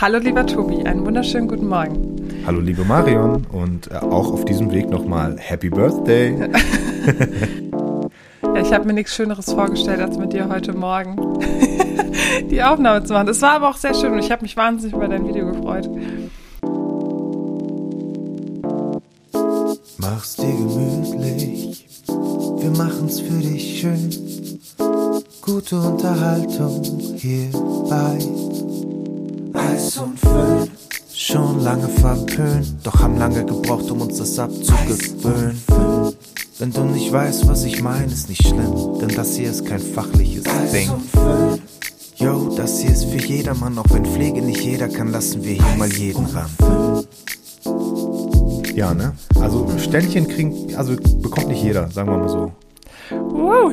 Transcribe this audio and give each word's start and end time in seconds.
Hallo 0.00 0.18
lieber 0.18 0.46
Tobi, 0.46 0.84
einen 0.84 1.04
wunderschönen 1.04 1.48
guten 1.48 1.66
Morgen. 1.66 2.44
Hallo 2.46 2.60
liebe 2.60 2.84
Marion 2.84 3.44
und 3.46 3.90
äh, 3.90 3.96
auch 3.96 4.32
auf 4.32 4.44
diesem 4.44 4.70
Weg 4.70 4.88
nochmal 4.88 5.36
Happy 5.40 5.70
Birthday. 5.70 6.38
ja, 8.42 8.60
ich 8.60 8.72
habe 8.72 8.86
mir 8.86 8.92
nichts 8.92 9.16
Schöneres 9.16 9.52
vorgestellt, 9.52 9.98
als 10.00 10.16
mit 10.16 10.32
dir 10.32 10.48
heute 10.48 10.72
Morgen 10.72 11.40
die 12.48 12.62
Aufnahme 12.62 13.02
zu 13.02 13.12
machen. 13.12 13.26
Es 13.26 13.42
war 13.42 13.54
aber 13.54 13.70
auch 13.70 13.76
sehr 13.76 13.92
schön 13.92 14.12
und 14.12 14.20
ich 14.20 14.30
habe 14.30 14.42
mich 14.42 14.56
wahnsinnig 14.56 14.94
über 14.94 15.08
dein 15.08 15.26
Video 15.26 15.50
gefreut. 15.50 15.90
Mach's 19.96 20.36
dir 20.36 20.46
gemütlich, 20.46 21.88
wir 22.06 22.70
machen's 22.70 23.18
für 23.18 23.40
dich 23.40 23.80
schön. 23.80 24.10
Gute 25.42 25.80
Unterhaltung 25.80 26.84
hierbei. 27.16 28.47
Schon 31.58 31.64
lange 31.64 31.88
verpönt, 31.88 32.74
doch 32.84 33.00
haben 33.00 33.18
lange 33.18 33.44
gebraucht, 33.44 33.90
um 33.90 34.02
uns 34.02 34.18
das 34.18 34.38
abzugewöhnen. 34.38 35.62
Wenn 36.58 36.72
du 36.72 36.84
nicht 36.84 37.12
weißt, 37.12 37.48
was 37.48 37.64
ich 37.64 37.82
meine, 37.82 38.06
ist 38.06 38.28
nicht 38.28 38.46
schlimm, 38.46 38.98
denn 39.00 39.08
das 39.14 39.36
hier 39.36 39.50
ist 39.50 39.66
kein 39.66 39.80
fachliches 39.80 40.44
Ding. 40.72 40.90
Yo, 42.16 42.54
das 42.56 42.80
hier 42.80 42.90
ist 42.90 43.04
für 43.04 43.18
jedermann, 43.18 43.78
auch 43.78 43.86
wenn 43.90 44.04
Pflege 44.04 44.42
nicht 44.42 44.60
jeder 44.60 44.88
kann, 44.88 45.12
lassen 45.12 45.44
wir 45.44 45.52
hier 45.52 45.76
mal 45.76 45.88
jeden 45.92 46.26
ran. 46.26 46.50
Ja, 48.74 48.94
ne? 48.94 49.12
Also 49.40 49.68
Ständchen 49.78 50.26
kriegen, 50.28 50.74
also 50.76 50.96
bekommt 51.20 51.48
nicht 51.48 51.62
jeder, 51.62 51.88
sagen 51.90 52.10
wir 52.10 52.18
mal 52.18 52.28
so. 52.28 52.52
Uh. 53.12 53.72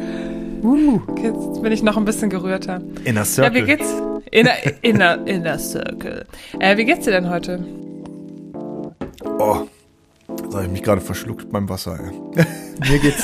Uh. 0.64 1.02
Okay, 1.08 1.32
jetzt 1.34 1.62
bin 1.62 1.72
ich 1.72 1.84
noch 1.84 1.98
ein 1.98 2.06
bisschen 2.06 2.30
gerührter. 2.30 2.82
Inner 3.04 3.26
Circle. 3.26 3.60
Ja, 3.60 3.64
wie 3.64 3.68
geht's? 3.68 3.94
Inner, 4.32 4.54
inner, 4.82 5.28
inner 5.28 5.60
Circle. 5.60 6.26
Äh, 6.60 6.78
wie 6.78 6.86
geht's 6.86 7.06
dir 7.06 7.12
denn 7.12 7.30
heute? 7.30 7.64
Oh, 9.26 9.68
da 10.28 10.58
habe 10.58 10.66
ich 10.66 10.72
mich 10.72 10.84
gerade 10.84 11.02
verschluckt 11.02 11.52
beim 11.52 11.68
Wasser. 11.70 12.00
Ey. 12.00 12.46
mir 12.90 13.00
geht's, 13.00 13.24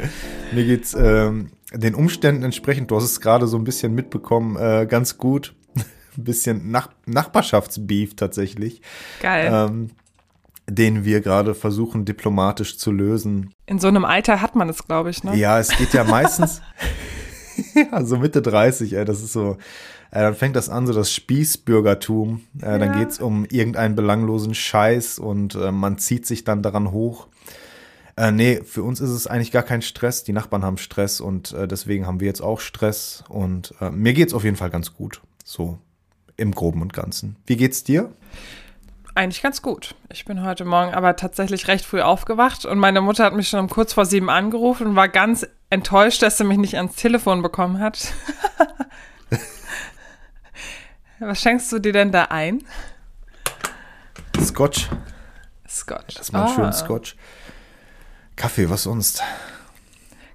mir 0.52 0.64
geht's 0.64 0.94
ähm, 0.98 1.50
den 1.72 1.94
Umständen 1.94 2.42
entsprechend. 2.42 2.90
Du 2.90 2.96
hast 2.96 3.04
es 3.04 3.20
gerade 3.20 3.46
so 3.46 3.56
ein 3.56 3.64
bisschen 3.64 3.94
mitbekommen, 3.94 4.56
äh, 4.56 4.86
ganz 4.86 5.18
gut. 5.18 5.54
ein 5.76 5.84
bisschen 6.24 6.70
Nach 6.70 6.90
Nachbarschaftsbeef 7.06 8.16
tatsächlich. 8.16 8.82
Geil. 9.20 9.50
Ähm, 9.52 9.90
den 10.70 11.04
wir 11.04 11.22
gerade 11.22 11.54
versuchen 11.54 12.04
diplomatisch 12.04 12.76
zu 12.76 12.92
lösen. 12.92 13.54
In 13.64 13.78
so 13.78 13.88
einem 13.88 14.04
Alter 14.04 14.42
hat 14.42 14.54
man 14.54 14.68
es, 14.68 14.86
glaube 14.86 15.08
ich, 15.08 15.24
ne? 15.24 15.34
Ja, 15.34 15.58
es 15.58 15.70
geht 15.70 15.94
ja 15.94 16.04
meistens, 16.04 16.60
ja, 17.74 18.04
so 18.04 18.18
Mitte 18.18 18.42
30, 18.42 18.92
ey, 18.92 19.06
das 19.06 19.22
ist 19.22 19.32
so, 19.32 19.56
äh, 20.10 20.20
dann 20.20 20.34
fängt 20.34 20.56
das 20.56 20.68
an, 20.68 20.86
so 20.86 20.92
das 20.92 21.12
Spießbürgertum. 21.12 22.42
Äh, 22.60 22.66
ja. 22.66 22.78
Dann 22.78 22.98
geht's 22.98 23.20
um 23.20 23.44
irgendeinen 23.44 23.94
belanglosen 23.94 24.54
Scheiß 24.54 25.18
und 25.18 25.54
äh, 25.54 25.70
man 25.72 25.98
zieht 25.98 26.26
sich 26.26 26.44
dann 26.44 26.62
daran 26.62 26.92
hoch. 26.92 27.28
Äh, 28.16 28.32
nee, 28.32 28.60
für 28.64 28.82
uns 28.82 29.00
ist 29.00 29.10
es 29.10 29.26
eigentlich 29.26 29.52
gar 29.52 29.62
kein 29.62 29.82
Stress. 29.82 30.24
Die 30.24 30.32
Nachbarn 30.32 30.64
haben 30.64 30.78
Stress 30.78 31.20
und 31.20 31.52
äh, 31.52 31.68
deswegen 31.68 32.06
haben 32.06 32.20
wir 32.20 32.26
jetzt 32.26 32.40
auch 32.40 32.60
Stress. 32.60 33.22
Und 33.28 33.74
äh, 33.80 33.90
mir 33.90 34.12
geht's 34.12 34.34
auf 34.34 34.44
jeden 34.44 34.56
Fall 34.56 34.70
ganz 34.70 34.94
gut. 34.94 35.20
So 35.44 35.78
im 36.36 36.52
Groben 36.52 36.82
und 36.82 36.92
Ganzen. 36.92 37.36
Wie 37.46 37.56
geht's 37.56 37.84
dir? 37.84 38.12
Eigentlich 39.14 39.42
ganz 39.42 39.62
gut. 39.62 39.94
Ich 40.12 40.24
bin 40.24 40.44
heute 40.44 40.64
Morgen 40.64 40.94
aber 40.94 41.16
tatsächlich 41.16 41.66
recht 41.68 41.84
früh 41.84 42.00
aufgewacht 42.00 42.64
und 42.64 42.78
meine 42.78 43.00
Mutter 43.00 43.24
hat 43.24 43.34
mich 43.34 43.48
schon 43.48 43.60
um 43.60 43.68
kurz 43.68 43.92
vor 43.92 44.06
sieben 44.06 44.30
angerufen 44.30 44.86
und 44.86 44.96
war 44.96 45.08
ganz 45.08 45.46
enttäuscht, 45.70 46.22
dass 46.22 46.38
sie 46.38 46.44
mich 46.44 46.58
nicht 46.58 46.76
ans 46.76 46.94
Telefon 46.94 47.42
bekommen 47.42 47.80
hat. 47.80 48.12
Was 51.20 51.40
schenkst 51.40 51.70
du 51.72 51.78
dir 51.78 51.92
denn 51.92 52.12
da 52.12 52.24
ein? 52.24 52.62
Scotch. 54.40 54.88
Scotch. 55.68 56.14
Das 56.14 56.28
ist 56.28 56.32
mal 56.32 56.44
ah. 56.44 56.54
schöner 56.54 56.72
Scotch. 56.72 57.16
Kaffee, 58.36 58.70
was 58.70 58.84
sonst? 58.84 59.22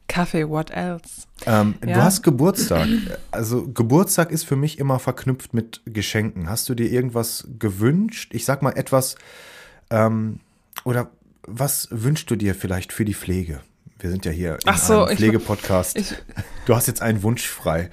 Kaffee, 0.07 0.47
what 0.47 0.71
else? 0.71 1.25
Ähm, 1.45 1.75
ja. 1.85 1.93
Du 1.93 2.03
hast 2.03 2.21
Geburtstag. 2.21 2.87
Also 3.31 3.67
Geburtstag 3.67 4.31
ist 4.31 4.43
für 4.43 4.57
mich 4.57 4.77
immer 4.77 4.99
verknüpft 4.99 5.53
mit 5.53 5.81
Geschenken. 5.85 6.49
Hast 6.49 6.67
du 6.67 6.75
dir 6.75 6.91
irgendwas 6.91 7.47
gewünscht? 7.57 8.33
Ich 8.33 8.43
sag 8.43 8.61
mal 8.61 8.71
etwas, 8.71 9.15
ähm, 9.89 10.39
oder 10.83 11.09
was 11.47 11.87
wünschst 11.91 12.29
du 12.29 12.35
dir 12.35 12.55
vielleicht 12.55 12.91
für 12.91 13.05
die 13.05 13.13
Pflege? 13.13 13.61
Wir 13.99 14.09
sind 14.09 14.25
ja 14.25 14.31
hier 14.31 14.57
in 14.65 14.77
so, 14.77 15.05
einem 15.05 15.17
Pflegepodcast. 15.17 15.97
Du 16.65 16.75
hast 16.75 16.87
jetzt 16.87 17.01
einen 17.01 17.23
Wunsch 17.23 17.47
frei. 17.47 17.89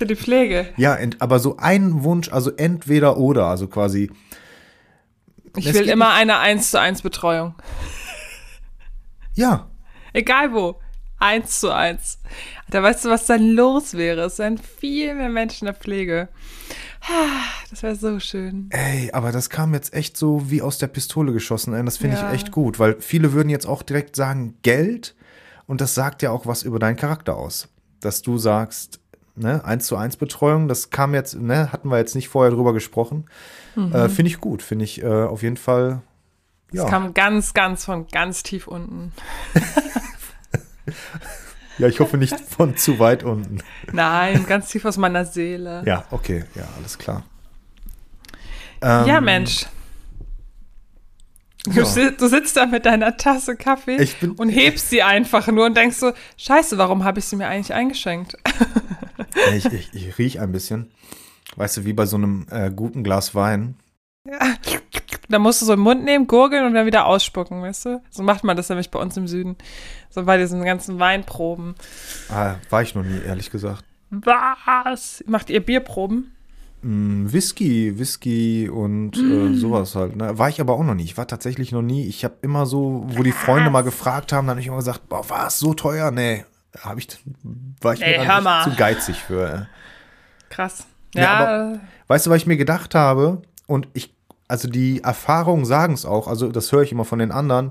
Für 0.00 0.06
die 0.06 0.16
Pflege? 0.16 0.66
Ja, 0.78 0.96
aber 1.18 1.40
so 1.40 1.58
ein 1.58 2.04
Wunsch, 2.04 2.32
also 2.32 2.50
entweder 2.52 3.18
oder, 3.18 3.48
also 3.48 3.68
quasi. 3.68 4.10
Ich 5.58 5.74
will 5.74 5.90
immer 5.90 6.14
eine 6.14 6.38
1 6.38 6.70
zu 6.70 6.80
1 6.80 7.02
Betreuung. 7.02 7.54
Ja. 9.34 9.68
Egal 10.14 10.54
wo. 10.54 10.80
Eins 11.18 11.60
zu 11.60 11.70
eins. 11.70 12.18
Da 12.70 12.82
weißt 12.82 13.04
du, 13.04 13.10
was 13.10 13.26
dann 13.26 13.50
los 13.50 13.92
wäre. 13.92 14.22
Es 14.22 14.38
wären 14.38 14.56
viel 14.56 15.14
mehr 15.14 15.28
Menschen 15.28 15.68
in 15.68 15.74
der 15.74 15.78
Pflege. 15.78 16.30
Das 17.68 17.82
wäre 17.82 17.94
so 17.94 18.18
schön. 18.20 18.70
Ey, 18.70 19.10
aber 19.12 19.32
das 19.32 19.50
kam 19.50 19.74
jetzt 19.74 19.92
echt 19.92 20.16
so 20.16 20.50
wie 20.50 20.62
aus 20.62 20.78
der 20.78 20.86
Pistole 20.86 21.34
geschossen. 21.34 21.74
Das 21.84 21.98
finde 21.98 22.16
ja. 22.16 22.28
ich 22.28 22.36
echt 22.36 22.52
gut, 22.52 22.78
weil 22.78 22.96
viele 23.00 23.34
würden 23.34 23.50
jetzt 23.50 23.66
auch 23.66 23.82
direkt 23.82 24.16
sagen 24.16 24.54
Geld 24.62 25.14
und 25.66 25.82
das 25.82 25.94
sagt 25.94 26.22
ja 26.22 26.30
auch 26.30 26.46
was 26.46 26.62
über 26.62 26.78
deinen 26.78 26.96
Charakter 26.96 27.36
aus. 27.36 27.68
Dass 28.00 28.22
du 28.22 28.38
sagst, 28.38 28.99
ne, 29.40 29.64
eins 29.64 29.86
zu 29.86 29.96
eins 29.96 30.16
Betreuung, 30.16 30.68
das 30.68 30.90
kam 30.90 31.14
jetzt, 31.14 31.34
ne, 31.34 31.72
hatten 31.72 31.88
wir 31.88 31.98
jetzt 31.98 32.14
nicht 32.14 32.28
vorher 32.28 32.52
drüber 32.52 32.72
gesprochen. 32.72 33.26
Mhm. 33.74 33.94
Äh, 33.94 34.08
finde 34.08 34.30
ich 34.30 34.40
gut, 34.40 34.62
finde 34.62 34.84
ich 34.84 35.02
äh, 35.02 35.06
auf 35.06 35.42
jeden 35.42 35.56
Fall. 35.56 36.02
Ja. 36.72 36.82
Das 36.82 36.90
kam 36.90 37.14
ganz, 37.14 37.54
ganz 37.54 37.84
von 37.84 38.06
ganz 38.08 38.42
tief 38.42 38.66
unten. 38.66 39.12
Ja, 41.78 41.88
ich 41.88 41.98
hoffe 41.98 42.18
nicht 42.18 42.38
von 42.38 42.76
zu 42.76 42.98
weit 42.98 43.22
unten. 43.22 43.62
Nein, 43.90 44.44
ganz 44.46 44.68
tief 44.68 44.84
aus 44.84 44.98
meiner 44.98 45.24
Seele. 45.24 45.82
Ja, 45.86 46.04
okay, 46.10 46.44
ja, 46.54 46.64
alles 46.76 46.98
klar. 46.98 47.22
Ähm, 48.82 49.06
ja, 49.06 49.20
Mensch. 49.22 49.64
Du, 51.64 51.80
ja. 51.80 52.10
du, 52.10 52.28
sitzt 52.28 52.56
da 52.56 52.66
mit 52.66 52.84
deiner 52.84 53.16
Tasse 53.16 53.56
Kaffee 53.56 53.96
bin, 54.20 54.32
und 54.32 54.50
hebst 54.50 54.90
sie 54.90 55.02
einfach 55.02 55.46
nur 55.48 55.66
und 55.66 55.76
denkst 55.76 55.96
so, 55.96 56.12
scheiße, 56.36 56.76
warum 56.76 57.04
habe 57.04 57.18
ich 57.18 57.26
sie 57.26 57.36
mir 57.36 57.48
eigentlich 57.48 57.72
eingeschenkt? 57.72 58.36
ich, 59.54 59.64
ich, 59.66 59.94
ich 59.94 60.18
rieche 60.18 60.40
ein 60.40 60.52
bisschen. 60.52 60.90
Weißt 61.56 61.78
du, 61.78 61.84
wie 61.84 61.92
bei 61.92 62.06
so 62.06 62.16
einem 62.16 62.46
äh, 62.50 62.70
guten 62.70 63.02
Glas 63.02 63.34
Wein. 63.34 63.76
Ja. 64.26 64.38
Da 65.28 65.38
musst 65.38 65.62
du 65.62 65.66
so 65.66 65.74
im 65.74 65.80
Mund 65.80 66.04
nehmen, 66.04 66.26
gurgeln 66.26 66.66
und 66.66 66.74
dann 66.74 66.86
wieder 66.86 67.06
ausspucken, 67.06 67.62
weißt 67.62 67.84
du? 67.86 68.02
So 68.10 68.24
macht 68.24 68.42
man 68.42 68.56
das 68.56 68.68
nämlich 68.68 68.90
bei 68.90 68.98
uns 68.98 69.16
im 69.16 69.28
Süden. 69.28 69.56
So 70.10 70.24
bei 70.24 70.36
diesen 70.36 70.64
ganzen 70.64 70.98
Weinproben. 70.98 71.76
Ah, 72.28 72.56
war 72.68 72.82
ich 72.82 72.96
noch 72.96 73.04
nie, 73.04 73.20
ehrlich 73.24 73.50
gesagt. 73.50 73.84
Was? 74.10 75.22
Macht 75.28 75.50
ihr 75.50 75.60
Bierproben? 75.64 76.32
Mm, 76.82 77.30
Whisky, 77.30 77.96
Whisky 77.96 78.68
und 78.68 79.16
äh, 79.16 79.20
mm. 79.20 79.54
äh, 79.54 79.56
sowas 79.56 79.94
halt. 79.94 80.16
Ne? 80.16 80.36
War 80.36 80.48
ich 80.48 80.60
aber 80.60 80.72
auch 80.72 80.82
noch 80.82 80.94
nie. 80.94 81.04
Ich 81.04 81.16
war 81.16 81.28
tatsächlich 81.28 81.70
noch 81.70 81.82
nie. 81.82 82.06
Ich 82.08 82.24
habe 82.24 82.34
immer 82.42 82.66
so, 82.66 83.04
wo 83.06 83.22
die 83.22 83.32
Freunde 83.32 83.70
mal 83.70 83.82
gefragt 83.82 84.32
haben, 84.32 84.46
dann 84.46 84.54
habe 84.54 84.60
ich 84.60 84.66
immer 84.66 84.78
gesagt, 84.78 85.08
boah, 85.08 85.24
was, 85.28 85.60
so 85.60 85.74
teuer? 85.74 86.10
Nee, 86.10 86.44
hab 86.78 86.98
ich, 86.98 87.08
war 87.80 87.94
ich 87.94 88.02
Ey, 88.02 88.18
mir 88.18 88.62
zu 88.64 88.74
geizig 88.76 89.16
für. 89.16 89.66
Krass. 90.48 90.86
Ja, 91.14 91.22
ja 91.22 91.38
aber, 91.38 91.80
weißt 92.08 92.26
du, 92.26 92.30
was 92.30 92.38
ich 92.38 92.46
mir 92.46 92.56
gedacht 92.56 92.94
habe? 92.94 93.42
Und 93.66 93.88
ich 93.94 94.14
also 94.50 94.68
die 94.68 95.02
Erfahrungen 95.04 95.64
sagen 95.64 95.94
es 95.94 96.04
auch, 96.04 96.26
also 96.26 96.48
das 96.48 96.72
höre 96.72 96.82
ich 96.82 96.90
immer 96.90 97.04
von 97.04 97.20
den 97.20 97.30
anderen, 97.30 97.70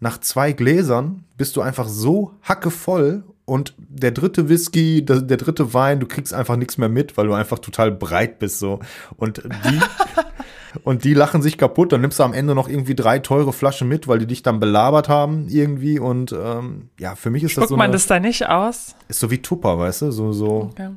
nach 0.00 0.18
zwei 0.18 0.52
Gläsern 0.52 1.24
bist 1.36 1.54
du 1.54 1.60
einfach 1.60 1.86
so 1.86 2.32
hackevoll 2.42 3.24
und 3.44 3.74
der 3.76 4.10
dritte 4.10 4.48
Whisky, 4.48 5.04
der, 5.04 5.20
der 5.20 5.36
dritte 5.36 5.74
Wein, 5.74 6.00
du 6.00 6.06
kriegst 6.06 6.32
einfach 6.32 6.56
nichts 6.56 6.78
mehr 6.78 6.88
mit, 6.88 7.18
weil 7.18 7.26
du 7.26 7.34
einfach 7.34 7.58
total 7.58 7.92
breit 7.92 8.38
bist 8.38 8.58
so. 8.58 8.80
Und 9.16 9.42
die, 9.44 9.80
und 10.82 11.04
die 11.04 11.14
lachen 11.14 11.42
sich 11.42 11.58
kaputt, 11.58 11.92
dann 11.92 12.00
nimmst 12.00 12.18
du 12.18 12.22
am 12.22 12.32
Ende 12.32 12.54
noch 12.54 12.68
irgendwie 12.68 12.94
drei 12.94 13.18
teure 13.18 13.52
Flaschen 13.52 13.88
mit, 13.88 14.08
weil 14.08 14.18
die 14.18 14.26
dich 14.26 14.42
dann 14.42 14.60
belabert 14.60 15.08
haben 15.08 15.48
irgendwie 15.48 15.98
und 15.98 16.32
ähm, 16.32 16.90
ja, 16.98 17.14
für 17.14 17.30
mich 17.30 17.44
ist 17.44 17.52
Spuckt 17.52 17.64
das 17.64 17.70
so. 17.70 17.76
man 17.76 17.92
das 17.92 18.06
da 18.06 18.18
nicht 18.18 18.48
aus? 18.48 18.96
Ist 19.08 19.20
so 19.20 19.30
wie 19.30 19.38
Tupper, 19.38 19.78
weißt 19.78 20.02
du, 20.02 20.10
so, 20.10 20.32
so. 20.32 20.70
Okay. 20.72 20.90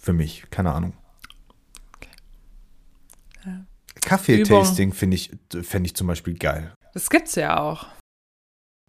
Für 0.00 0.12
mich, 0.12 0.44
keine 0.50 0.72
Ahnung. 0.72 0.92
Kaffeetasting 4.02 4.92
finde 4.92 5.16
ich, 5.16 5.32
fände 5.62 5.86
ich 5.88 5.96
zum 5.96 6.06
Beispiel 6.06 6.34
geil. 6.34 6.72
Das 6.94 7.10
gibt's 7.10 7.34
ja 7.34 7.58
auch. 7.60 7.86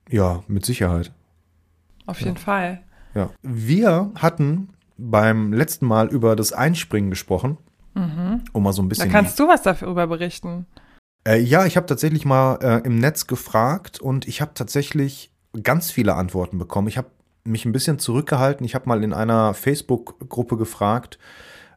Ja, 0.09 0.43
mit 0.47 0.65
Sicherheit. 0.65 1.11
Auf 2.05 2.19
jeden 2.21 2.35
ja. 2.35 2.41
Fall. 2.41 2.83
Ja. 3.15 3.31
Wir 3.41 4.11
hatten 4.15 4.69
beim 4.97 5.53
letzten 5.53 5.87
Mal 5.87 6.07
über 6.07 6.35
das 6.35 6.53
Einspringen 6.53 7.09
gesprochen. 7.09 7.57
Mhm. 7.95 8.26
Um 8.53 8.63
mal 8.63 8.73
so 8.73 8.81
ein 8.81 8.89
bisschen. 8.89 9.07
Da 9.07 9.11
kannst 9.11 9.39
du 9.39 9.47
was 9.47 9.61
darüber 9.61 10.07
berichten. 10.07 10.65
Äh, 11.27 11.39
ja, 11.39 11.65
ich 11.65 11.75
habe 11.75 11.87
tatsächlich 11.87 12.25
mal 12.25 12.59
äh, 12.61 12.85
im 12.85 12.99
Netz 12.99 13.27
gefragt 13.27 13.99
und 13.99 14.27
ich 14.27 14.41
habe 14.41 14.51
tatsächlich 14.53 15.31
ganz 15.63 15.91
viele 15.91 16.15
Antworten 16.15 16.57
bekommen. 16.57 16.87
Ich 16.87 16.97
habe 16.97 17.09
mich 17.43 17.65
ein 17.65 17.71
bisschen 17.71 17.99
zurückgehalten. 17.99 18.65
Ich 18.65 18.75
habe 18.75 18.87
mal 18.87 19.03
in 19.03 19.13
einer 19.13 19.53
Facebook-Gruppe 19.53 20.57
gefragt, 20.57 21.17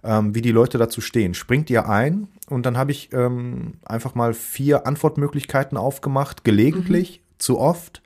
ähm, 0.02 0.34
wie 0.34 0.42
die 0.42 0.52
Leute 0.52 0.78
dazu 0.78 1.00
stehen. 1.00 1.34
Springt 1.34 1.70
ihr 1.70 1.88
ein 1.88 2.28
und 2.48 2.66
dann 2.66 2.76
habe 2.76 2.90
ich 2.90 3.12
ähm, 3.12 3.74
einfach 3.84 4.14
mal 4.14 4.34
vier 4.34 4.86
Antwortmöglichkeiten 4.86 5.78
aufgemacht. 5.78 6.44
Gelegentlich, 6.44 7.20
mhm. 7.20 7.38
zu 7.38 7.58
oft, 7.58 8.02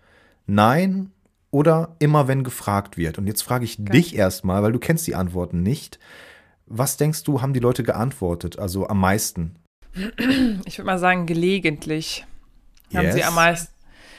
nein 0.46 1.10
oder 1.50 1.94
immer, 2.00 2.26
wenn 2.26 2.42
gefragt 2.42 2.96
wird. 2.96 3.18
Und 3.18 3.26
jetzt 3.26 3.42
frage 3.42 3.64
ich 3.64 3.76
Geil. 3.76 3.92
dich 3.92 4.16
erstmal, 4.16 4.62
weil 4.62 4.72
du 4.72 4.80
kennst 4.80 5.06
die 5.06 5.14
Antworten 5.14 5.62
nicht. 5.62 5.98
Was 6.66 6.96
denkst 6.96 7.24
du, 7.24 7.42
haben 7.42 7.52
die 7.52 7.60
Leute 7.60 7.82
geantwortet, 7.82 8.58
also 8.58 8.88
am 8.88 9.00
meisten? 9.00 9.56
Ich 10.66 10.78
würde 10.78 10.86
mal 10.86 10.98
sagen, 10.98 11.26
gelegentlich 11.26 12.26
yes. 12.90 12.98
haben 12.98 13.12
sie 13.12 13.24
am 13.24 13.34
meisten. 13.34 13.72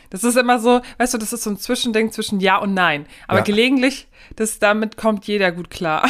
Das 0.09 0.23
ist 0.23 0.37
immer 0.37 0.59
so, 0.59 0.81
weißt 0.97 1.13
du, 1.15 1.17
das 1.17 1.33
ist 1.33 1.43
so 1.43 1.49
ein 1.49 1.57
Zwischending 1.57 2.11
zwischen 2.11 2.39
Ja 2.39 2.57
und 2.57 2.73
Nein. 2.73 3.05
Aber 3.27 3.39
ja. 3.39 3.43
gelegentlich, 3.43 4.07
das, 4.35 4.59
damit 4.59 4.97
kommt 4.97 5.25
jeder 5.25 5.51
gut 5.51 5.69
klar. 5.69 6.07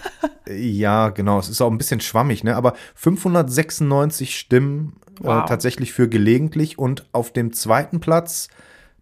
ja, 0.48 1.10
genau. 1.10 1.38
Es 1.38 1.48
ist 1.48 1.60
auch 1.60 1.70
ein 1.70 1.78
bisschen 1.78 2.00
schwammig, 2.00 2.42
ne? 2.42 2.56
Aber 2.56 2.74
596 2.94 4.36
Stimmen 4.36 4.96
äh, 5.20 5.24
wow. 5.24 5.44
äh, 5.44 5.48
tatsächlich 5.48 5.92
für 5.92 6.08
gelegentlich 6.08 6.78
und 6.78 7.06
auf 7.12 7.32
dem 7.32 7.52
zweiten 7.52 8.00
Platz 8.00 8.48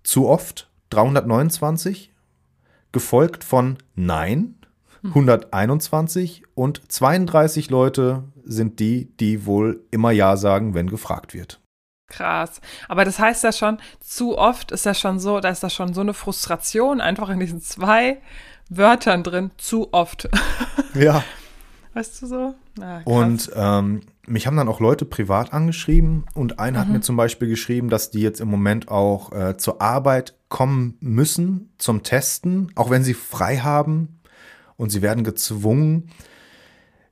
zu 0.02 0.29
oft 0.29 0.69
329, 0.90 2.12
gefolgt 2.90 3.44
von 3.44 3.79
Nein 3.94 4.56
121 5.04 6.44
und 6.54 6.82
32 6.90 7.70
Leute 7.70 8.25
sind 8.44 8.78
die, 8.78 9.16
die 9.19 9.46
wohl 9.46 9.84
immer 9.90 10.10
Ja 10.10 10.37
sagen, 10.37 10.75
wenn 10.75 10.88
gefragt 10.88 11.34
wird. 11.34 11.60
Krass. 12.08 12.60
Aber 12.88 13.04
das 13.04 13.19
heißt 13.19 13.43
ja 13.43 13.52
schon, 13.52 13.78
zu 14.00 14.37
oft 14.37 14.70
ist 14.70 14.84
ja 14.84 14.94
schon 14.94 15.19
so, 15.19 15.40
da 15.40 15.49
ist 15.49 15.62
da 15.62 15.70
schon 15.70 15.94
so 15.94 16.02
eine 16.02 16.14
Frustration 16.14 17.00
einfach 17.00 17.31
in 17.31 17.40
diesen 17.40 17.62
zwei 17.62 18.19
Wörtern 18.69 19.22
drin, 19.22 19.50
zu 19.56 19.93
oft. 19.93 20.28
Ja. 20.94 21.25
Weißt 21.94 22.20
du 22.20 22.26
so? 22.26 22.55
Ah, 22.81 23.00
und 23.05 23.50
ähm, 23.55 24.00
mich 24.26 24.46
haben 24.46 24.56
dann 24.56 24.69
auch 24.69 24.81
Leute 24.81 25.05
privat 25.05 25.52
angeschrieben 25.52 26.25
und 26.34 26.58
einer 26.58 26.78
mhm. 26.78 26.82
hat 26.82 26.88
mir 26.88 27.00
zum 27.00 27.16
Beispiel 27.16 27.48
geschrieben, 27.48 27.88
dass 27.88 28.10
die 28.10 28.20
jetzt 28.20 28.40
im 28.40 28.48
Moment 28.48 28.88
auch 28.88 29.32
äh, 29.32 29.56
zur 29.56 29.81
Arbeit 29.81 30.34
kommen 30.48 30.96
müssen 31.00 31.72
zum 31.78 32.02
Testen, 32.02 32.72
auch 32.75 32.90
wenn 32.90 33.05
sie 33.05 33.14
frei 33.14 33.58
haben 33.58 34.20
und 34.82 34.90
sie 34.90 35.00
werden 35.00 35.23
gezwungen. 35.23 36.11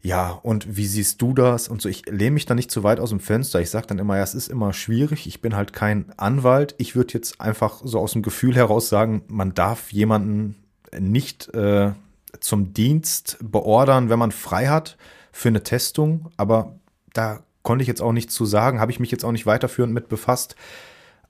Ja, 0.03 0.31
und 0.31 0.77
wie 0.77 0.87
siehst 0.87 1.23
du 1.23 1.35
das? 1.35 1.69
Und 1.69 1.81
so, 1.81 1.89
ich 1.89 2.05
lehne 2.07 2.33
mich 2.33 2.47
da 2.47 2.55
nicht 2.55 2.71
zu 2.71 2.83
weit 2.83 2.99
aus 2.99 3.11
dem 3.11 3.21
Fenster. 3.21 3.61
Ich 3.61 3.71
sage 3.71 3.87
dann 3.87 4.01
immer, 4.01 4.17
ja, 4.17 4.25
es 4.25 4.35
ist 4.35 4.49
immer 4.49 4.73
schwierig. 4.73 5.29
Ich 5.29 5.41
bin 5.41 5.55
halt 5.55 5.73
kein 5.73 6.07
Anwalt. 6.19 6.75
Ich 6.79 6.97
würde 6.97 7.15
jetzt 7.15 7.41
einfach 7.41 7.81
so 7.85 8.01
aus 8.01 8.13
dem 8.13 8.23
Gefühl 8.23 8.57
heraus 8.57 8.89
sagen, 8.89 9.23
man 9.29 9.55
darf 9.55 9.93
jemanden 9.93 10.57
nicht 10.99 11.55
äh, 11.55 11.93
zum 12.41 12.75
Dienst 12.75 13.39
beordern, 13.41 14.11
wenn 14.11 14.19
man 14.19 14.33
frei 14.33 14.67
hat 14.67 14.97
für 15.31 15.49
eine 15.49 15.63
Testung. 15.63 16.33
Aber 16.37 16.75
da 17.13 17.45
konnte 17.63 17.83
ich 17.83 17.89
jetzt 17.89 18.03
auch 18.03 18.13
nichts 18.13 18.35
zu 18.35 18.47
sagen, 18.47 18.81
habe 18.81 18.91
ich 18.91 18.99
mich 18.99 19.13
jetzt 19.13 19.25
auch 19.25 19.33
nicht 19.33 19.47
weiterführend 19.47 19.95
mit 19.95 20.09
befasst. 20.09 20.57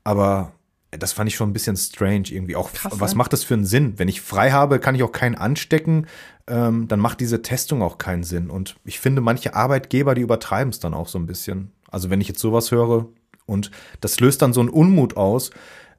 Aber 0.04 0.52
das 0.90 1.12
fand 1.12 1.28
ich 1.28 1.36
schon 1.36 1.50
ein 1.50 1.52
bisschen 1.52 1.76
strange 1.76 2.24
irgendwie. 2.30 2.56
Auch 2.56 2.72
Krass, 2.72 2.92
was 2.98 3.12
ne? 3.12 3.18
macht 3.18 3.32
das 3.32 3.44
für 3.44 3.54
einen 3.54 3.64
Sinn? 3.64 3.98
Wenn 3.98 4.08
ich 4.08 4.20
frei 4.20 4.50
habe, 4.50 4.80
kann 4.80 4.94
ich 4.94 5.02
auch 5.02 5.12
keinen 5.12 5.36
anstecken. 5.36 6.06
Ähm, 6.46 6.88
dann 6.88 6.98
macht 6.98 7.20
diese 7.20 7.42
Testung 7.42 7.82
auch 7.82 7.98
keinen 7.98 8.24
Sinn. 8.24 8.50
Und 8.50 8.76
ich 8.84 8.98
finde, 8.98 9.20
manche 9.20 9.54
Arbeitgeber, 9.54 10.14
die 10.14 10.22
übertreiben 10.22 10.70
es 10.70 10.80
dann 10.80 10.94
auch 10.94 11.08
so 11.08 11.18
ein 11.18 11.26
bisschen. 11.26 11.72
Also 11.90 12.10
wenn 12.10 12.20
ich 12.20 12.28
jetzt 12.28 12.40
sowas 12.40 12.70
höre 12.72 13.06
und 13.46 13.70
das 14.00 14.18
löst 14.20 14.42
dann 14.42 14.52
so 14.52 14.60
einen 14.60 14.68
Unmut 14.68 15.16
aus, 15.16 15.50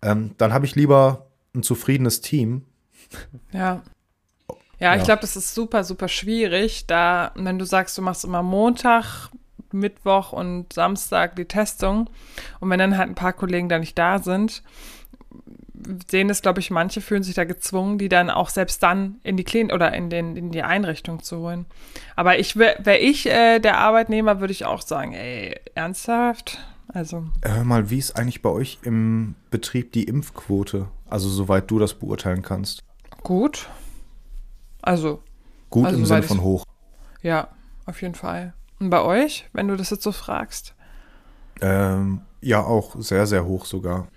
ähm, 0.01 0.31
dann 0.37 0.53
habe 0.53 0.65
ich 0.65 0.75
lieber 0.75 1.27
ein 1.55 1.63
zufriedenes 1.63 2.21
Team. 2.21 2.65
Ja. 3.51 3.81
Ja, 4.79 4.95
ich 4.95 5.03
glaube, 5.03 5.21
das 5.21 5.35
ist 5.35 5.53
super, 5.53 5.83
super 5.83 6.07
schwierig, 6.07 6.87
da, 6.87 7.33
wenn 7.35 7.59
du 7.59 7.65
sagst, 7.65 7.95
du 7.99 8.01
machst 8.01 8.25
immer 8.25 8.41
Montag, 8.41 9.29
Mittwoch 9.73 10.33
und 10.33 10.73
Samstag 10.73 11.35
die 11.35 11.45
Testung 11.45 12.09
und 12.59 12.69
wenn 12.69 12.79
dann 12.79 12.97
halt 12.97 13.09
ein 13.09 13.15
paar 13.15 13.33
Kollegen 13.33 13.69
da 13.69 13.79
nicht 13.79 13.97
da 13.97 14.19
sind, 14.19 14.63
sehen 16.09 16.29
es, 16.29 16.41
glaube 16.41 16.59
ich, 16.59 16.71
manche 16.71 17.01
fühlen 17.01 17.23
sich 17.23 17.35
da 17.35 17.43
gezwungen, 17.43 17.97
die 17.97 18.09
dann 18.09 18.29
auch 18.29 18.49
selbst 18.49 18.83
dann 18.83 19.19
in 19.23 19.37
die 19.37 19.43
Klinik 19.43 19.73
oder 19.73 19.93
in, 19.93 20.09
den, 20.09 20.35
in 20.35 20.51
die 20.51 20.63
Einrichtung 20.63 21.23
zu 21.23 21.37
holen. 21.37 21.65
Aber 22.15 22.39
ich 22.39 22.55
wäre 22.55 22.97
ich 22.97 23.27
äh, 23.27 23.59
der 23.59 23.79
Arbeitnehmer, 23.79 24.39
würde 24.39 24.51
ich 24.51 24.65
auch 24.65 24.81
sagen, 24.81 25.13
ey, 25.13 25.59
ernsthaft? 25.75 26.59
Also. 26.87 27.25
Hör 27.41 27.63
mal, 27.63 27.89
wie 27.89 27.97
ist 27.97 28.17
eigentlich 28.17 28.41
bei 28.41 28.49
euch 28.49 28.79
im 28.83 29.35
Betrieb 29.49 29.93
die 29.93 30.03
Impfquote? 30.03 30.87
Also, 31.09 31.29
soweit 31.29 31.71
du 31.71 31.79
das 31.79 31.93
beurteilen 31.93 32.41
kannst. 32.41 32.83
Gut. 33.23 33.69
Also. 34.81 35.23
Gut 35.69 35.85
also, 35.85 35.97
im 35.97 36.05
Sinne 36.05 36.23
von 36.23 36.41
hoch. 36.41 36.65
Ja, 37.21 37.49
auf 37.85 38.01
jeden 38.01 38.15
Fall. 38.15 38.53
Und 38.81 38.89
bei 38.89 39.01
euch, 39.01 39.47
wenn 39.53 39.67
du 39.67 39.77
das 39.77 39.91
jetzt 39.91 40.01
so 40.01 40.11
fragst? 40.11 40.73
Ähm, 41.61 42.21
ja, 42.41 42.63
auch 42.63 42.95
sehr, 42.99 43.27
sehr 43.27 43.45
hoch 43.45 43.65
sogar. 43.65 44.07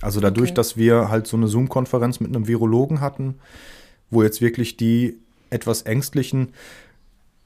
Also 0.00 0.20
dadurch, 0.20 0.50
okay. 0.50 0.56
dass 0.56 0.76
wir 0.76 1.10
halt 1.10 1.26
so 1.26 1.36
eine 1.36 1.48
Zoom-Konferenz 1.48 2.20
mit 2.20 2.34
einem 2.34 2.46
Virologen 2.46 3.00
hatten, 3.00 3.38
wo 4.10 4.22
jetzt 4.22 4.40
wirklich 4.40 4.76
die 4.76 5.18
etwas 5.50 5.82
Ängstlichen 5.82 6.54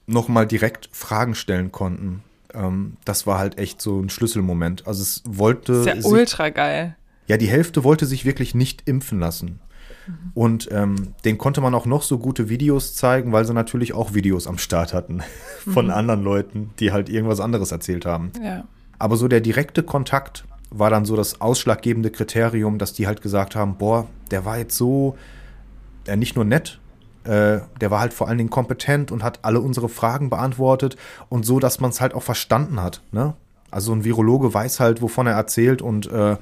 nochmal 0.06 0.47
direkt 0.47 0.88
Fragen 0.93 1.35
stellen 1.35 1.73
konnten. 1.73 2.23
Ähm, 2.55 2.97
das 3.05 3.27
war 3.27 3.38
halt 3.38 3.59
echt 3.59 3.81
so 3.81 4.00
ein 4.00 4.09
Schlüsselmoment. 4.11 4.87
Also 4.87 5.03
es 5.03 5.23
wollte. 5.27 5.85
Das 5.85 5.97
ist 5.99 6.05
ja 6.05 6.11
ultra 6.11 6.50
geil. 6.50 6.97
Ja, 7.27 7.37
die 7.37 7.49
Hälfte 7.49 7.85
wollte 7.85 8.06
sich 8.06 8.25
wirklich 8.25 8.55
nicht 8.55 8.88
impfen 8.88 9.21
lassen. 9.21 9.61
Und 10.35 10.69
ähm, 10.71 11.15
den 11.25 11.39
konnte 11.39 11.61
man 11.61 11.75
auch 11.75 11.87
noch 11.87 12.03
so 12.03 12.19
gute 12.19 12.49
Videos 12.49 12.95
zeigen, 12.95 13.33
weil 13.33 13.45
sie 13.45 13.55
natürlich 13.55 13.93
auch 13.93 14.15
Videos 14.15 14.47
am 14.47 14.59
Start 14.59 14.95
hatten 14.95 15.23
von 15.59 15.87
mhm. 15.87 15.93
anderen 15.93 16.23
Leuten, 16.23 16.71
die 16.79 16.93
halt 16.93 17.09
irgendwas 17.09 17.41
anderes 17.41 17.73
erzählt 17.73 18.07
haben. 18.07 18.33
Ja. 18.43 18.65
Aber 18.99 19.17
so 19.17 19.29
der 19.29 19.41
direkte 19.41 19.83
Kontakt 19.83 20.45
war 20.71 20.91
dann 20.91 21.05
so 21.05 21.17
das 21.17 21.41
ausschlaggebende 21.41 22.11
Kriterium, 22.11 22.79
dass 22.79 22.93
die 22.93 23.07
halt 23.07 23.23
gesagt 23.23 23.57
haben, 23.57 23.77
boah, 23.77 24.07
der 24.31 24.45
war 24.45 24.59
jetzt 24.59 24.77
so, 24.77 25.17
äh, 26.07 26.17
nicht 26.17 26.37
nur 26.37 26.45
nett, 26.45 26.79
äh, 27.25 27.61
der 27.81 27.91
war 27.91 28.01
halt 28.01 28.13
vor 28.13 28.29
allen 28.29 28.39
Dingen 28.39 28.51
kompetent 28.51 29.13
und 29.13 29.23
hat 29.23 29.41
alle 29.43 29.61
unsere 29.61 29.89
Fragen 29.89 30.31
beantwortet 30.31 30.97
und 31.29 31.45
so, 31.45 31.59
dass 31.59 31.81
man 31.81 31.91
es 31.91 32.01
halt 32.01 32.15
auch 32.15 32.23
verstanden 32.23 32.81
hat. 32.81 33.03
Ne? 33.13 33.35
Also 33.71 33.93
ein 33.93 34.05
Virologe 34.05 34.53
weiß 34.53 34.81
halt, 34.81 35.03
wovon 35.03 35.27
er 35.27 35.35
erzählt 35.35 35.83
und 35.83 36.11
äh, 36.11 36.37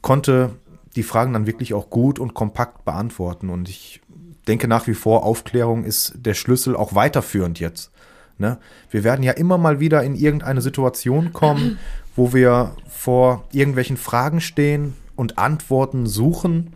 konnte 0.00 0.50
die 0.96 1.02
Fragen 1.02 1.32
dann 1.32 1.46
wirklich 1.46 1.74
auch 1.74 1.90
gut 1.90 2.18
und 2.18 2.34
kompakt 2.34 2.84
beantworten. 2.84 3.50
Und 3.50 3.68
ich 3.68 4.00
denke 4.48 4.66
nach 4.66 4.86
wie 4.86 4.94
vor, 4.94 5.24
Aufklärung 5.24 5.84
ist 5.84 6.14
der 6.16 6.34
Schlüssel 6.34 6.74
auch 6.74 6.94
weiterführend 6.94 7.60
jetzt. 7.60 7.90
Ne? 8.38 8.58
Wir 8.90 9.04
werden 9.04 9.22
ja 9.22 9.32
immer 9.32 9.58
mal 9.58 9.80
wieder 9.80 10.02
in 10.02 10.14
irgendeine 10.14 10.60
Situation 10.60 11.32
kommen, 11.32 11.78
wo 12.16 12.32
wir 12.32 12.72
vor 12.88 13.44
irgendwelchen 13.52 13.96
Fragen 13.96 14.40
stehen 14.40 14.94
und 15.14 15.38
Antworten 15.38 16.06
suchen. 16.06 16.72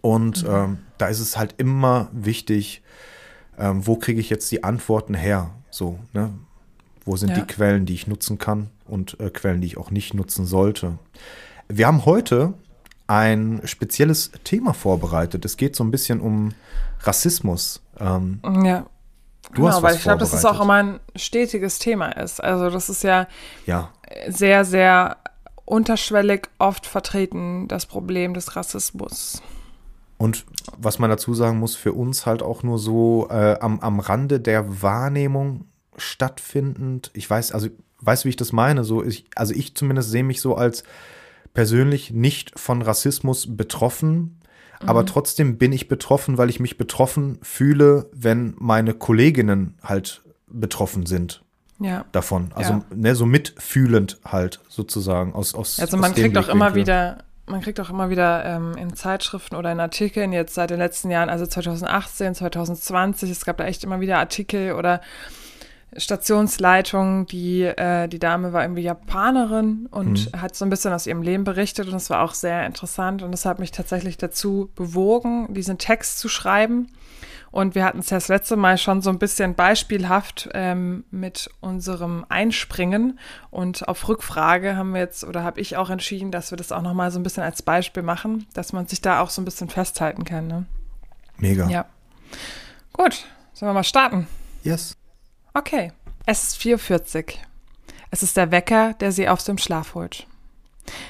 Und 0.00 0.44
mhm. 0.44 0.50
ähm, 0.50 0.78
da 0.98 1.08
ist 1.08 1.20
es 1.20 1.36
halt 1.36 1.54
immer 1.58 2.08
wichtig, 2.12 2.82
ähm, 3.58 3.86
wo 3.86 3.96
kriege 3.96 4.20
ich 4.20 4.30
jetzt 4.30 4.50
die 4.50 4.64
Antworten 4.64 5.14
her? 5.14 5.50
So, 5.70 5.98
ne? 6.12 6.30
Wo 7.04 7.16
sind 7.16 7.30
ja. 7.30 7.36
die 7.36 7.46
Quellen, 7.46 7.86
die 7.86 7.94
ich 7.94 8.06
nutzen 8.06 8.38
kann 8.38 8.68
und 8.86 9.18
äh, 9.18 9.30
Quellen, 9.30 9.62
die 9.62 9.66
ich 9.66 9.78
auch 9.78 9.90
nicht 9.90 10.12
nutzen 10.12 10.44
sollte? 10.44 10.98
Wir 11.68 11.86
haben 11.86 12.04
heute 12.04 12.54
ein 13.08 13.62
spezielles 13.64 14.30
Thema 14.44 14.74
vorbereitet. 14.74 15.44
Es 15.44 15.56
geht 15.56 15.74
so 15.74 15.82
ein 15.82 15.90
bisschen 15.90 16.20
um 16.20 16.52
Rassismus. 17.00 17.82
Ähm, 17.98 18.40
ja. 18.64 18.86
Du 19.54 19.62
genau, 19.62 19.82
weil 19.82 19.96
ich 19.96 20.02
glaube, 20.02 20.18
dass 20.18 20.34
es 20.34 20.44
auch 20.44 20.60
immer 20.60 20.74
ein 20.74 21.00
stetiges 21.16 21.78
Thema 21.78 22.10
ist. 22.10 22.42
Also 22.42 22.68
das 22.68 22.90
ist 22.90 23.02
ja, 23.02 23.26
ja 23.64 23.90
sehr, 24.28 24.66
sehr 24.66 25.16
unterschwellig 25.64 26.48
oft 26.58 26.86
vertreten, 26.86 27.66
das 27.66 27.86
Problem 27.86 28.34
des 28.34 28.56
Rassismus. 28.56 29.42
Und 30.18 30.44
was 30.76 30.98
man 30.98 31.08
dazu 31.08 31.32
sagen 31.32 31.58
muss, 31.58 31.76
für 31.76 31.94
uns 31.94 32.26
halt 32.26 32.42
auch 32.42 32.62
nur 32.62 32.78
so 32.78 33.28
äh, 33.30 33.56
am, 33.60 33.80
am 33.80 34.00
Rande 34.00 34.38
der 34.38 34.82
Wahrnehmung 34.82 35.64
stattfindend. 35.96 37.10
Ich 37.14 37.28
weiß, 37.28 37.52
also 37.52 37.68
weißt 38.00 38.24
du, 38.24 38.26
wie 38.26 38.30
ich 38.30 38.36
das 38.36 38.52
meine? 38.52 38.84
So, 38.84 39.02
ich, 39.02 39.26
also 39.34 39.54
ich 39.54 39.74
zumindest 39.74 40.10
sehe 40.10 40.24
mich 40.24 40.40
so 40.40 40.56
als 40.56 40.84
persönlich 41.58 42.12
nicht 42.12 42.56
von 42.56 42.82
Rassismus 42.82 43.56
betroffen, 43.56 44.40
mhm. 44.80 44.88
aber 44.88 45.04
trotzdem 45.04 45.58
bin 45.58 45.72
ich 45.72 45.88
betroffen, 45.88 46.38
weil 46.38 46.50
ich 46.50 46.60
mich 46.60 46.78
betroffen 46.78 47.40
fühle, 47.42 48.08
wenn 48.12 48.54
meine 48.58 48.94
Kolleginnen 48.94 49.74
halt 49.82 50.22
betroffen 50.46 51.04
sind. 51.04 51.42
Ja. 51.80 52.04
Davon. 52.12 52.52
Also 52.54 52.74
ja. 52.74 52.84
ne, 52.94 53.16
so 53.16 53.26
mitfühlend 53.26 54.20
halt 54.24 54.60
sozusagen 54.68 55.32
aus, 55.32 55.56
aus 55.56 55.80
Also 55.80 55.96
man 55.96 56.12
aus 56.12 56.16
kriegt 56.16 56.38
auch 56.38 56.48
immer 56.48 56.76
wieder, 56.76 57.24
man 57.46 57.60
kriegt 57.60 57.80
auch 57.80 57.90
immer 57.90 58.08
wieder 58.08 58.44
ähm, 58.44 58.76
in 58.76 58.94
Zeitschriften 58.94 59.56
oder 59.56 59.72
in 59.72 59.80
Artikeln 59.80 60.32
jetzt 60.32 60.54
seit 60.54 60.70
den 60.70 60.78
letzten 60.78 61.10
Jahren, 61.10 61.28
also 61.28 61.44
2018, 61.44 62.36
2020, 62.36 63.30
es 63.32 63.44
gab 63.44 63.56
da 63.56 63.64
echt 63.64 63.82
immer 63.82 63.98
wieder 63.98 64.20
Artikel 64.20 64.74
oder 64.74 65.00
Stationsleitung, 65.96 67.26
die, 67.26 67.62
äh, 67.62 68.08
die 68.08 68.18
Dame 68.18 68.52
war 68.52 68.62
irgendwie 68.62 68.82
Japanerin 68.82 69.88
und 69.90 70.32
mhm. 70.32 70.40
hat 70.40 70.54
so 70.54 70.64
ein 70.64 70.70
bisschen 70.70 70.92
aus 70.92 71.06
ihrem 71.06 71.22
Leben 71.22 71.44
berichtet 71.44 71.86
und 71.86 71.92
das 71.92 72.10
war 72.10 72.22
auch 72.22 72.34
sehr 72.34 72.66
interessant 72.66 73.22
und 73.22 73.32
das 73.32 73.46
hat 73.46 73.58
mich 73.58 73.70
tatsächlich 73.70 74.18
dazu 74.18 74.70
bewogen, 74.74 75.52
diesen 75.54 75.78
Text 75.78 76.18
zu 76.18 76.28
schreiben. 76.28 76.88
Und 77.50 77.74
wir 77.74 77.84
hatten 77.84 78.00
es 78.00 78.10
ja 78.10 78.18
das 78.18 78.28
letzte 78.28 78.56
Mal 78.56 78.76
schon 78.76 79.00
so 79.00 79.08
ein 79.08 79.18
bisschen 79.18 79.54
beispielhaft 79.54 80.50
ähm, 80.52 81.04
mit 81.10 81.48
unserem 81.60 82.26
Einspringen. 82.28 83.18
Und 83.50 83.88
auf 83.88 84.06
Rückfrage 84.06 84.76
haben 84.76 84.92
wir 84.92 85.00
jetzt 85.00 85.24
oder 85.24 85.42
habe 85.44 85.58
ich 85.60 85.76
auch 85.78 85.88
entschieden, 85.88 86.30
dass 86.30 86.52
wir 86.52 86.58
das 86.58 86.72
auch 86.72 86.82
nochmal 86.82 87.10
so 87.10 87.18
ein 87.18 87.22
bisschen 87.22 87.42
als 87.42 87.62
Beispiel 87.62 88.02
machen, 88.02 88.46
dass 88.52 88.74
man 88.74 88.86
sich 88.86 89.00
da 89.00 89.20
auch 89.20 89.30
so 89.30 89.40
ein 89.40 89.46
bisschen 89.46 89.70
festhalten 89.70 90.24
kann. 90.24 90.46
Ne? 90.46 90.66
Mega. 91.38 91.68
Ja. 91.68 91.86
Gut, 92.92 93.24
sollen 93.54 93.70
wir 93.70 93.74
mal 93.74 93.84
starten? 93.84 94.28
Yes. 94.62 94.94
Okay. 95.54 95.92
Es 96.26 96.42
ist 96.44 96.60
4.40 96.60 97.16
Uhr. 97.16 97.40
Es 98.10 98.22
ist 98.22 98.36
der 98.36 98.50
Wecker, 98.50 98.94
der 98.94 99.12
sie 99.12 99.28
aus 99.28 99.44
dem 99.44 99.58
Schlaf 99.58 99.94
holt. 99.94 100.26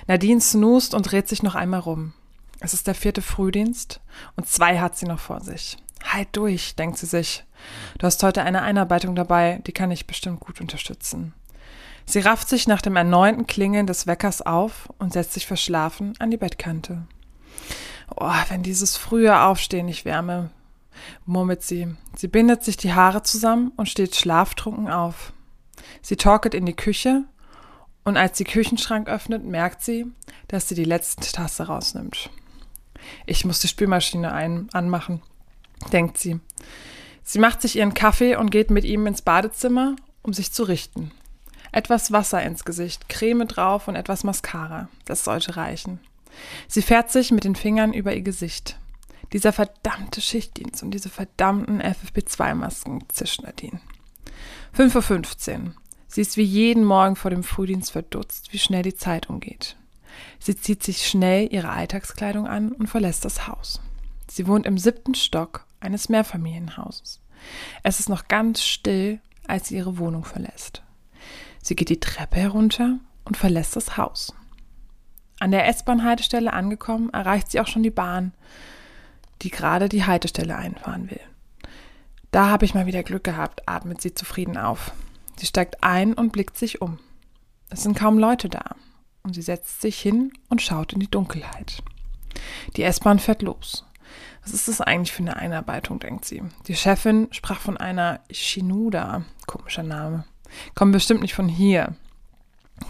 Nadine 0.07 0.41
snoost 0.41 0.95
und 0.95 1.11
dreht 1.11 1.29
sich 1.29 1.43
noch 1.43 1.55
einmal 1.55 1.81
rum. 1.81 2.13
Es 2.61 2.75
ist 2.75 2.87
der 2.87 2.95
vierte 2.95 3.23
Frühdienst 3.23 4.01
und 4.37 4.49
zwei 4.49 4.81
hat 4.81 4.97
sie 4.97 5.07
noch 5.07 5.21
vor 5.21 5.41
sich. 5.41 5.77
Halt 6.05 6.29
durch, 6.33 6.75
denkt 6.77 6.99
sie 6.99 7.07
sich. 7.07 7.45
Du 7.99 8.07
hast 8.07 8.23
heute 8.23 8.43
eine 8.43 8.63
Einarbeitung 8.63 9.15
dabei, 9.15 9.61
die 9.67 9.73
kann 9.73 9.91
ich 9.91 10.07
bestimmt 10.07 10.41
gut 10.41 10.61
unterstützen. 10.61 11.35
Sie 12.07 12.21
rafft 12.21 12.49
sich 12.49 12.67
nach 12.67 12.81
dem 12.81 12.97
erneuten 12.97 13.47
Klingeln 13.47 13.87
des 13.87 14.07
Weckers 14.07 14.43
auf 14.43 14.89
und 14.99 15.13
setzt 15.13 15.35
sich 15.35 15.47
verschlafen 15.47 16.15
an 16.19 16.31
die 16.31 16.37
Bettkante. 16.37 17.07
Oh, 18.17 18.33
wenn 18.49 18.63
dieses 18.63 18.97
frühe 18.97 19.43
Aufstehen 19.43 19.87
nicht 19.87 20.05
wärme, 20.05 20.51
murmelt 21.27 21.63
sie. 21.63 21.89
Sie 22.17 22.29
bindet 22.29 22.65
sich 22.65 22.77
die 22.77 22.93
Haare 22.93 23.23
zusammen 23.23 23.73
und 23.77 23.89
steht 23.89 24.17
schlaftrunken 24.17 24.89
auf. 24.89 25.33
Sie 26.03 26.17
torkelt 26.17 26.55
in 26.55 26.67
die 26.67 26.77
Küche 26.77 27.25
und 28.05 28.17
als 28.17 28.39
sie 28.39 28.45
Küchenschrank 28.45 29.09
öffnet, 29.09 29.45
merkt 29.45 29.83
sie, 29.83 30.07
dass 30.49 30.69
sie 30.69 30.75
die 30.75 30.85
letzte 30.85 31.31
Tasse 31.31 31.65
rausnimmt. 31.67 32.31
Ich 33.27 33.45
muss 33.45 33.61
die 33.61 33.69
Spülmaschine 33.69 34.33
ein 34.33 34.69
anmachen, 34.73 35.23
denkt 35.93 36.19
sie. 36.19 36.41
Sie 37.23 37.39
macht 37.39 37.61
sich 37.61 37.77
ihren 37.77 37.95
Kaffee 37.95 38.37
und 38.37 38.51
geht 38.51 38.71
mit 38.71 38.85
ihm 38.85 39.07
ins 39.07 39.23
Badezimmer, 39.23 39.97
um 40.23 40.33
sich 40.33 40.53
zu 40.53 40.63
richten. 40.63 41.11
Etwas 41.71 42.13
Wasser 42.13 42.43
ins 42.43 42.65
Gesicht, 42.65 43.09
Creme 43.11 43.47
drauf 43.47 43.89
und 43.89 43.97
etwas 43.97 44.25
Mascara. 44.25 44.89
Das 45.05 45.25
sollte 45.25 45.57
reichen. 45.57 46.01
Sie 46.67 46.83
fährt 46.83 47.11
sich 47.11 47.31
mit 47.31 47.45
den 47.45 47.57
Fingern 47.57 47.93
über 47.93 48.15
ihr 48.15 48.23
Gesicht. 48.23 48.79
Dieser 49.33 49.53
verdammte 49.53 50.21
Schichtdienst 50.21 50.83
und 50.83 50.93
diese 50.93 51.11
verdammten 51.11 51.83
FFP2-Masken, 51.83 53.05
zischt 53.09 53.43
Nadine. 53.43 53.81
5.15 54.77 55.65
Uhr. 55.67 55.73
Sie 56.07 56.23
ist 56.23 56.37
wie 56.37 56.43
jeden 56.43 56.85
Morgen 56.85 57.17
vor 57.17 57.31
dem 57.31 57.43
Frühdienst 57.43 57.93
verdutzt, 57.93 58.53
wie 58.53 58.59
schnell 58.59 58.83
die 58.83 58.95
Zeit 58.95 59.29
umgeht. 59.29 59.77
Sie 60.39 60.57
zieht 60.57 60.83
sich 60.83 61.07
schnell 61.07 61.53
ihre 61.53 61.69
Alltagskleidung 61.69 62.47
an 62.47 62.73
und 62.73 62.87
verlässt 62.87 63.25
das 63.25 63.47
Haus. 63.47 63.81
Sie 64.31 64.47
wohnt 64.47 64.67
im 64.67 64.79
siebten 64.79 65.15
Stock 65.15 65.67
eines 65.81 66.09
Mehrfamilienhauses. 66.09 67.21
Es 67.83 68.01
ist 68.01 68.09
noch 68.09 68.29
ganz 68.29 68.65
still, 68.65 69.21
als 69.47 69.69
sie 69.69 69.77
ihre 69.77 69.99
Wohnung 69.99 70.25
verlässt. 70.25 70.83
Sie 71.63 71.77
geht 71.77 71.91
die 71.91 72.01
Treppe 72.01 72.37
herunter 72.37 72.99
und 73.25 73.37
verlässt 73.37 73.77
das 73.77 73.97
Haus. 73.97 74.35
An 75.41 75.51
der 75.51 75.69
S-Bahn-Haltestelle 75.69 76.53
angekommen, 76.53 77.11
erreicht 77.11 77.51
sie 77.51 77.61
auch 77.61 77.67
schon 77.67 77.83
die 77.83 77.91
Bahn, 77.91 78.33
die 79.43 79.51
gerade 79.51 79.89
die 79.89 80.05
Haltestelle 80.05 80.57
einfahren 80.57 81.11
will. 81.11 81.21
Da 82.31 82.51
habe 82.51 82.65
ich 82.65 82.75
mal 82.75 82.87
wieder 82.87 83.03
Glück 83.03 83.25
gehabt, 83.25 83.69
atmet 83.69 84.01
sie 84.01 84.15
zufrieden 84.15 84.57
auf. 84.57 84.93
Sie 85.37 85.47
steigt 85.47 85.83
ein 85.83 86.15
und 86.15 86.33
blickt 86.33 86.57
sich 86.57 86.83
um. 86.83 86.99
Es 87.71 87.83
sind 87.83 87.97
kaum 87.97 88.19
Leute 88.19 88.49
da 88.49 88.77
und 89.23 89.35
sie 89.35 89.43
setzt 89.43 89.81
sich 89.81 89.99
hin 90.01 90.33
und 90.49 90.63
schaut 90.63 90.93
in 90.93 91.01
die 91.01 91.11
Dunkelheit. 91.11 91.83
Die 92.77 92.83
S-Bahn 92.83 93.19
fährt 93.19 93.43
los. 93.43 93.85
Was 94.43 94.53
ist 94.53 94.69
das 94.69 94.81
eigentlich 94.81 95.13
für 95.13 95.23
eine 95.23 95.37
Einarbeitung, 95.37 96.01
denkt 96.01 96.25
sie. 96.25 96.43
Die 96.67 96.77
Chefin 96.77 97.29
sprach 97.31 97.61
von 97.61 97.77
einer 97.77 98.21
Shinuda, 98.31 99.23
komischer 99.47 99.83
Name. 99.83 100.25
Kommt 100.75 100.93
bestimmt 100.93 101.21
nicht 101.21 101.35
von 101.35 101.49
hier. 101.49 101.95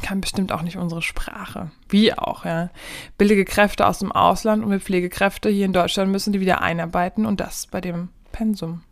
Kann 0.03 0.21
bestimmt 0.21 0.53
auch 0.53 0.63
nicht 0.63 0.77
unsere 0.77 1.03
Sprache. 1.03 1.71
Wie 1.89 2.13
auch, 2.13 2.45
ja. 2.45 2.71
Billige 3.17 3.45
Kräfte 3.45 3.87
aus 3.87 3.99
dem 3.99 4.13
Ausland 4.13 4.65
und 4.65 4.71
wir 4.71 4.81
Pflegekräfte 4.81 5.49
hier 5.49 5.67
in 5.67 5.73
Deutschland 5.73 6.11
müssen 6.11 6.33
die 6.33 6.41
wieder 6.41 6.63
einarbeiten 6.63 7.27
und 7.27 7.41
das 7.41 7.67
bei 7.67 7.81
dem 7.81 8.09
Pensum. 8.33 8.83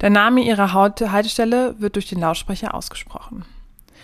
Der 0.00 0.10
Name 0.10 0.40
ihrer 0.40 0.72
Haltestelle 0.72 1.74
wird 1.78 1.96
durch 1.96 2.08
den 2.08 2.20
Lautsprecher 2.20 2.74
ausgesprochen. 2.74 3.44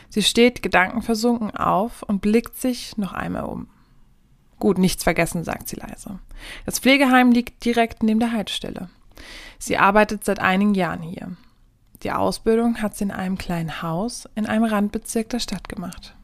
Sie 0.09 0.23
steht 0.23 0.63
gedankenversunken 0.63 1.57
auf 1.57 2.03
und 2.03 2.21
blickt 2.21 2.61
sich 2.61 2.97
noch 2.99 3.13
einmal 3.13 3.45
um. 3.45 3.69
Gut, 4.59 4.79
nichts 4.79 5.05
vergessen, 5.05 5.45
sagt 5.45 5.69
sie 5.69 5.77
leise. 5.77 6.19
Das 6.65 6.79
Pflegeheim 6.79 7.33
liegt 7.33 7.65
direkt 7.65 8.03
neben 8.03 8.21
der 8.21 8.33
Haltestelle. 8.33 8.89
Sie 9.59 9.79
arbeitet 9.79 10.25
seit 10.25 10.39
einigen 10.39 10.75
Jahren 10.75 11.03
hier. 11.03 11.37
Die 12.03 12.13
Ausbildung 12.13 12.83
hat 12.83 12.97
sie 12.97 13.05
in 13.05 13.11
einem 13.11 13.39
kleinen 13.39 13.83
Haus 13.83 14.29
in 14.35 14.47
einem 14.47 14.65
Randbezirk 14.65 15.29
der 15.31 15.41
Stadt 15.41 15.69
gemacht. 15.69 16.15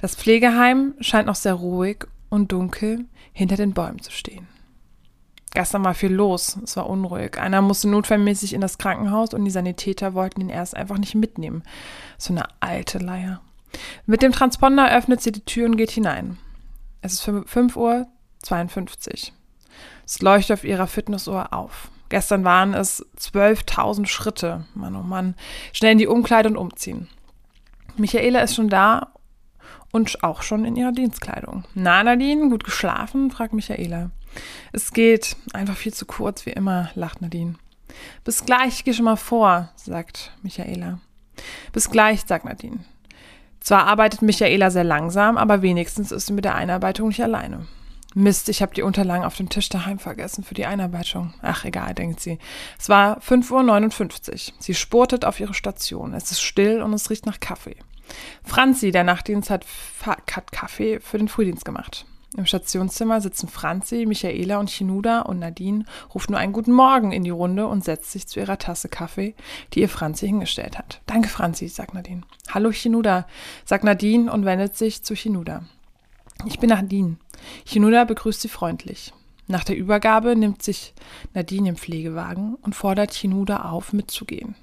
Das 0.00 0.14
Pflegeheim 0.14 0.94
scheint 1.00 1.26
noch 1.26 1.34
sehr 1.34 1.54
ruhig 1.54 2.06
und 2.28 2.52
dunkel 2.52 3.06
hinter 3.32 3.56
den 3.56 3.72
Bäumen 3.72 4.00
zu 4.00 4.10
stehen. 4.10 4.46
Gestern 5.52 5.84
war 5.84 5.94
viel 5.94 6.12
los, 6.12 6.58
es 6.62 6.76
war 6.76 6.88
unruhig. 6.88 7.38
Einer 7.38 7.62
musste 7.62 7.88
notfallmäßig 7.88 8.52
in 8.52 8.60
das 8.60 8.76
Krankenhaus 8.76 9.32
und 9.32 9.44
die 9.44 9.50
Sanitäter 9.50 10.12
wollten 10.12 10.42
ihn 10.42 10.50
erst 10.50 10.76
einfach 10.76 10.98
nicht 10.98 11.14
mitnehmen. 11.14 11.62
So 12.18 12.34
eine 12.34 12.44
alte 12.60 12.98
Leier. 12.98 13.40
Mit 14.04 14.22
dem 14.22 14.32
Transponder 14.32 14.94
öffnet 14.94 15.22
sie 15.22 15.32
die 15.32 15.44
Tür 15.44 15.66
und 15.66 15.76
geht 15.76 15.90
hinein. 15.90 16.36
Es 17.00 17.14
ist 17.14 17.22
5 17.22 17.76
Uhr 17.76 18.06
52. 18.42 19.32
Es 20.04 20.20
leuchtet 20.20 20.58
auf 20.58 20.64
ihrer 20.64 20.86
Fitnessuhr 20.86 21.52
auf. 21.52 21.90
Gestern 22.08 22.44
waren 22.44 22.74
es 22.74 23.04
12.000 23.18 24.06
Schritte. 24.06 24.64
Mann, 24.74 24.96
oh 24.96 25.02
Mann. 25.02 25.34
Schnell 25.72 25.92
in 25.92 25.98
die 25.98 26.06
Umkleide 26.06 26.48
und 26.48 26.56
umziehen. 26.56 27.08
Michaela 27.96 28.40
ist 28.40 28.54
schon 28.54 28.68
da 28.68 29.12
und 29.92 30.22
auch 30.22 30.42
schon 30.42 30.64
in 30.64 30.76
ihrer 30.76 30.92
Dienstkleidung. 30.92 31.64
Na, 31.74 32.02
Nadine, 32.02 32.50
gut 32.50 32.64
geschlafen? 32.64 33.30
fragt 33.30 33.54
Michaela. 33.54 34.10
Es 34.72 34.92
geht. 34.92 35.36
Einfach 35.52 35.76
viel 35.76 35.94
zu 35.94 36.06
kurz, 36.06 36.46
wie 36.46 36.50
immer, 36.50 36.90
lacht 36.94 37.22
Nadine. 37.22 37.54
Bis 38.24 38.44
gleich, 38.44 38.78
ich 38.78 38.84
gehe 38.84 38.94
schon 38.94 39.06
mal 39.06 39.16
vor, 39.16 39.70
sagt 39.76 40.32
Michaela. 40.42 41.00
Bis 41.72 41.90
gleich, 41.90 42.22
sagt 42.26 42.44
Nadine. 42.44 42.80
Zwar 43.60 43.86
arbeitet 43.86 44.22
Michaela 44.22 44.70
sehr 44.70 44.84
langsam, 44.84 45.38
aber 45.38 45.62
wenigstens 45.62 46.12
ist 46.12 46.26
sie 46.26 46.32
mit 46.32 46.44
der 46.44 46.54
Einarbeitung 46.54 47.08
nicht 47.08 47.22
alleine. 47.22 47.66
Mist, 48.18 48.48
ich 48.48 48.62
habe 48.62 48.74
die 48.74 48.80
Unterlagen 48.80 49.26
auf 49.26 49.36
dem 49.36 49.50
Tisch 49.50 49.68
daheim 49.68 49.98
vergessen 49.98 50.42
für 50.42 50.54
die 50.54 50.64
Einarbeitung. 50.64 51.34
Ach, 51.42 51.66
egal, 51.66 51.92
denkt 51.92 52.20
sie. 52.20 52.38
Es 52.78 52.88
war 52.88 53.20
5.59 53.20 54.30
Uhr. 54.32 54.54
Sie 54.58 54.74
spurtet 54.74 55.26
auf 55.26 55.38
ihre 55.38 55.52
Station. 55.52 56.14
Es 56.14 56.30
ist 56.30 56.40
still 56.40 56.80
und 56.80 56.94
es 56.94 57.10
riecht 57.10 57.26
nach 57.26 57.40
Kaffee. 57.40 57.76
Franzi, 58.42 58.90
der 58.90 59.04
Nachtdienst, 59.04 59.50
hat, 59.50 59.66
hat 60.06 60.50
Kaffee 60.50 60.98
für 61.00 61.18
den 61.18 61.28
Frühdienst 61.28 61.66
gemacht. 61.66 62.06
Im 62.38 62.46
Stationszimmer 62.46 63.20
sitzen 63.20 63.48
Franzi, 63.48 64.06
Michaela 64.06 64.60
und 64.60 64.70
Chinuda 64.70 65.20
und 65.20 65.38
Nadine 65.38 65.84
ruft 66.14 66.30
nur 66.30 66.38
einen 66.38 66.54
guten 66.54 66.72
Morgen 66.72 67.12
in 67.12 67.22
die 67.22 67.28
Runde 67.28 67.66
und 67.66 67.84
setzt 67.84 68.12
sich 68.12 68.26
zu 68.26 68.40
ihrer 68.40 68.56
Tasse 68.56 68.88
Kaffee, 68.88 69.34
die 69.74 69.80
ihr 69.80 69.90
Franzi 69.90 70.26
hingestellt 70.26 70.78
hat. 70.78 71.02
Danke, 71.04 71.28
Franzi, 71.28 71.68
sagt 71.68 71.92
Nadine. 71.92 72.22
Hallo, 72.48 72.70
Chinuda, 72.70 73.26
sagt 73.66 73.84
Nadine 73.84 74.32
und 74.32 74.46
wendet 74.46 74.74
sich 74.74 75.02
zu 75.04 75.14
Chinuda. 75.14 75.64
Ich 76.44 76.58
bin 76.58 76.70
Nadine. 76.70 77.16
Chinuda 77.64 78.04
begrüßt 78.04 78.40
sie 78.40 78.48
freundlich. 78.48 79.12
Nach 79.48 79.64
der 79.64 79.76
Übergabe 79.76 80.36
nimmt 80.36 80.62
sich 80.62 80.94
Nadine 81.34 81.70
im 81.70 81.76
Pflegewagen 81.76 82.56
und 82.56 82.74
fordert 82.74 83.12
Chinuda 83.12 83.70
auf, 83.70 83.92
mitzugehen. 83.92 84.56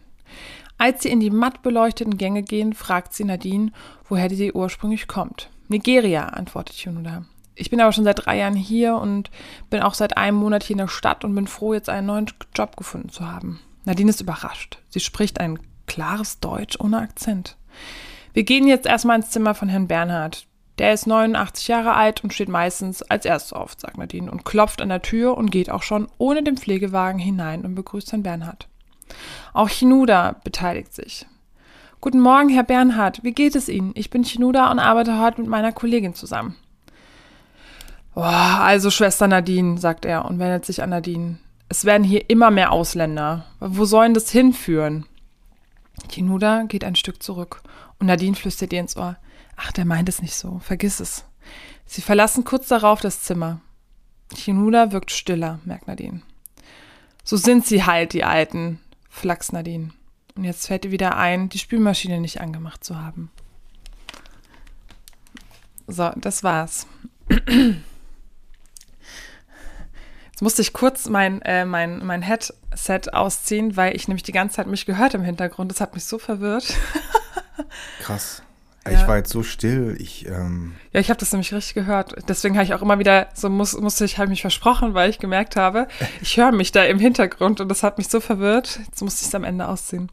Als 0.77 1.03
sie 1.03 1.09
in 1.09 1.19
die 1.19 1.29
matt 1.29 1.61
beleuchteten 1.61 2.17
Gänge 2.17 2.43
gehen, 2.43 2.73
fragt 2.73 3.13
sie 3.13 3.23
Nadine, 3.23 3.71
woher 4.09 4.29
sie 4.29 4.51
ursprünglich 4.51 5.07
kommt. 5.07 5.49
Nigeria, 5.69 6.27
antwortet 6.27 6.75
Chinuda. 6.75 7.25
Ich 7.55 7.69
bin 7.69 7.79
aber 7.79 7.91
schon 7.93 8.03
seit 8.03 8.25
drei 8.25 8.39
Jahren 8.39 8.55
hier 8.55 8.95
und 8.95 9.29
bin 9.69 9.81
auch 9.81 9.93
seit 9.93 10.17
einem 10.17 10.37
Monat 10.37 10.63
hier 10.63 10.73
in 10.73 10.79
der 10.79 10.87
Stadt 10.87 11.23
und 11.23 11.35
bin 11.35 11.47
froh, 11.47 11.73
jetzt 11.73 11.89
einen 11.89 12.07
neuen 12.07 12.31
Job 12.55 12.75
gefunden 12.75 13.09
zu 13.09 13.27
haben. 13.27 13.59
Nadine 13.85 14.09
ist 14.09 14.21
überrascht. 14.21 14.79
Sie 14.89 14.99
spricht 14.99 15.39
ein 15.39 15.59
klares 15.85 16.39
Deutsch 16.39 16.79
ohne 16.79 16.97
Akzent. 16.97 17.57
Wir 18.33 18.43
gehen 18.43 18.67
jetzt 18.67 18.87
erstmal 18.87 19.17
ins 19.17 19.29
Zimmer 19.29 19.53
von 19.53 19.69
Herrn 19.69 19.87
Bernhard. 19.87 20.47
Der 20.79 20.93
ist 20.93 21.05
89 21.05 21.67
Jahre 21.67 21.93
alt 21.93 22.23
und 22.23 22.33
steht 22.33 22.49
meistens 22.49 23.03
als 23.03 23.25
erstes 23.25 23.53
auf, 23.53 23.75
sagt 23.77 23.97
Nadine 23.97 24.31
und 24.31 24.43
klopft 24.43 24.81
an 24.81 24.89
der 24.89 25.01
Tür 25.01 25.37
und 25.37 25.51
geht 25.51 25.69
auch 25.69 25.83
schon 25.83 26.07
ohne 26.17 26.43
den 26.43 26.57
Pflegewagen 26.57 27.19
hinein 27.19 27.63
und 27.63 27.75
begrüßt 27.75 28.11
Herrn 28.11 28.23
Bernhard. 28.23 28.67
Auch 29.53 29.69
Chinuda 29.69 30.35
beteiligt 30.43 30.93
sich. 30.93 31.27
Guten 32.01 32.19
Morgen, 32.19 32.49
Herr 32.49 32.63
Bernhard. 32.63 33.23
Wie 33.23 33.33
geht 33.33 33.55
es 33.55 33.69
Ihnen? 33.69 33.91
Ich 33.93 34.09
bin 34.09 34.23
Chinuda 34.23 34.71
und 34.71 34.79
arbeite 34.79 35.21
heute 35.21 35.41
mit 35.41 35.49
meiner 35.49 35.71
Kollegin 35.71 36.15
zusammen. 36.15 36.55
Oh, 38.15 38.21
also 38.21 38.89
Schwester 38.89 39.27
Nadine, 39.27 39.77
sagt 39.77 40.05
er 40.05 40.25
und 40.25 40.39
wendet 40.39 40.65
sich 40.65 40.83
an 40.83 40.89
Nadine. 40.89 41.37
Es 41.69 41.85
werden 41.85 42.03
hier 42.03 42.29
immer 42.29 42.51
mehr 42.51 42.71
Ausländer. 42.71 43.45
Wo 43.59 43.85
sollen 43.85 44.13
das 44.13 44.29
hinführen? 44.29 45.05
Kinuda 46.09 46.63
geht 46.63 46.83
ein 46.83 46.95
Stück 46.95 47.23
zurück 47.23 47.61
und 47.99 48.07
Nadine 48.07 48.35
flüstert 48.35 48.73
ihr 48.73 48.79
ins 48.79 48.97
Ohr. 48.97 49.17
Ach, 49.55 49.71
der 49.71 49.85
meint 49.85 50.09
es 50.09 50.21
nicht 50.21 50.35
so. 50.35 50.59
Vergiss 50.59 50.99
es. 50.99 51.25
Sie 51.85 52.01
verlassen 52.01 52.43
kurz 52.43 52.67
darauf 52.67 53.01
das 53.01 53.23
Zimmer. 53.23 53.61
Kinuda 54.29 54.91
wirkt 54.91 55.11
stiller, 55.11 55.59
merkt 55.65 55.87
Nadine. 55.87 56.21
So 57.23 57.37
sind 57.37 57.65
sie 57.65 57.85
halt, 57.85 58.13
die 58.13 58.23
Alten, 58.23 58.79
flachs 59.09 59.51
Nadine. 59.51 59.91
Und 60.35 60.43
jetzt 60.43 60.67
fällt 60.67 60.85
ihr 60.85 60.91
wieder 60.91 61.17
ein, 61.17 61.49
die 61.49 61.59
Spülmaschine 61.59 62.19
nicht 62.19 62.41
angemacht 62.41 62.83
zu 62.83 62.99
haben. 62.99 63.31
So, 65.87 66.11
das 66.15 66.43
war's. 66.43 66.87
Jetzt 70.31 70.41
musste 70.41 70.61
ich 70.63 70.73
kurz 70.73 71.07
mein, 71.07 71.41
äh, 71.43 71.65
mein, 71.65 72.03
mein 72.03 72.23
Headset 72.23 73.01
ausziehen, 73.11 73.77
weil 73.77 73.95
ich 73.95 74.07
nämlich 74.07 74.23
die 74.23 74.31
ganze 74.31 74.55
Zeit 74.55 74.67
mich 74.67 74.85
gehört 74.85 75.13
im 75.13 75.23
Hintergrund. 75.23 75.69
Das 75.69 75.79
hat 75.79 75.93
mich 75.93 76.05
so 76.05 76.17
verwirrt. 76.17 76.75
Krass. 77.99 78.41
Ja. 78.85 78.91
Ich 78.91 79.07
war 79.07 79.17
jetzt 79.17 79.29
so 79.29 79.43
still. 79.43 79.95
Ich, 79.99 80.27
ähm, 80.27 80.73
Ja, 80.91 80.99
ich 80.99 81.09
habe 81.09 81.19
das 81.19 81.31
nämlich 81.31 81.53
richtig 81.53 81.73
gehört. 81.73 82.15
Deswegen 82.27 82.55
habe 82.55 82.65
ich 82.65 82.73
auch 82.73 82.81
immer 82.81 82.99
wieder, 82.99 83.27
so 83.33 83.49
muss, 83.49 83.79
musste 83.79 84.03
ich, 84.03 84.17
habe 84.17 84.29
mich 84.29 84.41
versprochen, 84.41 84.93
weil 84.93 85.09
ich 85.09 85.19
gemerkt 85.19 85.55
habe, 85.55 85.87
ich 86.21 86.35
höre 86.37 86.51
mich 86.51 86.71
da 86.73 86.83
im 86.83 86.99
Hintergrund 86.99 87.61
und 87.61 87.69
das 87.69 87.81
hat 87.81 87.97
mich 87.97 88.09
so 88.09 88.19
verwirrt. 88.19 88.79
Jetzt 88.85 89.01
musste 89.01 89.21
ich 89.21 89.27
es 89.27 89.35
am 89.35 89.45
Ende 89.45 89.67
ausziehen. 89.67 90.09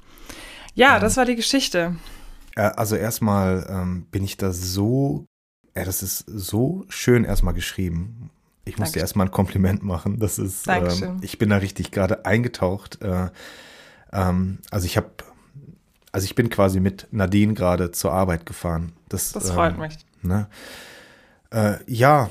Ja, 0.74 1.00
das 1.00 1.16
war 1.16 1.24
die 1.24 1.34
Geschichte. 1.36 1.96
äh, 2.54 2.60
also 2.62 2.94
erstmal 2.94 3.66
ähm, 3.68 4.06
bin 4.12 4.22
ich 4.22 4.36
da 4.36 4.52
so, 4.52 5.26
ja, 5.76 5.84
das 5.84 6.02
ist 6.02 6.24
so 6.28 6.84
schön 6.88 7.24
erstmal 7.24 7.54
geschrieben. 7.54 8.30
Ich 8.64 8.78
muss 8.78 8.92
dir 8.92 9.00
erstmal 9.00 9.26
ein 9.26 9.32
Kompliment 9.32 9.82
machen. 9.82 10.20
Das 10.20 10.38
ist, 10.38 10.68
ähm, 10.68 11.18
ich 11.22 11.38
bin 11.38 11.50
da 11.50 11.56
richtig 11.56 11.90
gerade 11.90 12.24
eingetaucht. 12.24 13.02
Äh, 13.02 13.30
ähm, 14.12 14.58
also 14.70 14.86
ich 14.86 14.96
habe, 14.96 15.10
also 16.12 16.24
ich 16.24 16.34
bin 16.34 16.50
quasi 16.50 16.80
mit 16.80 17.06
Nadine 17.10 17.54
gerade 17.54 17.92
zur 17.92 18.12
Arbeit 18.12 18.46
gefahren. 18.46 18.92
Das, 19.08 19.32
Das 19.32 19.50
freut 19.50 19.74
ähm, 19.74 19.80
mich. 19.80 19.98
Ne? 20.22 20.48
Äh, 21.50 21.78
ja, 21.86 22.30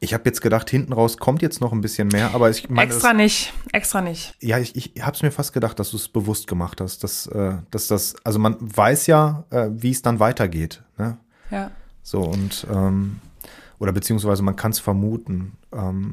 ich 0.00 0.14
habe 0.14 0.24
jetzt 0.26 0.40
gedacht, 0.40 0.70
hinten 0.70 0.92
raus 0.92 1.16
kommt 1.18 1.42
jetzt 1.42 1.60
noch 1.60 1.72
ein 1.72 1.80
bisschen 1.80 2.08
mehr, 2.08 2.34
aber 2.34 2.50
ich 2.50 2.68
meine, 2.68 2.82
Extra 2.82 3.12
nicht, 3.12 3.52
extra 3.72 4.00
nicht. 4.00 4.36
ja, 4.40 4.58
ich, 4.58 4.76
ich 4.76 5.02
habe 5.02 5.16
es 5.16 5.22
mir 5.22 5.32
fast 5.32 5.52
gedacht, 5.52 5.78
dass 5.78 5.90
du 5.90 5.96
es 5.96 6.08
bewusst 6.08 6.46
gemacht 6.46 6.80
hast, 6.80 7.02
dass, 7.02 7.26
äh, 7.26 7.56
dass 7.70 7.88
das, 7.88 8.14
also 8.24 8.38
man 8.38 8.56
weiß 8.60 9.06
ja, 9.08 9.44
äh, 9.50 9.68
wie 9.70 9.90
es 9.90 10.02
dann 10.02 10.20
weitergeht, 10.20 10.82
ne? 10.98 11.18
Ja. 11.50 11.70
So 12.02 12.20
und 12.20 12.66
ähm, 12.72 13.20
oder 13.78 13.92
beziehungsweise 13.92 14.42
man 14.42 14.56
kann 14.56 14.70
es 14.70 14.78
vermuten. 14.78 15.52
Ähm, 15.72 16.12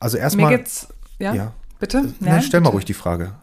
also 0.00 0.16
Mir 0.16 0.22
erstmal, 0.22 0.56
geht's, 0.56 0.88
ja, 1.18 1.34
ja, 1.34 1.52
bitte? 1.78 2.14
Na, 2.20 2.40
stell 2.40 2.60
mal 2.60 2.66
bitte. 2.66 2.74
ruhig 2.74 2.84
die 2.84 2.94
Frage. 2.94 3.34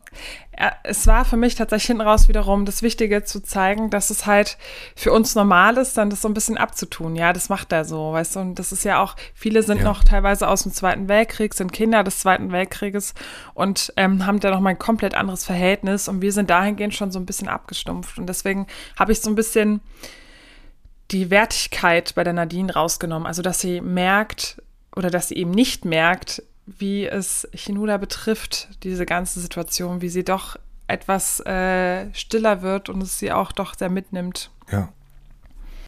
Ja, 0.57 0.71
es 0.83 1.05
war 1.07 1.25
für 1.25 1.35
mich 1.35 1.55
tatsächlich 1.55 1.87
hinten 1.87 2.01
raus 2.01 2.29
wiederum 2.29 2.63
das 2.63 2.81
Wichtige 2.81 3.25
zu 3.25 3.41
zeigen, 3.41 3.89
dass 3.89 4.09
es 4.09 4.25
halt 4.25 4.57
für 4.95 5.11
uns 5.11 5.35
normal 5.35 5.75
ist, 5.75 5.97
dann 5.97 6.09
das 6.09 6.21
so 6.21 6.29
ein 6.29 6.33
bisschen 6.33 6.57
abzutun. 6.57 7.17
Ja, 7.17 7.33
das 7.33 7.49
macht 7.49 7.73
er 7.73 7.83
so, 7.83 8.13
weißt 8.13 8.37
du. 8.37 8.39
Und 8.39 8.55
das 8.59 8.71
ist 8.71 8.85
ja 8.85 9.01
auch, 9.03 9.17
viele 9.33 9.61
sind 9.63 9.79
Ja. 9.79 9.83
noch 9.83 10.05
teilweise 10.05 10.47
aus 10.47 10.63
dem 10.63 10.71
Zweiten 10.71 11.09
Weltkrieg, 11.09 11.53
sind 11.53 11.73
Kinder 11.73 12.05
des 12.05 12.19
Zweiten 12.19 12.53
Weltkrieges 12.53 13.13
und 13.53 13.91
ähm, 13.97 14.25
haben 14.25 14.39
da 14.39 14.51
noch 14.51 14.61
mal 14.61 14.69
ein 14.69 14.79
komplett 14.79 15.15
anderes 15.15 15.43
Verhältnis. 15.43 16.07
Und 16.07 16.21
wir 16.21 16.31
sind 16.31 16.49
dahingehend 16.49 16.93
schon 16.95 17.11
so 17.11 17.19
ein 17.19 17.25
bisschen 17.25 17.49
abgestumpft. 17.49 18.17
Und 18.17 18.27
deswegen 18.27 18.67
habe 18.97 19.11
ich 19.11 19.19
so 19.19 19.29
ein 19.29 19.35
bisschen 19.35 19.81
die 21.11 21.29
Wertigkeit 21.29 22.15
bei 22.15 22.23
der 22.23 22.33
Nadine 22.33 22.71
rausgenommen. 22.73 23.27
Also, 23.27 23.41
dass 23.41 23.59
sie 23.59 23.81
merkt 23.81 24.61
oder 24.95 25.09
dass 25.09 25.27
sie 25.27 25.35
eben 25.35 25.51
nicht 25.51 25.83
merkt, 25.83 26.41
wie 26.65 27.05
es 27.05 27.47
Chinuda 27.53 27.97
betrifft, 27.97 28.69
diese 28.83 29.05
ganze 29.05 29.39
Situation, 29.39 30.01
wie 30.01 30.09
sie 30.09 30.23
doch 30.23 30.57
etwas 30.87 31.39
äh, 31.41 32.13
stiller 32.13 32.61
wird 32.61 32.89
und 32.89 33.01
es 33.01 33.19
sie 33.19 33.31
auch 33.31 33.51
doch 33.51 33.75
sehr 33.77 33.89
mitnimmt. 33.89 34.51
Ja. 34.71 34.91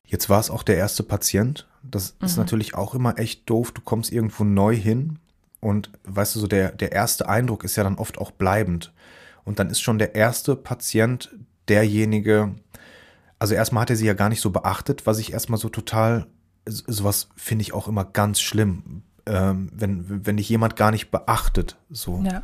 Jetzt 0.05 0.29
war 0.29 0.39
es 0.39 0.49
auch 0.49 0.63
der 0.63 0.77
erste 0.77 1.03
Patient. 1.03 1.67
Das 1.83 2.15
ist 2.21 2.37
natürlich 2.37 2.75
auch 2.75 2.95
immer 2.95 3.17
echt 3.19 3.49
doof. 3.49 3.71
Du 3.71 3.81
kommst 3.81 4.11
irgendwo 4.11 4.43
neu 4.43 4.75
hin 4.75 5.19
und 5.59 5.89
weißt 6.03 6.35
du, 6.35 6.39
so 6.39 6.47
der, 6.47 6.71
der 6.71 6.91
erste 6.91 7.27
Eindruck 7.29 7.63
ist 7.63 7.75
ja 7.75 7.83
dann 7.83 7.95
oft 7.97 8.17
auch 8.17 8.31
bleibend. 8.31 8.93
Und 9.43 9.59
dann 9.59 9.69
ist 9.69 9.81
schon 9.81 9.97
der 9.97 10.15
erste 10.15 10.55
Patient 10.55 11.29
derjenige, 11.69 12.55
also 13.39 13.53
erstmal 13.53 13.81
hat 13.81 13.89
er 13.89 13.95
sie 13.95 14.05
ja 14.05 14.13
gar 14.13 14.29
nicht 14.29 14.41
so 14.41 14.49
beachtet, 14.51 15.05
was 15.05 15.19
ich 15.19 15.33
erstmal 15.33 15.59
so 15.59 15.69
total, 15.69 16.27
so- 16.65 16.83
sowas 16.87 17.29
finde 17.35 17.61
ich 17.63 17.73
auch 17.73 17.87
immer 17.87 18.03
ganz 18.05 18.39
schlimm, 18.41 19.03
ähm, 19.27 19.69
wenn, 19.73 20.25
wenn 20.25 20.37
dich 20.37 20.49
jemand 20.49 20.75
gar 20.75 20.91
nicht 20.91 21.11
beachtet. 21.11 21.77
So. 21.89 22.23
Ja. 22.25 22.43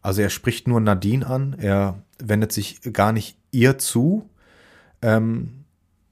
Also 0.00 0.22
er 0.22 0.30
spricht 0.30 0.68
nur 0.68 0.80
Nadine 0.80 1.26
an, 1.26 1.54
er 1.58 2.02
wendet 2.18 2.52
sich 2.52 2.80
gar 2.92 3.12
nicht 3.12 3.36
ihr 3.50 3.78
zu. 3.78 4.28
Ähm, 5.00 5.64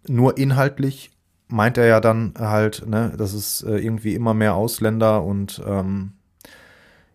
nur 0.08 0.38
inhaltlich 0.38 1.10
meint 1.48 1.76
er 1.76 1.86
ja 1.86 2.00
dann 2.00 2.34
halt, 2.38 2.86
ne, 2.86 3.12
dass 3.16 3.32
es 3.32 3.62
äh, 3.62 3.76
irgendwie 3.76 4.14
immer 4.14 4.34
mehr 4.34 4.54
Ausländer 4.54 5.24
und 5.24 5.60
ähm, 5.66 6.12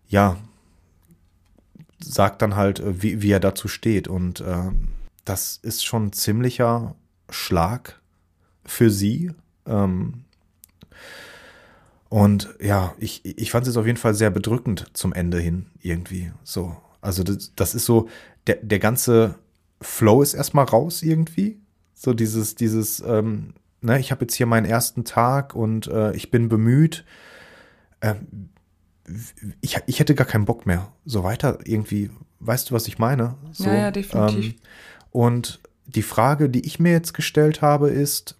ja, 0.08 0.36
sagt 1.98 2.42
dann 2.42 2.56
halt, 2.56 2.80
äh, 2.80 3.02
wie, 3.02 3.22
wie 3.22 3.30
er 3.30 3.40
dazu 3.40 3.68
steht. 3.68 4.08
Und 4.08 4.42
ähm, 4.46 4.88
das 5.24 5.58
ist 5.62 5.84
schon 5.84 6.06
ein 6.06 6.12
ziemlicher 6.12 6.94
Schlag 7.30 8.00
für 8.64 8.90
sie. 8.90 9.32
Ähm, 9.66 10.24
und 12.08 12.54
ja, 12.60 12.94
ich, 12.98 13.24
ich 13.24 13.50
fand 13.50 13.66
es 13.66 13.76
auf 13.76 13.86
jeden 13.86 13.98
Fall 13.98 14.14
sehr 14.14 14.30
bedrückend 14.30 14.86
zum 14.92 15.12
Ende 15.12 15.38
hin 15.40 15.66
irgendwie. 15.80 16.32
So. 16.44 16.76
Also 17.00 17.22
das, 17.22 17.52
das 17.56 17.74
ist 17.74 17.84
so, 17.84 18.08
der, 18.46 18.56
der 18.56 18.78
ganze 18.78 19.36
Flow 19.80 20.22
ist 20.22 20.34
erstmal 20.34 20.64
raus 20.64 21.02
irgendwie. 21.02 21.58
So 21.94 22.14
dieses, 22.14 22.54
dieses, 22.54 23.00
ähm, 23.00 23.54
ne, 23.80 23.98
ich 23.98 24.10
habe 24.10 24.22
jetzt 24.22 24.34
hier 24.34 24.46
meinen 24.46 24.66
ersten 24.66 25.04
Tag 25.04 25.54
und 25.54 25.88
äh, 25.88 26.14
ich 26.14 26.30
bin 26.30 26.48
bemüht. 26.48 27.04
Ähm, 28.00 28.50
ich, 29.60 29.78
ich 29.86 30.00
hätte 30.00 30.14
gar 30.14 30.26
keinen 30.26 30.44
Bock 30.44 30.66
mehr. 30.66 30.92
So 31.04 31.24
weiter 31.24 31.58
irgendwie, 31.64 32.10
weißt 32.40 32.70
du, 32.70 32.74
was 32.74 32.88
ich 32.88 32.98
meine? 32.98 33.36
So, 33.52 33.64
Ja, 33.64 33.74
ja, 33.74 33.90
definitiv. 33.90 34.46
Ähm, 34.46 34.54
und 35.10 35.60
die 35.86 36.02
Frage, 36.02 36.50
die 36.50 36.66
ich 36.66 36.78
mir 36.80 36.92
jetzt 36.92 37.14
gestellt 37.14 37.62
habe, 37.62 37.90
ist, 37.90 38.36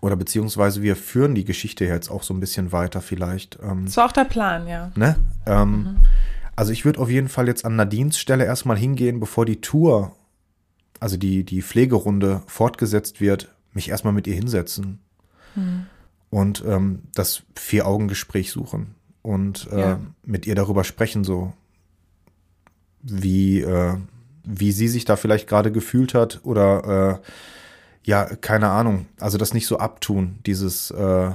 oder 0.00 0.16
beziehungsweise 0.16 0.82
wir 0.82 0.94
führen 0.96 1.34
die 1.34 1.44
Geschichte 1.44 1.84
jetzt 1.84 2.10
auch 2.10 2.22
so 2.22 2.32
ein 2.34 2.40
bisschen 2.40 2.72
weiter 2.72 3.00
vielleicht. 3.00 3.58
Ähm, 3.62 3.86
Das 3.86 3.96
war 3.96 4.06
auch 4.06 4.12
der 4.12 4.24
Plan, 4.24 4.66
ja. 4.68 4.90
ne? 4.96 5.16
ähm, 5.46 5.96
Also 6.56 6.72
ich 6.72 6.84
würde 6.84 7.00
auf 7.00 7.10
jeden 7.10 7.28
Fall 7.28 7.46
jetzt 7.48 7.64
an 7.64 7.76
Nadines 7.76 8.18
Stelle 8.18 8.44
erstmal 8.44 8.76
hingehen, 8.76 9.20
bevor 9.20 9.44
die 9.46 9.60
Tour, 9.60 10.12
also 11.00 11.16
die, 11.16 11.44
die 11.44 11.62
Pflegerunde 11.62 12.42
fortgesetzt 12.46 13.20
wird, 13.20 13.48
mich 13.72 13.88
erstmal 13.90 14.12
mit 14.12 14.26
ihr 14.26 14.34
hinsetzen 14.34 14.98
und 16.30 16.62
ähm, 16.66 17.02
das 17.14 17.42
Vier-Augen-Gespräch 17.56 18.52
suchen 18.52 18.94
und 19.22 19.68
äh, 19.72 19.80
Ja. 19.80 20.00
mit 20.24 20.46
ihr 20.46 20.54
darüber 20.54 20.84
sprechen, 20.84 21.24
so 21.24 21.52
wie, 23.02 23.60
äh, 23.60 23.94
wie 24.44 24.72
sie 24.72 24.88
sich 24.88 25.04
da 25.04 25.16
vielleicht 25.16 25.48
gerade 25.48 25.72
gefühlt 25.72 26.14
hat 26.14 26.40
oder 26.44 27.20
äh, 27.24 27.28
ja, 28.08 28.24
keine 28.24 28.70
Ahnung, 28.70 29.04
also 29.20 29.36
das 29.36 29.52
nicht 29.52 29.66
so 29.66 29.78
abtun, 29.78 30.38
dieses 30.46 30.90
äh, 30.90 31.30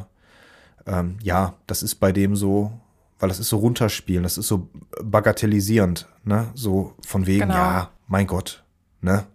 ähm, 0.88 1.18
ja, 1.22 1.54
das 1.68 1.84
ist 1.84 1.96
bei 1.96 2.12
dem 2.12 2.36
so, 2.36 2.72
weil 3.20 3.30
das 3.30 3.40
ist 3.40 3.50
so 3.50 3.58
runterspielen, 3.58 4.24
das 4.24 4.40
ist 4.40 4.48
so 4.48 4.70
bagatellisierend, 5.04 6.08
ne? 6.24 6.48
So 6.56 6.96
von 7.06 7.28
wegen, 7.28 7.42
Genau. 7.42 7.54
ja, 7.54 7.90
mein 8.08 8.26
Gott, 8.28 8.64
ne? 9.02 9.26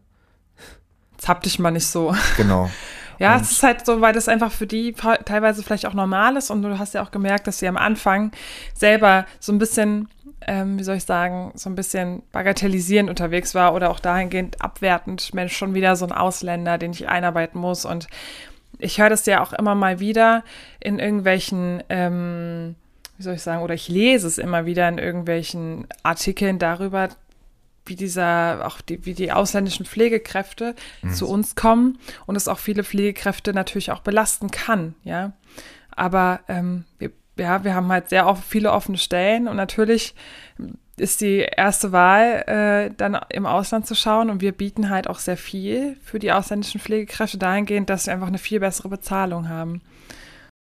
Jetzt 1.13 1.29
hab 1.29 1.43
dich 1.43 1.59
mal 1.59 1.71
nicht 1.71 1.87
so. 1.87 2.15
Genau. 2.37 2.69
Ja, 3.21 3.35
Und- 3.35 3.43
es 3.43 3.51
ist 3.51 3.63
halt 3.65 3.85
so, 3.85 4.01
weil 4.01 4.13
das 4.13 4.29
einfach 4.29 4.53
für 4.53 4.69
die 4.69 4.93
teilweise 4.93 5.65
vielleicht 5.65 5.87
auch 5.87 5.93
normal 5.93 6.37
ist 6.37 6.51
und 6.51 6.63
du 6.63 6.79
hast 6.79 6.95
ja 6.95 7.03
auch 7.03 7.11
gemerkt, 7.11 7.49
dass 7.49 7.59
sie 7.59 7.67
am 7.67 7.77
Anfang 7.77 8.31
selber 8.75 9.27
so 9.41 9.51
ein 9.51 9.59
bisschen, 9.59 10.09
ähm, 10.47 10.79
wie 10.79 10.85
soll 10.85 10.97
ich 10.97 11.05
sagen, 11.05 11.53
so 11.55 11.69
ein 11.69 11.75
bisschen 11.75 12.23
bagatellisierend 12.33 13.11
unterwegs 13.11 13.55
war 13.55 13.75
oder 13.75 13.91
auch 13.91 14.01
dahingehend 14.01 14.63
abwertend, 14.63 15.35
Mensch, 15.35 15.57
schon 15.57 15.75
wieder 15.75 15.97
so 15.97 16.07
ein 16.07 16.13
Ausländer, 16.13 16.79
den 16.79 16.93
ich 16.93 17.09
einarbeiten 17.09 17.61
muss 17.61 17.85
und 17.85 18.09
ich 18.79 19.01
höre 19.01 19.11
das 19.11 19.27
ja 19.27 19.43
auch 19.43 19.53
immer 19.53 19.75
mal 19.75 20.01
wieder 20.01 20.45
in 20.81 20.99
irgendwelchen, 20.99 21.83
ähm, 21.89 22.77
wie 23.17 23.23
soll 23.23 23.35
ich 23.35 23.43
sagen, 23.43 23.63
oder 23.63 23.75
ich 23.75 23.89
lese 23.89 24.27
es 24.27 24.39
immer 24.39 24.67
wieder 24.67 24.89
in 24.89 24.99
irgendwelchen 24.99 25.87
Artikeln 26.03 26.59
darüber, 26.59 27.09
wie 27.87 27.97
dieser, 27.97 28.67
auch 28.67 28.81
die, 28.81 29.05
wie 29.07 29.15
die 29.15 29.33
ausländischen 29.33 29.87
Pflegekräfte 29.87 30.75
zu 31.11 31.27
uns 31.27 31.55
kommen 31.55 31.99
und 32.27 32.37
es 32.37 32.47
auch 32.47 32.59
viele 32.59 32.85
Pflegekräfte 32.85 33.55
natürlich 33.55 33.91
auch 33.91 34.01
belasten 34.01 34.51
kann, 34.51 34.95
ja. 35.05 35.33
Aber 35.91 36.41
ähm, 36.49 36.85
wir, 36.99 37.11
ja, 37.39 37.65
wir 37.65 37.75
haben 37.75 37.89
halt 37.89 38.09
sehr 38.09 38.27
oft 38.27 38.45
viele 38.45 38.73
offene 38.73 38.99
Stellen 38.99 39.49
und 39.49 39.57
natürlich 39.57 40.15
ist 40.97 41.21
die 41.21 41.47
erste 41.57 41.93
Wahl, 41.93 42.45
äh, 42.47 42.95
dann 42.97 43.19
im 43.31 43.47
Ausland 43.47 43.87
zu 43.87 43.95
schauen 43.95 44.31
und 44.31 44.41
wir 44.41 44.53
bieten 44.53 44.91
halt 44.91 45.09
auch 45.09 45.21
sehr 45.21 45.37
viel 45.37 45.97
für 46.03 46.19
die 46.19 46.33
ausländischen 46.33 46.81
Pflegekräfte 46.81 47.39
dahingehend, 47.39 47.89
dass 47.89 48.07
wir 48.07 48.15
einfach 48.15 48.27
eine 48.27 48.39
viel 48.39 48.61
bessere 48.61 48.89
Bezahlung 48.89 49.49
haben. 49.49 49.81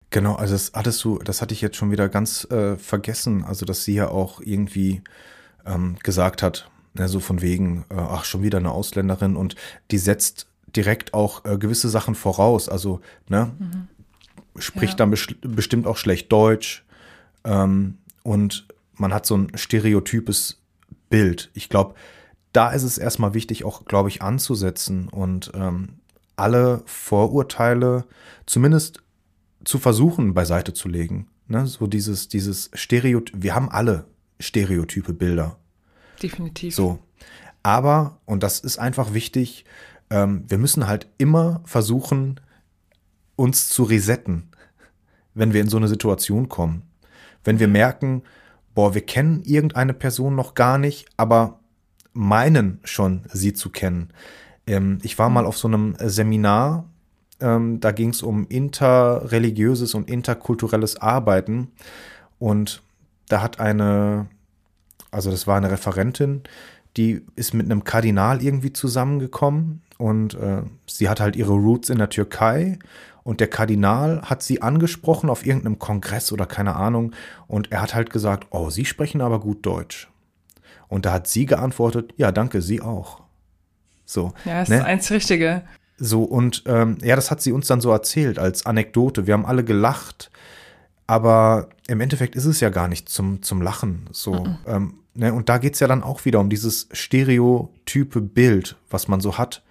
Genau, 0.10 0.36
also 0.36 0.54
das 0.54 0.72
hattest 0.74 1.04
du, 1.04 1.20
das 1.20 1.42
hatte 1.42 1.54
ich 1.54 1.62
jetzt 1.62 1.78
schon 1.78 1.92
wieder 1.92 2.10
ganz 2.10 2.46
äh, 2.50 2.78
vergessen, 2.78 3.44
also 3.44 3.66
dass 3.66 3.84
sie 3.84 3.96
ja 3.96 4.08
auch 4.08 4.42
irgendwie 4.42 5.04
ähm, 5.66 5.98
gesagt 6.02 6.42
hat, 6.42 6.70
Ne, 6.98 7.10
so 7.10 7.20
von 7.20 7.42
wegen, 7.42 7.84
äh, 7.90 7.96
ach, 7.96 8.24
schon 8.24 8.42
wieder 8.42 8.58
eine 8.58 8.72
Ausländerin 8.72 9.36
und 9.36 9.56
die 9.92 9.98
setzt 9.98 10.48
direkt 10.74 11.14
auch 11.14 11.44
äh, 11.44 11.58
gewisse 11.58 11.90
Sachen 11.90 12.16
voraus. 12.16 12.70
Also, 12.70 13.02
ne, 13.28 13.52
mhm. 13.60 13.88
Spricht 14.58 14.94
ja. 14.94 14.98
dann 14.98 15.12
bes 15.12 15.28
bestimmt 15.42 15.88
auch 15.88 15.98
schlecht 15.98 16.32
Deutsch. 16.32 16.86
Ähm, 17.44 17.98
und 18.24 18.68
man 18.94 19.14
hat 19.14 19.26
so 19.26 19.38
ein 19.38 19.52
stereotypes 19.56 20.62
Bild. 21.10 21.52
Ich 21.54 21.70
glaube, 21.70 21.96
da 22.52 22.72
ist 22.72 22.84
es 22.84 22.98
erstmal 22.98 23.34
wichtig, 23.34 23.66
auch, 23.66 23.86
glaube 23.86 24.10
ich, 24.10 24.22
anzusetzen 24.22 25.10
und 25.10 25.52
ähm, 25.56 26.00
alle 26.36 26.82
Vorurteile 26.86 28.06
zumindest 28.46 29.04
zu 29.64 29.78
versuchen, 29.78 30.34
beiseite 30.34 30.74
zu 30.74 30.88
legen. 30.88 31.28
Ne? 31.48 31.68
So 31.68 31.88
dieses, 31.88 32.28
dieses 32.28 32.70
Stereotyp, 32.74 33.36
wir 33.42 33.56
haben 33.56 33.70
alle 33.70 34.06
stereotype 34.40 35.14
Bilder. 35.14 35.58
Definitiv. 36.22 36.76
So. 36.76 37.00
Aber, 37.64 38.20
und 38.26 38.44
das 38.44 38.60
ist 38.60 38.78
einfach 38.78 39.14
wichtig, 39.14 39.66
ähm, 40.10 40.44
wir 40.48 40.58
müssen 40.58 40.88
halt 40.88 41.08
immer 41.18 41.62
versuchen, 41.66 42.40
uns 43.36 43.70
zu 43.70 43.84
resetten, 43.84 44.50
wenn 45.34 45.54
wir 45.54 45.62
in 45.62 45.70
so 45.70 45.78
eine 45.78 45.88
Situation 45.88 46.50
kommen. 46.50 46.84
Wenn 47.44 47.60
wir 47.60 47.68
merken, 47.68 48.24
boah, 48.74 48.94
wir 48.94 49.06
kennen 49.06 49.42
irgendeine 49.44 49.94
Person 49.94 50.36
noch 50.36 50.54
gar 50.54 50.78
nicht, 50.78 51.08
aber 51.18 51.60
meinen 52.14 52.80
schon, 52.84 53.22
sie 53.32 53.54
zu 53.54 53.70
kennen. 53.70 54.10
Ähm, 54.68 55.00
ich 55.04 55.20
war 55.20 55.30
mal 55.30 55.46
auf 55.46 55.58
so 55.58 55.68
einem 55.68 55.96
Seminar, 56.00 56.86
ähm, 57.40 57.80
da 57.80 57.92
ging 57.92 58.10
es 58.10 58.22
um 58.22 58.48
interreligiöses 58.48 59.94
und 59.94 60.10
interkulturelles 60.10 60.98
Arbeiten 60.98 61.72
und 62.40 62.82
da 63.28 63.42
hat 63.42 63.60
eine, 63.60 64.28
also 65.12 65.32
das 65.32 65.48
war 65.48 65.58
eine 65.58 65.72
Referentin, 65.72 66.44
die 66.98 67.22
ist 67.36 67.54
mit 67.54 67.66
einem 67.66 67.84
Kardinal 67.84 68.42
irgendwie 68.42 68.72
zusammengekommen 68.72 69.82
und 69.98 70.36
äh, 70.36 70.62
sie 70.88 71.10
hat 71.10 71.20
halt 71.20 71.36
ihre 71.36 71.54
Roots 71.54 71.90
in 71.90 71.98
der 71.98 72.10
Türkei 72.10 72.80
und 73.26 73.40
der 73.40 73.48
Kardinal 73.48 74.22
hat 74.22 74.44
sie 74.44 74.62
angesprochen 74.62 75.32
auf 75.32 75.48
irgendeinem 75.48 75.80
Kongress 75.80 76.32
oder 76.32 76.46
keine 76.46 76.76
Ahnung 76.76 77.14
und 77.48 77.72
er 77.72 77.82
hat 77.82 77.96
halt 77.96 78.12
gesagt, 78.12 78.48
oh, 78.52 78.70
Sie 78.70 78.86
sprechen 78.86 79.20
aber 79.20 79.40
gut 79.40 79.66
Deutsch. 79.66 80.10
Und 80.88 81.08
da 81.08 81.14
hat 81.14 81.28
sie 81.28 81.48
geantwortet, 81.48 82.14
ja, 82.18 82.32
danke, 82.32 82.62
Sie 82.62 82.82
auch. 82.82 83.24
So. 84.06 84.32
Ja, 84.46 84.62
ist 84.62 84.70
ne? 84.70 84.86
eins 84.86 85.10
Richtige. 85.10 85.64
So, 85.98 86.24
und 86.24 86.64
ähm, 86.68 87.00
ja, 87.02 87.16
das 87.16 87.32
hat 87.32 87.42
sie 87.42 87.52
uns 87.52 87.66
dann 87.66 87.82
so 87.82 87.90
erzählt 87.90 88.38
als 88.38 88.68
Anekdote. 88.68 89.26
Wir 89.26 89.34
haben 89.34 89.48
alle 89.48 89.64
gelacht, 89.64 90.30
aber 91.08 91.70
im 91.88 92.02
Endeffekt 92.02 92.36
ist 92.36 92.46
es 92.46 92.60
ja 92.60 92.70
gar 92.70 92.88
nicht 92.88 93.10
zum, 93.10 93.42
zum 93.42 93.60
Lachen. 93.60 94.08
So. 94.12 94.34
Mhm. 94.34 94.58
Ähm, 94.68 94.94
ne? 95.16 95.34
Und 95.34 95.50
da 95.50 95.58
geht 95.58 95.74
es 95.74 95.80
ja 95.80 95.88
dann 95.88 96.04
auch 96.04 96.26
wieder 96.26 96.40
um 96.40 96.52
dieses 96.52 96.90
stereotype 96.92 98.22
Bild, 98.22 98.76
was 98.92 99.08
man 99.08 99.20
so 99.20 99.40
hat. 99.40 99.64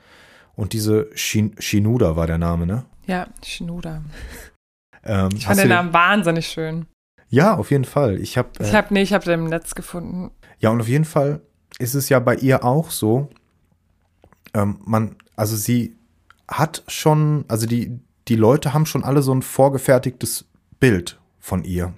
Und 0.57 0.73
diese 0.73 1.09
Shin 1.15 1.55
Shinuda 1.61 2.17
war 2.17 2.27
der 2.27 2.39
Name, 2.39 2.67
ne? 2.67 2.85
Ja, 3.07 3.27
Shinuda. 3.45 4.03
ähm, 5.05 5.31
ich 5.37 5.47
fand 5.47 5.61
den 5.61 5.69
Namen 5.69 5.93
wahnsinnig 5.93 6.47
schön. 6.47 6.87
Ja, 7.29 7.57
auf 7.57 7.71
jeden 7.71 7.85
Fall. 7.85 8.19
Ich 8.21 8.39
habe. 8.39 8.49
Äh, 8.61 8.65
ich 8.65 8.75
habe 8.75 8.95
nee, 8.95 9.03
ich 9.03 9.13
habe 9.13 9.25
den 9.25 9.41
im 9.41 9.47
Netz 9.47 9.75
gefunden. 9.75 10.31
Ja, 10.59 10.71
und 10.71 10.81
auf 10.81 10.89
jeden 10.89 11.05
Fall 11.05 11.41
ist 11.79 11.95
es 11.95 12.09
ja 12.09 12.19
bei 12.21 12.37
ihr 12.37 12.65
auch 12.65 12.91
so. 12.91 13.29
Ähm, 14.55 14.79
man, 14.85 15.17
also 15.37 15.57
sie 15.57 15.97
hat 16.49 16.85
schon, 16.87 17.45
also 17.49 17.67
die, 17.67 17.99
die 18.29 18.37
Leute 18.37 18.73
haben 18.73 18.87
schon 18.87 19.05
alle 19.05 19.23
so 19.23 19.35
ein 19.35 19.43
vorgefertigtes 19.43 20.47
Bild 20.79 21.19
von 21.41 21.65
ihr. 21.65 21.95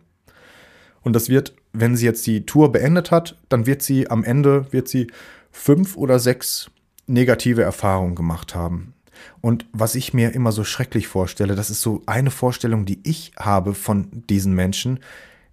Und 1.02 1.12
das 1.12 1.28
wird, 1.28 1.54
wenn 1.72 1.96
sie 1.96 2.06
jetzt 2.06 2.26
die 2.26 2.46
Tour 2.46 2.72
beendet 2.72 3.10
hat, 3.10 3.36
dann 3.48 3.66
wird 3.66 3.82
sie 3.82 4.10
am 4.10 4.24
Ende, 4.24 4.72
wird 4.72 4.88
sie 4.88 5.08
fünf 5.50 5.96
oder 5.96 6.18
sechs 6.18 6.70
negative 7.06 7.62
Erfahrungen 7.62 8.14
gemacht 8.14 8.54
haben. 8.54 8.94
Und 9.40 9.66
was 9.72 9.94
ich 9.94 10.14
mir 10.14 10.32
immer 10.32 10.52
so 10.52 10.64
schrecklich 10.64 11.08
vorstelle, 11.08 11.54
das 11.54 11.70
ist 11.70 11.82
so 11.82 12.02
eine 12.06 12.30
Vorstellung, 12.30 12.84
die 12.84 13.00
ich 13.04 13.32
habe 13.36 13.74
von 13.74 14.24
diesen 14.28 14.54
Menschen, 14.54 15.00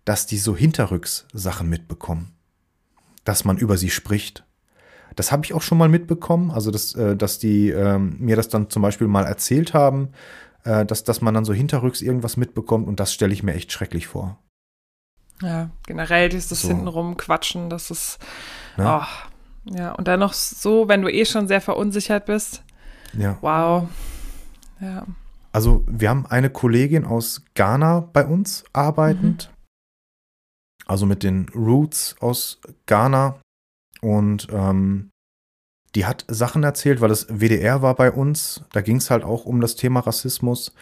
dass 0.06 0.26
die 0.26 0.38
so 0.38 0.56
hinterrücks 0.56 1.28
Sachen 1.34 1.70
mitbekommen. 1.70 2.34
Dass 3.24 3.46
man 3.46 3.58
über 3.58 3.78
sie 3.78 3.90
spricht. 3.90 4.44
Das 5.16 5.32
habe 5.32 5.46
ich 5.46 5.54
auch 5.54 5.62
schon 5.62 5.78
mal 5.78 5.90
mitbekommen, 5.90 6.52
also 6.52 6.72
dass, 6.72 6.96
äh, 6.96 7.16
dass 7.16 7.40
die 7.40 7.70
ähm, 7.70 8.16
mir 8.20 8.36
das 8.36 8.50
dann 8.50 8.70
zum 8.70 8.82
Beispiel 8.82 9.08
mal 9.08 9.26
erzählt 9.26 9.74
haben, 9.74 10.10
äh, 10.64 10.86
dass, 10.86 11.04
dass 11.04 11.22
man 11.22 11.34
dann 11.34 11.46
so 11.46 11.54
hinterrücks 11.54 12.02
irgendwas 12.02 12.38
mitbekommt 12.38 12.88
und 12.88 13.00
das 13.00 13.14
stelle 13.14 13.34
ich 13.34 13.44
mir 13.44 13.54
echt 13.54 13.72
schrecklich 13.72 14.08
vor. 14.08 14.40
Ja, 15.42 15.70
generell 15.86 16.30
dieses 16.30 16.62
so. 16.62 16.70
hintenrum 16.70 17.18
Quatschen, 17.18 17.70
das 17.70 17.92
ist, 17.92 18.20
ne? 18.78 19.02
oh, 19.02 19.76
ja, 19.76 19.92
und 19.94 20.08
dann 20.08 20.20
noch 20.20 20.34
so, 20.34 20.88
wenn 20.88 21.02
du 21.02 21.12
eh 21.12 21.26
schon 21.26 21.48
sehr 21.48 21.62
verunsichert 21.62 22.26
bist, 22.26 22.64
ja. 23.18 23.38
Wow. 23.42 23.90
Ja. 24.80 25.06
Also 25.52 25.84
wir 25.88 26.10
haben 26.10 26.26
eine 26.26 26.50
Kollegin 26.50 27.06
aus 27.06 27.44
Ghana 27.54 28.02
bei 28.02 28.26
uns 28.26 28.64
arbeitend. 28.74 29.50
Mhm. 29.50 29.54
Also 30.86 31.06
mit 31.06 31.24
den 31.24 31.48
Roots 31.56 32.16
aus 32.20 32.60
Ghana. 32.88 33.40
Und 34.02 34.48
ähm, 34.52 35.12
die 35.96 36.06
hat 36.06 36.26
Sachen 36.28 36.64
erzählt, 36.64 37.02
weil 37.02 37.10
das 37.10 37.28
WDR 37.30 37.82
war 37.82 37.96
bei 37.96 38.12
uns. 38.12 38.64
Da 38.72 38.82
ging 38.82 38.98
es 38.98 39.10
halt 39.10 39.24
auch 39.24 39.46
um 39.46 39.62
das 39.62 39.76
Thema 39.76 40.02
Rassismus. 40.02 40.74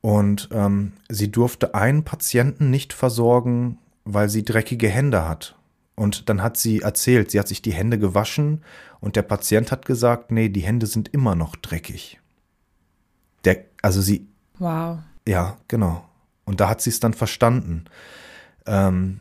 Und 0.00 0.48
ähm, 0.52 0.92
sie 1.08 1.30
durfte 1.30 1.74
einen 1.74 2.04
Patienten 2.04 2.70
nicht 2.70 2.92
versorgen, 2.92 3.78
weil 4.04 4.28
sie 4.28 4.44
dreckige 4.44 4.88
Hände 4.88 5.28
hat. 5.28 5.55
Und 5.96 6.28
dann 6.28 6.42
hat 6.42 6.58
sie 6.58 6.82
erzählt, 6.82 7.30
sie 7.30 7.40
hat 7.40 7.48
sich 7.48 7.62
die 7.62 7.72
Hände 7.72 7.98
gewaschen 7.98 8.62
und 9.00 9.16
der 9.16 9.22
Patient 9.22 9.72
hat 9.72 9.86
gesagt, 9.86 10.30
nee, 10.30 10.50
die 10.50 10.60
Hände 10.60 10.86
sind 10.86 11.08
immer 11.08 11.34
noch 11.34 11.56
dreckig. 11.56 12.20
Der, 13.44 13.64
also 13.82 14.00
sie. 14.00 14.28
Wow. 14.58 14.98
Ja, 15.26 15.56
genau. 15.68 16.06
Und 16.44 16.60
da 16.60 16.68
hat 16.68 16.82
sie 16.82 16.90
es 16.90 17.00
dann 17.00 17.14
verstanden. 17.14 17.86
Ähm, 18.66 19.20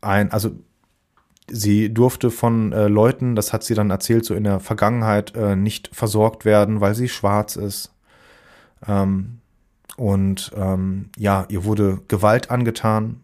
ein, 0.00 0.32
also 0.32 0.50
sie 1.48 1.92
durfte 1.92 2.30
von 2.30 2.72
äh, 2.72 2.88
Leuten, 2.88 3.36
das 3.36 3.52
hat 3.52 3.62
sie 3.62 3.74
dann 3.74 3.90
erzählt, 3.90 4.24
so 4.24 4.34
in 4.34 4.44
der 4.44 4.60
Vergangenheit 4.60 5.36
äh, 5.36 5.56
nicht 5.56 5.90
versorgt 5.92 6.44
werden, 6.44 6.80
weil 6.80 6.94
sie 6.94 7.08
schwarz 7.08 7.56
ist. 7.56 7.94
Ähm, 8.86 9.38
und 9.96 10.50
ähm, 10.56 11.10
ja, 11.16 11.44
ihr 11.48 11.64
wurde 11.64 12.00
Gewalt 12.08 12.50
angetan, 12.50 13.22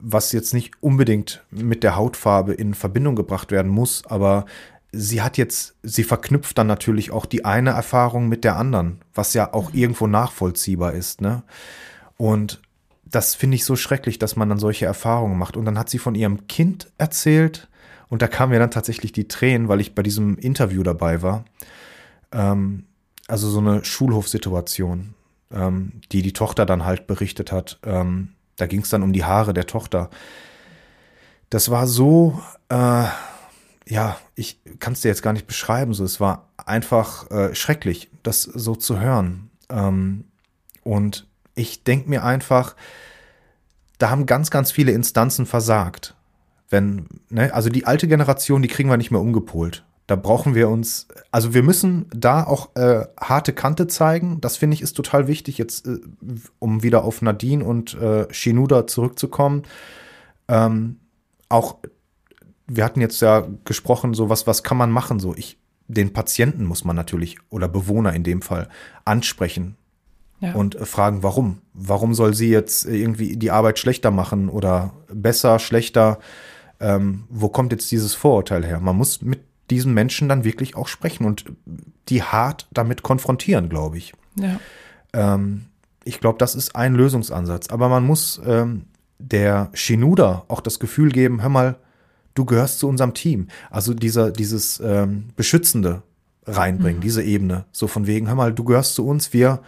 was 0.00 0.32
jetzt 0.32 0.54
nicht 0.54 0.74
unbedingt 0.80 1.44
mit 1.50 1.82
der 1.82 1.96
Hautfarbe 1.96 2.54
in 2.54 2.74
Verbindung 2.74 3.16
gebracht 3.16 3.50
werden 3.50 3.70
muss, 3.70 4.04
aber 4.06 4.46
sie 4.92 5.22
hat 5.22 5.38
jetzt, 5.38 5.74
sie 5.82 6.04
verknüpft 6.04 6.58
dann 6.58 6.66
natürlich 6.66 7.10
auch 7.10 7.26
die 7.26 7.44
eine 7.44 7.70
Erfahrung 7.70 8.28
mit 8.28 8.44
der 8.44 8.56
anderen, 8.56 9.00
was 9.14 9.34
ja 9.34 9.52
auch 9.52 9.72
mhm. 9.72 9.78
irgendwo 9.78 10.06
nachvollziehbar 10.06 10.92
ist, 10.94 11.20
ne? 11.20 11.42
Und 12.16 12.60
das 13.04 13.34
finde 13.34 13.56
ich 13.56 13.64
so 13.64 13.76
schrecklich, 13.76 14.18
dass 14.18 14.36
man 14.36 14.48
dann 14.48 14.58
solche 14.58 14.86
Erfahrungen 14.86 15.38
macht. 15.38 15.56
Und 15.56 15.64
dann 15.64 15.78
hat 15.78 15.90
sie 15.90 15.98
von 15.98 16.14
ihrem 16.14 16.46
Kind 16.46 16.92
erzählt 16.98 17.68
und 18.08 18.22
da 18.22 18.28
kamen 18.28 18.52
mir 18.52 18.58
dann 18.58 18.70
tatsächlich 18.70 19.12
die 19.12 19.26
Tränen, 19.26 19.68
weil 19.68 19.80
ich 19.80 19.94
bei 19.94 20.02
diesem 20.02 20.36
Interview 20.36 20.82
dabei 20.82 21.22
war. 21.22 21.44
Ähm, 22.32 22.84
also 23.26 23.48
so 23.48 23.58
eine 23.58 23.84
Schulhofsituation, 23.84 25.14
ähm, 25.52 25.92
die 26.12 26.22
die 26.22 26.32
Tochter 26.32 26.66
dann 26.66 26.84
halt 26.84 27.06
berichtet 27.06 27.52
hat. 27.52 27.78
Ähm, 27.84 28.30
da 28.60 28.66
ging 28.66 28.82
es 28.82 28.90
dann 28.90 29.02
um 29.02 29.12
die 29.12 29.24
Haare 29.24 29.54
der 29.54 29.66
Tochter. 29.66 30.10
Das 31.48 31.70
war 31.70 31.86
so, 31.86 32.40
äh, 32.68 33.04
ja, 33.86 34.16
ich 34.34 34.60
kann 34.78 34.92
es 34.92 35.00
dir 35.00 35.08
jetzt 35.08 35.22
gar 35.22 35.32
nicht 35.32 35.46
beschreiben. 35.46 35.94
So, 35.94 36.04
es 36.04 36.20
war 36.20 36.48
einfach 36.64 37.30
äh, 37.30 37.54
schrecklich, 37.54 38.10
das 38.22 38.42
so 38.42 38.76
zu 38.76 39.00
hören. 39.00 39.50
Ähm, 39.68 40.24
und 40.84 41.26
ich 41.54 41.84
denke 41.84 42.08
mir 42.08 42.24
einfach, 42.24 42.76
da 43.98 44.10
haben 44.10 44.26
ganz, 44.26 44.50
ganz 44.50 44.70
viele 44.70 44.92
Instanzen 44.92 45.46
versagt. 45.46 46.14
Wenn, 46.68 47.08
ne, 47.28 47.52
also 47.52 47.68
die 47.68 47.84
alte 47.84 48.06
Generation, 48.08 48.62
die 48.62 48.68
kriegen 48.68 48.88
wir 48.88 48.96
nicht 48.96 49.10
mehr 49.10 49.20
umgepolt. 49.20 49.84
Da 50.10 50.16
brauchen 50.16 50.56
wir 50.56 50.68
uns, 50.68 51.06
also 51.30 51.54
wir 51.54 51.62
müssen 51.62 52.06
da 52.12 52.42
auch 52.42 52.74
äh, 52.74 53.04
harte 53.20 53.52
Kante 53.52 53.86
zeigen. 53.86 54.40
Das 54.40 54.56
finde 54.56 54.74
ich 54.74 54.82
ist 54.82 54.94
total 54.94 55.28
wichtig, 55.28 55.56
jetzt 55.56 55.86
äh, 55.86 56.00
um 56.58 56.82
wieder 56.82 57.04
auf 57.04 57.22
Nadine 57.22 57.64
und 57.64 57.94
äh, 57.94 58.26
Shinuda 58.34 58.88
zurückzukommen. 58.88 59.62
Ähm, 60.48 60.96
auch, 61.48 61.76
wir 62.66 62.84
hatten 62.84 63.00
jetzt 63.00 63.22
ja 63.22 63.46
gesprochen, 63.64 64.12
so 64.12 64.28
was, 64.28 64.48
was 64.48 64.64
kann 64.64 64.76
man 64.76 64.90
machen? 64.90 65.20
So, 65.20 65.32
ich, 65.36 65.58
den 65.86 66.12
Patienten 66.12 66.64
muss 66.64 66.84
man 66.84 66.96
natürlich 66.96 67.36
oder 67.48 67.68
Bewohner 67.68 68.12
in 68.12 68.24
dem 68.24 68.42
Fall 68.42 68.68
ansprechen 69.04 69.76
ja. 70.40 70.54
und 70.54 70.74
fragen, 70.74 71.22
warum? 71.22 71.58
Warum 71.72 72.14
soll 72.14 72.34
sie 72.34 72.50
jetzt 72.50 72.84
irgendwie 72.84 73.36
die 73.36 73.52
Arbeit 73.52 73.78
schlechter 73.78 74.10
machen 74.10 74.48
oder 74.48 74.92
besser, 75.06 75.60
schlechter? 75.60 76.18
Ähm, 76.80 77.26
wo 77.28 77.48
kommt 77.48 77.70
jetzt 77.70 77.92
dieses 77.92 78.16
Vorurteil 78.16 78.66
her? 78.66 78.80
Man 78.80 78.96
muss 78.96 79.22
mit 79.22 79.49
diesen 79.70 79.94
Menschen 79.94 80.28
dann 80.28 80.44
wirklich 80.44 80.76
auch 80.76 80.88
sprechen 80.88 81.24
und 81.24 81.44
die 82.08 82.22
hart 82.22 82.66
damit 82.72 83.02
konfrontieren, 83.02 83.68
glaube 83.68 83.98
ich. 83.98 84.12
Ja. 84.36 84.60
Ähm, 85.12 85.66
ich 86.04 86.20
glaube, 86.20 86.38
das 86.38 86.54
ist 86.54 86.76
ein 86.76 86.94
Lösungsansatz. 86.94 87.68
Aber 87.68 87.88
man 87.88 88.04
muss 88.04 88.40
ähm, 88.44 88.86
der 89.18 89.70
Shinuda 89.74 90.44
auch 90.48 90.60
das 90.60 90.78
Gefühl 90.78 91.10
geben, 91.10 91.42
hör 91.42 91.48
mal, 91.48 91.76
du 92.34 92.44
gehörst 92.44 92.78
zu 92.78 92.88
unserem 92.88 93.14
Team. 93.14 93.48
Also 93.70 93.94
dieser, 93.94 94.30
dieses 94.30 94.80
ähm, 94.80 95.28
Beschützende 95.36 96.02
reinbringen, 96.46 96.98
mhm. 96.98 97.02
diese 97.02 97.22
Ebene. 97.22 97.64
So 97.72 97.86
von 97.86 98.06
wegen, 98.06 98.28
hör 98.28 98.34
mal, 98.34 98.52
du 98.52 98.64
gehörst 98.64 98.94
zu 98.94 99.06
uns, 99.06 99.32
wir 99.32 99.60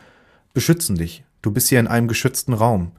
beschützen 0.54 0.96
dich. 0.96 1.24
Du 1.42 1.50
bist 1.50 1.68
hier 1.68 1.80
in 1.80 1.88
einem 1.88 2.08
geschützten 2.08 2.54
Raum. 2.54 2.92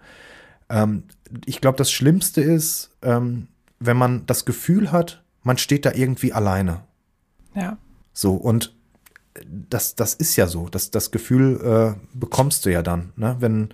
Ähm, 0.69 1.03
ich 1.45 1.61
glaube, 1.61 1.77
das 1.77 1.91
Schlimmste 1.91 2.41
ist, 2.41 2.91
ähm, 3.01 3.47
wenn 3.79 3.97
man 3.97 4.25
das 4.25 4.45
Gefühl 4.45 4.91
hat, 4.91 5.23
man 5.41 5.57
steht 5.57 5.85
da 5.85 5.91
irgendwie 5.93 6.33
alleine. 6.33 6.81
Ja. 7.55 7.77
So, 8.13 8.33
und 8.33 8.73
das, 9.69 9.95
das 9.95 10.13
ist 10.13 10.35
ja 10.35 10.47
so. 10.47 10.69
Das, 10.69 10.91
das 10.91 11.11
Gefühl 11.11 11.95
äh, 11.97 11.99
bekommst 12.13 12.65
du 12.65 12.71
ja 12.71 12.81
dann, 12.81 13.13
ne? 13.15 13.35
wenn 13.39 13.69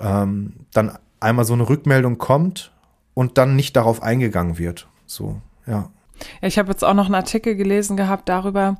ähm, 0.00 0.54
dann 0.72 0.98
einmal 1.20 1.44
so 1.44 1.54
eine 1.54 1.68
Rückmeldung 1.68 2.18
kommt 2.18 2.72
und 3.14 3.38
dann 3.38 3.56
nicht 3.56 3.76
darauf 3.76 4.02
eingegangen 4.02 4.58
wird. 4.58 4.88
So, 5.06 5.40
ja. 5.66 5.90
ja 6.40 6.48
ich 6.48 6.58
habe 6.58 6.70
jetzt 6.70 6.84
auch 6.84 6.94
noch 6.94 7.06
einen 7.06 7.14
Artikel 7.14 7.54
gelesen 7.54 7.96
gehabt 7.96 8.28
darüber, 8.28 8.76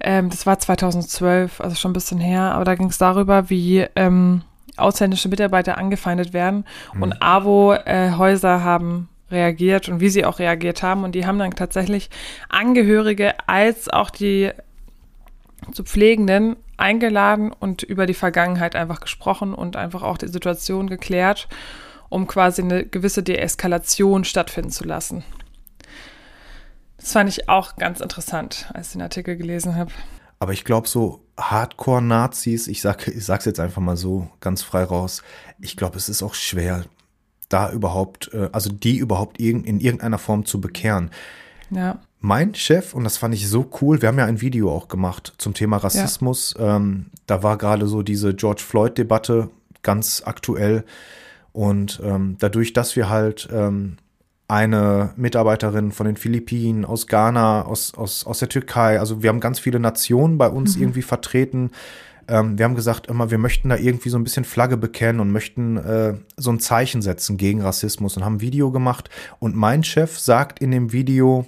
ähm, 0.00 0.30
das 0.30 0.44
war 0.46 0.58
2012, 0.58 1.60
also 1.60 1.76
schon 1.76 1.90
ein 1.90 1.94
bisschen 1.94 2.20
her, 2.20 2.52
aber 2.54 2.64
da 2.64 2.74
ging 2.74 2.88
es 2.88 2.98
darüber, 2.98 3.48
wie 3.48 3.86
ähm, 3.96 4.42
ausländische 4.76 5.28
Mitarbeiter 5.28 5.78
angefeindet 5.78 6.32
werden 6.32 6.64
mhm. 6.92 7.02
und 7.02 7.22
AWO-Häuser 7.22 8.56
äh, 8.56 8.60
haben 8.60 9.08
reagiert 9.34 9.88
und 9.88 10.00
wie 10.00 10.08
sie 10.08 10.24
auch 10.24 10.38
reagiert 10.38 10.82
haben. 10.82 11.04
Und 11.04 11.14
die 11.14 11.26
haben 11.26 11.38
dann 11.38 11.50
tatsächlich 11.50 12.08
Angehörige 12.48 13.34
als 13.46 13.88
auch 13.88 14.10
die 14.10 14.50
zu 15.72 15.84
Pflegenden 15.84 16.56
eingeladen 16.76 17.52
und 17.52 17.82
über 17.82 18.06
die 18.06 18.14
Vergangenheit 18.14 18.76
einfach 18.76 19.00
gesprochen 19.00 19.54
und 19.54 19.76
einfach 19.76 20.02
auch 20.02 20.18
die 20.18 20.28
Situation 20.28 20.88
geklärt, 20.88 21.48
um 22.08 22.26
quasi 22.26 22.62
eine 22.62 22.84
gewisse 22.84 23.22
Deeskalation 23.22 24.24
stattfinden 24.24 24.70
zu 24.70 24.84
lassen. 24.84 25.24
Das 26.98 27.12
fand 27.12 27.28
ich 27.28 27.48
auch 27.48 27.76
ganz 27.76 28.00
interessant, 28.00 28.70
als 28.72 28.88
ich 28.88 28.92
den 28.94 29.02
Artikel 29.02 29.36
gelesen 29.36 29.76
habe. 29.76 29.92
Aber 30.38 30.52
ich 30.52 30.64
glaube, 30.64 30.88
so 30.88 31.20
Hardcore-Nazis, 31.38 32.68
ich, 32.68 32.80
sag, 32.80 33.08
ich 33.08 33.26
jetzt 33.26 33.60
einfach 33.60 33.82
mal 33.82 33.96
so 33.96 34.28
ganz 34.40 34.62
frei 34.62 34.84
raus, 34.84 35.22
ich 35.60 35.76
glaube, 35.76 35.96
es 35.96 36.08
ist 36.08 36.22
auch 36.22 36.34
schwer, 36.34 36.84
da 37.54 37.70
überhaupt, 37.70 38.34
äh, 38.34 38.48
also 38.50 38.72
die 38.72 38.96
überhaupt 38.96 39.38
in 39.38 39.78
irgendeiner 39.78 40.18
Form 40.18 40.44
zu 40.44 40.60
bekehren. 40.60 41.10
Ja. 41.70 42.00
Mein 42.18 42.54
Chef, 42.56 42.94
und 42.94 43.04
das 43.04 43.16
fand 43.16 43.32
ich 43.32 43.48
so 43.48 43.70
cool, 43.80 44.02
wir 44.02 44.08
haben 44.08 44.18
ja 44.18 44.24
ein 44.24 44.40
Video 44.40 44.72
auch 44.72 44.88
gemacht 44.88 45.34
zum 45.38 45.54
Thema 45.54 45.76
Rassismus. 45.76 46.56
Ja. 46.58 46.76
Ähm, 46.76 47.06
da 47.26 47.44
war 47.44 47.56
gerade 47.56 47.86
so 47.86 48.02
diese 48.02 48.34
George 48.34 48.62
Floyd-Debatte 48.66 49.50
ganz 49.82 50.22
aktuell. 50.24 50.84
Und 51.52 52.00
ähm, 52.02 52.34
dadurch, 52.40 52.72
dass 52.72 52.96
wir 52.96 53.08
halt 53.08 53.48
ähm, 53.52 53.98
eine 54.48 55.12
Mitarbeiterin 55.16 55.92
von 55.92 56.06
den 56.06 56.16
Philippinen, 56.16 56.84
aus 56.84 57.06
Ghana, 57.06 57.62
aus, 57.66 57.94
aus, 57.94 58.26
aus 58.26 58.40
der 58.40 58.48
Türkei, 58.48 58.98
also 58.98 59.22
wir 59.22 59.28
haben 59.28 59.40
ganz 59.40 59.60
viele 59.60 59.78
Nationen 59.78 60.38
bei 60.38 60.48
uns 60.48 60.74
mhm. 60.74 60.82
irgendwie 60.82 61.02
vertreten, 61.02 61.70
ähm, 62.28 62.58
wir 62.58 62.64
haben 62.64 62.74
gesagt, 62.74 63.06
immer, 63.06 63.30
wir 63.30 63.38
möchten 63.38 63.68
da 63.68 63.76
irgendwie 63.76 64.08
so 64.08 64.18
ein 64.18 64.24
bisschen 64.24 64.44
Flagge 64.44 64.76
bekennen 64.76 65.20
und 65.20 65.32
möchten 65.32 65.76
äh, 65.76 66.14
so 66.36 66.50
ein 66.50 66.60
Zeichen 66.60 67.02
setzen 67.02 67.36
gegen 67.36 67.62
Rassismus 67.62 68.16
und 68.16 68.24
haben 68.24 68.36
ein 68.36 68.40
Video 68.40 68.70
gemacht. 68.70 69.10
Und 69.38 69.54
mein 69.56 69.84
Chef 69.84 70.18
sagt 70.18 70.58
in 70.58 70.70
dem 70.70 70.92
Video, 70.92 71.46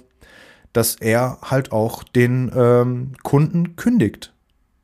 dass 0.73 0.95
er 0.95 1.39
halt 1.41 1.71
auch 1.71 2.03
den 2.03 2.51
ähm, 2.55 3.13
Kunden 3.23 3.75
kündigt, 3.75 4.33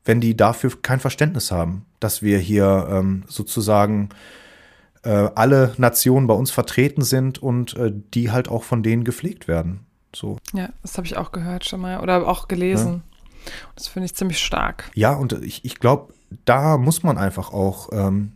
wenn 0.04 0.20
die 0.20 0.36
dafür 0.36 0.72
kein 0.82 1.00
Verständnis 1.00 1.50
haben, 1.50 1.86
dass 2.00 2.22
wir 2.22 2.38
hier 2.38 2.88
ähm, 2.90 3.24
sozusagen 3.28 4.08
äh, 5.02 5.28
alle 5.34 5.74
Nationen 5.76 6.26
bei 6.26 6.34
uns 6.34 6.50
vertreten 6.50 7.02
sind 7.02 7.42
und 7.42 7.76
äh, 7.76 7.92
die 8.14 8.30
halt 8.30 8.48
auch 8.48 8.64
von 8.64 8.82
denen 8.82 9.04
gepflegt 9.04 9.48
werden. 9.48 9.86
So. 10.14 10.38
Ja, 10.52 10.70
das 10.82 10.96
habe 10.96 11.06
ich 11.06 11.16
auch 11.16 11.32
gehört 11.32 11.64
schon 11.64 11.80
mal 11.80 12.00
oder 12.00 12.26
auch 12.26 12.48
gelesen. 12.48 13.02
Ja. 13.06 13.13
Das 13.76 13.88
finde 13.88 14.06
ich 14.06 14.14
ziemlich 14.14 14.38
stark. 14.38 14.90
Ja, 14.94 15.14
und 15.14 15.32
ich, 15.44 15.64
ich 15.64 15.78
glaube, 15.78 16.12
da 16.44 16.78
muss 16.78 17.02
man 17.02 17.18
einfach 17.18 17.52
auch 17.52 17.90
ähm, 17.92 18.32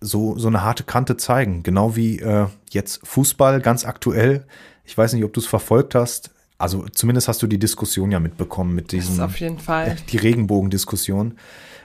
so, 0.00 0.38
so 0.38 0.48
eine 0.48 0.62
harte 0.62 0.84
Kante 0.84 1.16
zeigen. 1.16 1.62
Genau 1.62 1.96
wie 1.96 2.18
äh, 2.18 2.46
jetzt 2.70 3.06
Fußball 3.06 3.60
ganz 3.60 3.84
aktuell. 3.84 4.46
Ich 4.84 4.96
weiß 4.96 5.12
nicht, 5.14 5.24
ob 5.24 5.32
du 5.32 5.40
es 5.40 5.46
verfolgt 5.46 5.94
hast. 5.94 6.30
Also 6.58 6.86
zumindest 6.88 7.28
hast 7.28 7.42
du 7.42 7.46
die 7.46 7.58
Diskussion 7.58 8.10
ja 8.12 8.20
mitbekommen 8.20 8.74
mit 8.74 8.92
diesem. 8.92 9.16
Das 9.16 9.24
auf 9.24 9.40
jeden 9.40 9.58
Fall. 9.58 9.96
Die 10.10 10.18
Regenbogendiskussion 10.18 11.36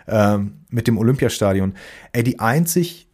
ähm, 0.07 0.59
mit 0.69 0.87
dem 0.87 0.97
Olympiastadion. 0.97 1.73
Ey, 2.11 2.23
die 2.23 2.39
einzig 2.39 3.07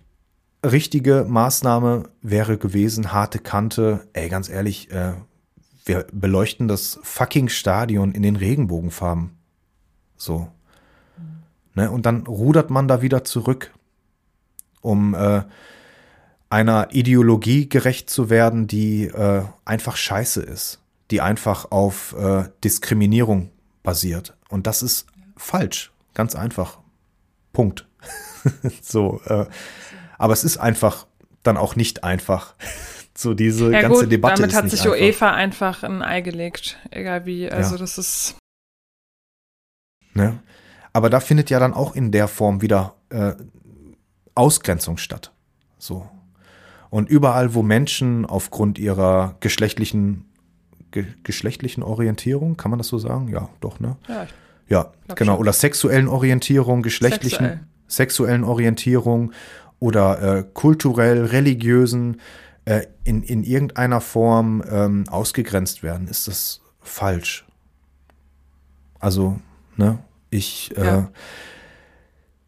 richtige 0.66 1.26
Maßnahme 1.28 2.10
wäre 2.22 2.58
gewesen, 2.58 3.14
harte 3.14 3.40
Kante. 3.40 4.08
Ey, 4.14 4.30
ganz 4.30 4.50
ehrlich, 4.50 4.92
äh, 4.92 5.14
wir 5.86 6.08
beleuchten 6.12 6.68
das 6.68 7.00
fucking 7.04 7.48
Stadion 7.50 8.12
in 8.12 8.24
den 8.24 8.36
Regenbogenfarben. 8.36 9.32
So. 10.18 10.52
Ne? 11.76 11.92
Und 11.92 12.06
dann 12.06 12.26
rudert 12.26 12.70
man 12.72 12.88
da 12.88 13.02
wieder 13.02 13.24
zurück, 13.24 13.72
um 14.82 15.14
äh, 15.14 15.44
einer 16.50 16.90
Ideologie 16.92 17.70
gerecht 17.70 18.10
zu 18.10 18.30
werden, 18.30 18.68
die 18.68 19.06
äh, 19.06 19.44
einfach 19.64 19.96
scheiße 19.96 20.42
ist, 20.42 20.80
die 21.12 21.22
einfach 21.22 21.72
auf 21.72 22.16
äh, 22.18 22.46
Diskriminierung 22.64 23.52
basiert. 23.84 24.36
Und 24.50 24.68
das 24.68 24.82
ist 24.82 25.06
falsch, 25.38 25.92
ganz 26.14 26.36
einfach. 26.36 26.80
Punkt. 27.54 27.88
so, 28.82 29.22
äh, 29.26 29.46
aber 30.18 30.34
es 30.34 30.44
ist 30.44 30.58
einfach 30.58 31.08
dann 31.44 31.58
auch 31.58 31.76
nicht 31.76 32.04
einfach. 32.04 32.56
So 33.18 33.34
diese 33.34 33.72
ja, 33.72 33.82
ganze 33.82 34.04
gut, 34.04 34.12
Debatte 34.12 34.42
damit 34.42 34.56
hat 34.56 34.70
sich 34.70 34.82
einfach. 34.82 35.00
UEFA 35.00 35.32
einfach 35.32 35.84
ein 35.84 36.02
Ei 36.02 36.22
gelegt, 36.22 36.78
egal 36.92 37.26
wie. 37.26 37.50
Also 37.50 37.76
ja. 37.76 37.82
das 37.82 37.98
ist. 37.98 38.36
Ne? 40.14 40.40
Aber 40.92 41.10
da 41.10 41.20
findet 41.20 41.50
ja 41.50 41.60
dann 41.60 41.74
auch 41.74 41.96
in 41.96 42.12
der 42.12 42.28
Form 42.28 42.62
wieder 42.62 42.96
äh, 43.10 43.34
Ausgrenzung 44.34 44.98
statt. 44.98 45.32
So. 45.78 46.10
Und 46.90 47.10
überall, 47.10 47.54
wo 47.54 47.64
Menschen 47.64 48.26
aufgrund 48.26 48.80
ihrer 48.80 49.38
geschlechtlichen 49.40 50.26
ge 50.92 51.06
geschlechtlichen 51.24 51.84
Orientierung, 51.84 52.58
kann 52.58 52.72
man 52.72 52.78
das 52.78 52.88
so 52.88 52.98
sagen? 52.98 53.28
Ja, 53.30 53.50
doch, 53.60 53.80
ne? 53.80 53.98
Ja, 54.08 54.28
ja 54.68 54.92
genau. 55.16 55.34
Schon. 55.34 55.42
Oder 55.42 55.54
sexuellen 55.54 56.08
Orientierung, 56.08 56.82
geschlechtlichen, 56.82 57.46
Sexuell. 57.46 57.60
sexuellen 57.88 58.44
Orientierung 58.44 59.32
oder 59.80 60.38
äh, 60.38 60.44
kulturell, 60.54 61.26
religiösen 61.26 62.22
äh, 62.66 62.88
in, 63.04 63.24
in 63.24 63.44
irgendeiner 63.44 64.02
Form 64.02 64.64
ähm, 64.70 65.06
ausgegrenzt 65.10 65.84
werden, 65.84 66.08
ist 66.08 66.28
das 66.28 66.62
falsch. 66.82 67.46
Also, 69.00 69.40
ne, 69.78 70.00
ich 70.30 70.76
äh, 70.78 70.86
ja. 70.86 71.12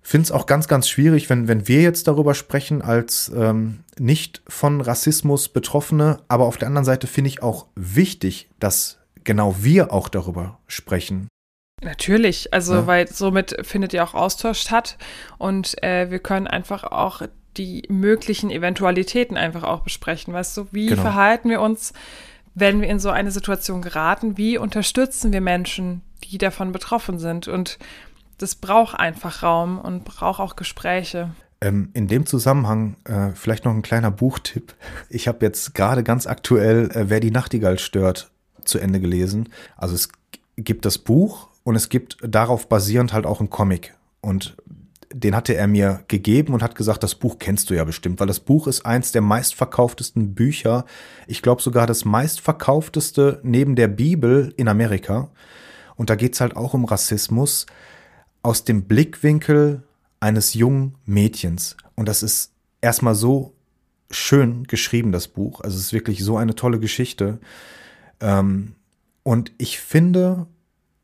finde 0.02 0.24
es 0.26 0.32
auch 0.32 0.46
ganz, 0.46 0.68
ganz 0.68 0.90
schwierig, 0.90 1.30
wenn, 1.30 1.48
wenn 1.48 1.68
wir 1.68 1.82
jetzt 1.82 2.08
darüber 2.08 2.34
sprechen, 2.34 2.82
als 2.82 3.32
ähm, 3.36 3.84
nicht 4.00 4.42
von 4.48 4.82
Rassismus 4.82 5.50
Betroffene, 5.50 6.20
aber 6.28 6.46
auf 6.46 6.58
der 6.58 6.68
anderen 6.68 6.86
Seite 6.86 7.08
finde 7.08 7.30
ich 7.30 7.44
auch 7.44 7.68
wichtig, 7.76 8.50
dass 8.60 8.98
genau 9.24 9.58
wir 9.60 9.94
auch 9.94 10.10
darüber 10.10 10.60
sprechen. 10.68 11.28
Natürlich, 11.84 12.54
also 12.54 12.74
ja. 12.74 12.88
weil 12.88 13.08
somit 13.08 13.56
findet 13.62 13.94
ja 13.94 14.04
auch 14.04 14.16
Austausch 14.16 14.60
statt 14.60 14.98
und 15.38 15.82
äh, 15.84 16.10
wir 16.10 16.18
können 16.18 16.48
einfach 16.48 16.84
auch 16.84 17.22
die 17.58 17.84
möglichen 17.90 18.50
Eventualitäten 18.50 19.38
einfach 19.38 19.64
auch 19.64 19.82
besprechen. 19.82 20.34
Weißt 20.34 20.56
du, 20.58 20.68
wie 20.72 20.88
genau. 20.88 21.02
verhalten 21.02 21.50
wir 21.50 21.62
uns, 21.62 21.94
wenn 22.56 22.82
wir 22.82 22.88
in 22.88 23.00
so 23.00 23.10
eine 23.10 23.32
Situation 23.32 23.82
geraten? 23.82 24.38
Wie 24.38 24.58
unterstützen 24.58 25.32
wir 25.32 25.42
Menschen, 25.42 26.02
die 26.24 26.38
davon 26.38 26.72
betroffen 26.72 27.20
sind? 27.20 27.48
Und 27.48 27.78
das 28.38 28.56
braucht 28.56 29.00
einfach 29.00 29.44
Raum 29.44 29.80
und 29.80 30.06
braucht 30.06 30.40
auch 30.40 30.56
Gespräche. 30.56 31.32
Ähm, 31.60 31.90
in 31.94 32.08
dem 32.08 32.26
Zusammenhang 32.26 32.98
äh, 33.06 33.32
vielleicht 33.34 33.66
noch 33.66 33.74
ein 33.74 33.82
kleiner 33.82 34.12
Buchtipp. 34.12 34.76
Ich 35.10 35.28
habe 35.28 35.46
jetzt 35.46 35.74
gerade 35.74 36.04
ganz 36.04 36.28
aktuell 36.28 36.92
äh, 36.92 37.10
Wer 37.10 37.20
die 37.20 37.32
Nachtigall 37.32 37.80
stört 37.80 38.30
zu 38.64 38.80
Ende 38.80 39.00
gelesen. 39.00 39.50
Also 39.76 39.96
es 39.96 40.10
gibt 40.58 40.86
das 40.86 40.98
Buch 40.98 41.48
und 41.64 41.76
es 41.76 41.90
gibt 41.90 42.18
darauf 42.22 42.70
basierend 42.70 43.14
halt 43.14 43.26
auch 43.26 43.42
ein 43.42 43.50
Comic. 43.50 43.96
Und 44.22 44.56
den 45.14 45.36
hatte 45.36 45.56
er 45.56 45.68
mir 45.68 46.04
gegeben 46.08 46.54
und 46.54 46.62
hat 46.62 46.76
gesagt, 46.76 47.04
das 47.04 47.16
Buch 47.16 47.38
kennst 47.40 47.70
du 47.70 47.74
ja 47.74 47.84
bestimmt, 47.84 48.20
weil 48.20 48.28
das 48.28 48.40
Buch 48.40 48.68
ist 48.68 48.86
eins 48.86 49.12
der 49.12 49.22
meistverkauftesten 49.22 50.36
Bücher. 50.36 50.86
Ich 51.28 51.42
glaube 51.42 51.62
sogar 51.62 51.88
das 51.88 52.06
meistverkaufteste 52.06 53.40
neben 53.44 53.76
der 53.76 53.88
Bibel 53.88 54.54
in 54.58 54.68
Amerika. 54.68 55.30
Und 55.96 56.10
da 56.10 56.16
geht's 56.16 56.42
halt 56.42 56.56
auch 56.56 56.74
um 56.74 56.86
Rassismus 56.86 57.66
aus 58.44 58.64
dem 58.64 58.84
Blickwinkel 58.84 59.84
eines 60.20 60.54
jungen 60.54 60.96
Mädchens. 61.06 61.78
Und 61.96 62.08
das 62.08 62.24
ist 62.24 62.52
erstmal 62.82 63.16
so 63.16 63.54
schön 64.12 64.64
geschrieben, 64.66 65.12
das 65.12 65.28
Buch. 65.28 65.62
Also 65.62 65.78
es 65.78 65.86
ist 65.86 65.94
wirklich 65.94 66.24
so 66.24 66.38
eine 66.38 66.56
tolle 66.56 66.80
Geschichte. 66.80 67.40
Ähm, 68.20 68.76
und 69.24 69.52
ich 69.58 69.80
finde, 69.80 70.48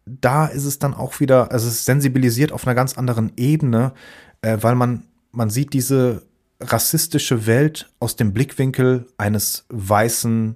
da 0.06 0.46
ist 0.46 0.66
es 0.66 0.80
dann 0.80 0.94
auch 0.94 1.20
wieder, 1.20 1.52
also 1.52 1.68
es 1.68 1.86
sensibilisiert 1.86 2.52
auf 2.52 2.68
einer 2.68 2.76
ganz 2.76 2.98
anderen 2.98 3.32
Ebene, 3.38 3.94
äh, 4.42 4.58
weil 4.62 4.76
man, 4.76 5.04
man 5.32 5.50
sieht 5.50 5.74
diese 5.74 6.24
rassistische 6.60 7.46
Welt 7.46 7.92
aus 8.00 8.16
dem 8.16 8.34
Blickwinkel 8.34 9.08
eines 9.18 9.66
weißen 9.70 10.56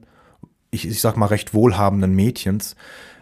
ich, 0.72 0.88
ich 0.88 1.02
sag 1.02 1.18
mal, 1.18 1.28
recht 1.28 1.54
wohlhabenden 1.54 2.14
Mädchens. 2.14 2.76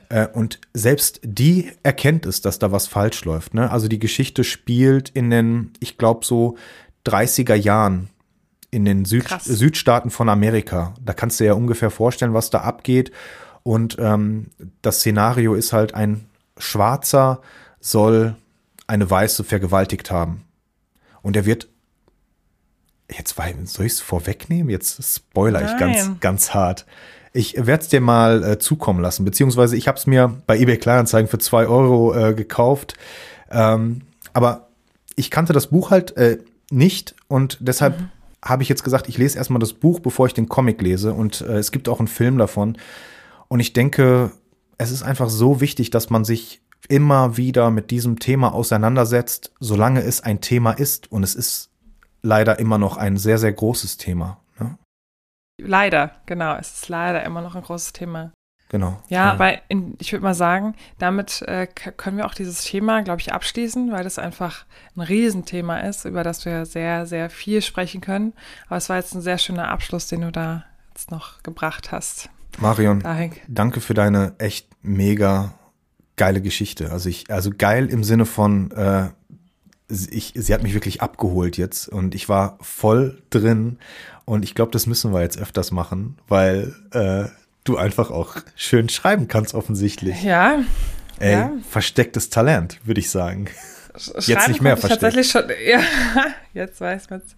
Äh, 0.09 0.27
und 0.27 0.59
selbst 0.73 1.19
die 1.23 1.71
erkennt 1.83 2.25
es, 2.25 2.41
dass 2.41 2.59
da 2.59 2.71
was 2.71 2.87
falsch 2.87 3.25
läuft. 3.25 3.53
Ne? 3.53 3.69
Also 3.71 3.87
die 3.87 3.99
Geschichte 3.99 4.43
spielt 4.43 5.09
in 5.09 5.29
den, 5.29 5.71
ich 5.79 5.97
glaube, 5.97 6.25
so 6.25 6.57
30er 7.05 7.55
Jahren 7.55 8.09
in 8.71 8.85
den 8.85 9.05
Süd 9.05 9.25
Krass. 9.25 9.45
Südstaaten 9.45 10.09
von 10.09 10.27
Amerika. 10.27 10.93
Da 11.01 11.13
kannst 11.13 11.39
du 11.39 11.45
ja 11.45 11.53
ungefähr 11.53 11.91
vorstellen, 11.91 12.33
was 12.33 12.49
da 12.49 12.61
abgeht. 12.61 13.11
Und 13.65 13.97
ähm, 13.99 14.51
das 14.83 14.99
Szenario 14.99 15.55
ist 15.55 15.73
halt, 15.73 15.95
ein 15.95 16.27
Schwarzer 16.55 17.41
soll 17.79 18.35
eine 18.85 19.09
Weiße 19.09 19.43
vergewaltigt 19.43 20.11
haben. 20.11 20.43
Und 21.23 21.35
er 21.35 21.47
wird, 21.47 21.67
jetzt 23.11 23.35
soll 23.63 23.87
ich 23.87 23.93
es 23.93 24.01
vorwegnehmen? 24.01 24.69
Jetzt 24.69 25.03
spoiler 25.15 25.63
ich 25.65 25.79
ganz, 25.79 26.11
ganz 26.19 26.53
hart. 26.53 26.85
Ich 27.33 27.55
werde 27.57 27.81
es 27.81 27.89
dir 27.89 28.01
mal 28.01 28.43
äh, 28.43 28.59
zukommen 28.59 29.01
lassen, 29.01 29.25
beziehungsweise 29.25 29.75
ich 29.75 29.87
habe 29.87 29.97
es 29.97 30.05
mir 30.05 30.37
bei 30.45 30.59
eBay 30.59 30.77
Kleinanzeigen 30.77 31.27
für 31.27 31.39
zwei 31.39 31.65
Euro 31.65 32.13
äh, 32.13 32.35
gekauft. 32.35 32.93
Ähm, 33.49 34.01
aber 34.33 34.67
ich 35.15 35.31
kannte 35.31 35.53
das 35.53 35.67
Buch 35.67 35.89
halt 35.89 36.15
äh, 36.17 36.37
nicht 36.69 37.15
und 37.27 37.57
deshalb 37.61 37.95
habe 38.43 38.61
ich 38.61 38.69
jetzt 38.69 38.83
gesagt, 38.83 39.09
ich 39.09 39.17
lese 39.17 39.39
erstmal 39.39 39.59
das 39.59 39.73
Buch, 39.73 39.99
bevor 40.01 40.27
ich 40.27 40.35
den 40.35 40.47
Comic 40.47 40.79
lese. 40.83 41.13
Und 41.13 41.41
äh, 41.41 41.57
es 41.57 41.71
gibt 41.71 41.89
auch 41.89 41.97
einen 41.97 42.07
Film 42.07 42.37
davon. 42.37 42.77
Und 43.55 43.61
ich 43.61 43.71
denke, 43.71 44.33
es 44.77 44.91
ist 44.91 45.01
einfach 45.01 45.29
so 45.29 45.61
wichtig, 45.61 45.89
dass 45.89 46.09
man 46.09 46.25
sich 46.25 46.61
immer 46.89 47.37
wieder 47.37 47.71
mit 47.71 47.89
diesem 47.89 48.19
Thema 48.19 48.53
auseinandersetzt, 48.53 49.53
solange 49.61 50.01
es 50.01 50.19
ein 50.19 50.41
Thema 50.41 50.73
ist. 50.73 51.09
Und 51.09 51.23
es 51.23 51.35
ist 51.35 51.69
leider 52.21 52.59
immer 52.59 52.77
noch 52.77 52.97
ein 52.97 53.15
sehr, 53.15 53.37
sehr 53.37 53.53
großes 53.53 53.95
Thema. 53.95 54.41
Ne? 54.59 54.77
Leider, 55.57 56.11
genau. 56.25 56.57
Es 56.57 56.73
ist 56.73 56.89
leider 56.89 57.23
immer 57.23 57.39
noch 57.39 57.55
ein 57.55 57.61
großes 57.61 57.93
Thema. 57.93 58.33
Genau. 58.67 59.01
Ja, 59.07 59.31
aber 59.31 59.53
in, 59.69 59.95
ich 60.01 60.11
würde 60.11 60.25
mal 60.25 60.33
sagen, 60.33 60.75
damit 60.97 61.41
äh, 61.43 61.65
können 61.65 62.17
wir 62.17 62.25
auch 62.25 62.33
dieses 62.33 62.61
Thema, 62.65 63.03
glaube 63.03 63.21
ich, 63.21 63.31
abschließen, 63.31 63.89
weil 63.93 64.03
das 64.03 64.19
einfach 64.19 64.65
ein 64.97 65.01
Riesenthema 65.01 65.77
ist, 65.77 66.03
über 66.03 66.23
das 66.23 66.43
wir 66.43 66.65
sehr, 66.65 67.05
sehr 67.05 67.29
viel 67.29 67.61
sprechen 67.61 68.01
können. 68.01 68.33
Aber 68.67 68.75
es 68.75 68.89
war 68.89 68.97
jetzt 68.97 69.15
ein 69.15 69.21
sehr 69.21 69.37
schöner 69.37 69.69
Abschluss, 69.69 70.07
den 70.07 70.19
du 70.19 70.31
da 70.33 70.65
jetzt 70.89 71.09
noch 71.09 71.41
gebracht 71.41 71.93
hast. 71.93 72.29
Marion, 72.59 73.01
Dahin. 73.01 73.31
danke 73.47 73.81
für 73.81 73.93
deine 73.93 74.33
echt 74.37 74.67
mega 74.81 75.53
geile 76.15 76.41
Geschichte. 76.41 76.91
Also 76.91 77.09
ich, 77.09 77.29
also 77.29 77.51
geil 77.55 77.87
im 77.89 78.03
Sinne 78.03 78.25
von, 78.25 78.71
äh, 78.71 79.09
ich, 79.89 80.33
sie 80.35 80.53
hat 80.53 80.63
mich 80.63 80.73
wirklich 80.73 81.01
abgeholt 81.01 81.57
jetzt 81.57 81.87
und 81.87 82.15
ich 82.15 82.29
war 82.29 82.57
voll 82.61 83.21
drin 83.29 83.77
und 84.25 84.43
ich 84.43 84.55
glaube, 84.55 84.71
das 84.71 84.87
müssen 84.87 85.13
wir 85.13 85.21
jetzt 85.21 85.37
öfters 85.37 85.71
machen, 85.71 86.17
weil 86.27 86.73
äh, 86.91 87.25
du 87.63 87.77
einfach 87.77 88.11
auch 88.11 88.37
schön 88.55 88.89
schreiben 88.89 89.27
kannst 89.27 89.53
offensichtlich. 89.53 90.23
Ja, 90.23 90.59
Ey, 91.19 91.33
ja. 91.33 91.51
verstecktes 91.69 92.29
Talent, 92.29 92.79
würde 92.83 92.99
ich 92.99 93.09
sagen. 93.09 93.47
Schreiben 93.97 94.51
nicht 94.51 94.61
mehr 94.61 94.75
ich 94.75 94.81
tatsächlich 94.81 95.29
schon. 95.29 95.43
Ja, 95.65 95.81
jetzt 96.53 96.81
weiß 96.81 97.09
man's. 97.09 97.35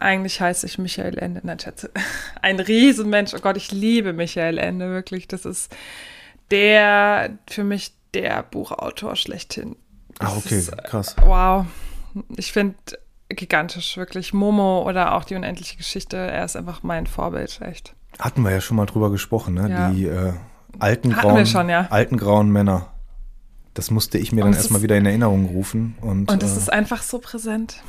Eigentlich 0.00 0.40
heiße 0.40 0.66
ich 0.66 0.78
Michael 0.78 1.18
Ende. 1.18 1.42
Nein, 1.44 1.58
Schätze. 1.58 1.90
Ein 2.42 2.58
Riesenmensch. 2.58 3.34
Oh 3.34 3.40
Gott, 3.40 3.58
ich 3.58 3.70
liebe 3.70 4.14
Michael 4.14 4.56
Ende, 4.56 4.88
wirklich. 4.90 5.28
Das 5.28 5.44
ist 5.44 5.74
der, 6.50 7.38
für 7.48 7.64
mich 7.64 7.92
der 8.14 8.42
Buchautor 8.42 9.14
schlechthin. 9.14 9.76
Ah, 10.18 10.34
okay, 10.36 10.58
ist, 10.58 10.70
äh, 10.70 10.82
krass. 10.82 11.14
Wow. 11.22 11.66
Ich 12.36 12.52
finde 12.52 12.76
gigantisch, 13.28 13.98
wirklich. 13.98 14.32
Momo 14.32 14.82
oder 14.88 15.14
auch 15.14 15.24
die 15.24 15.34
unendliche 15.34 15.76
Geschichte, 15.76 16.16
er 16.16 16.46
ist 16.46 16.56
einfach 16.56 16.82
mein 16.82 17.06
Vorbild, 17.06 17.60
echt. 17.60 17.94
Hatten 18.18 18.42
wir 18.42 18.50
ja 18.50 18.60
schon 18.62 18.78
mal 18.78 18.86
drüber 18.86 19.10
gesprochen, 19.10 19.54
ne? 19.54 19.70
Ja. 19.70 19.90
Die 19.90 20.06
äh, 20.06 20.32
alten 20.78 21.14
Hatten 21.14 21.28
grauen, 21.28 21.46
schon, 21.46 21.68
ja. 21.68 21.86
alten 21.90 22.16
grauen 22.16 22.50
Männer. 22.50 22.86
Das 23.74 23.90
musste 23.90 24.16
ich 24.16 24.32
mir 24.32 24.44
Und 24.44 24.52
dann 24.52 24.58
erstmal 24.58 24.82
wieder 24.82 24.96
in 24.96 25.06
Erinnerung 25.06 25.46
rufen. 25.46 25.96
Und, 26.00 26.30
Und 26.30 26.42
es 26.42 26.54
äh, 26.54 26.58
ist 26.58 26.72
einfach 26.72 27.02
so 27.02 27.18
präsent. 27.18 27.82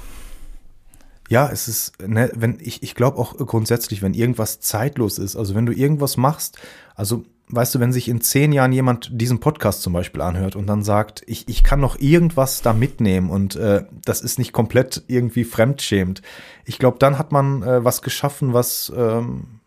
Ja, 1.32 1.50
es 1.50 1.70
ist, 1.70 1.94
ne, 2.06 2.30
wenn 2.36 2.58
ich, 2.60 2.84
ich 2.84 2.94
glaube 2.94 3.18
auch 3.18 3.38
grundsätzlich, 3.38 4.02
wenn 4.02 4.14
irgendwas 4.14 4.60
zeitlos 4.60 5.18
ist, 5.18 5.38
also 5.38 5.56
wenn 5.56 5.66
du 5.66 5.72
irgendwas 5.72 6.18
machst, 6.18 6.60
also 6.94 7.24
weißt 7.48 7.74
du, 7.74 7.80
wenn 7.80 7.94
sich 7.94 8.10
in 8.10 8.20
zehn 8.20 8.52
Jahren 8.52 8.74
jemand 8.74 9.12
diesen 9.14 9.40
Podcast 9.40 9.82
zum 9.82 9.94
Beispiel 9.94 10.20
anhört 10.20 10.58
und 10.58 10.68
dann 10.68 10.84
sagt, 10.84 11.24
ich, 11.28 11.48
ich 11.48 11.64
kann 11.64 11.80
noch 11.80 11.98
irgendwas 11.98 12.62
da 12.62 12.74
mitnehmen 12.74 13.30
und 13.30 13.56
äh, 13.56 13.86
das 14.04 14.20
ist 14.20 14.40
nicht 14.40 14.52
komplett 14.52 15.06
irgendwie 15.08 15.46
fremdschämend, 15.46 16.22
ich 16.66 16.80
glaube, 16.80 16.98
dann 17.00 17.18
hat 17.18 17.32
man 17.32 17.64
äh, 17.64 17.82
was 17.82 18.02
geschaffen, 18.02 18.52
was 18.52 18.92
ähm, 18.94 19.61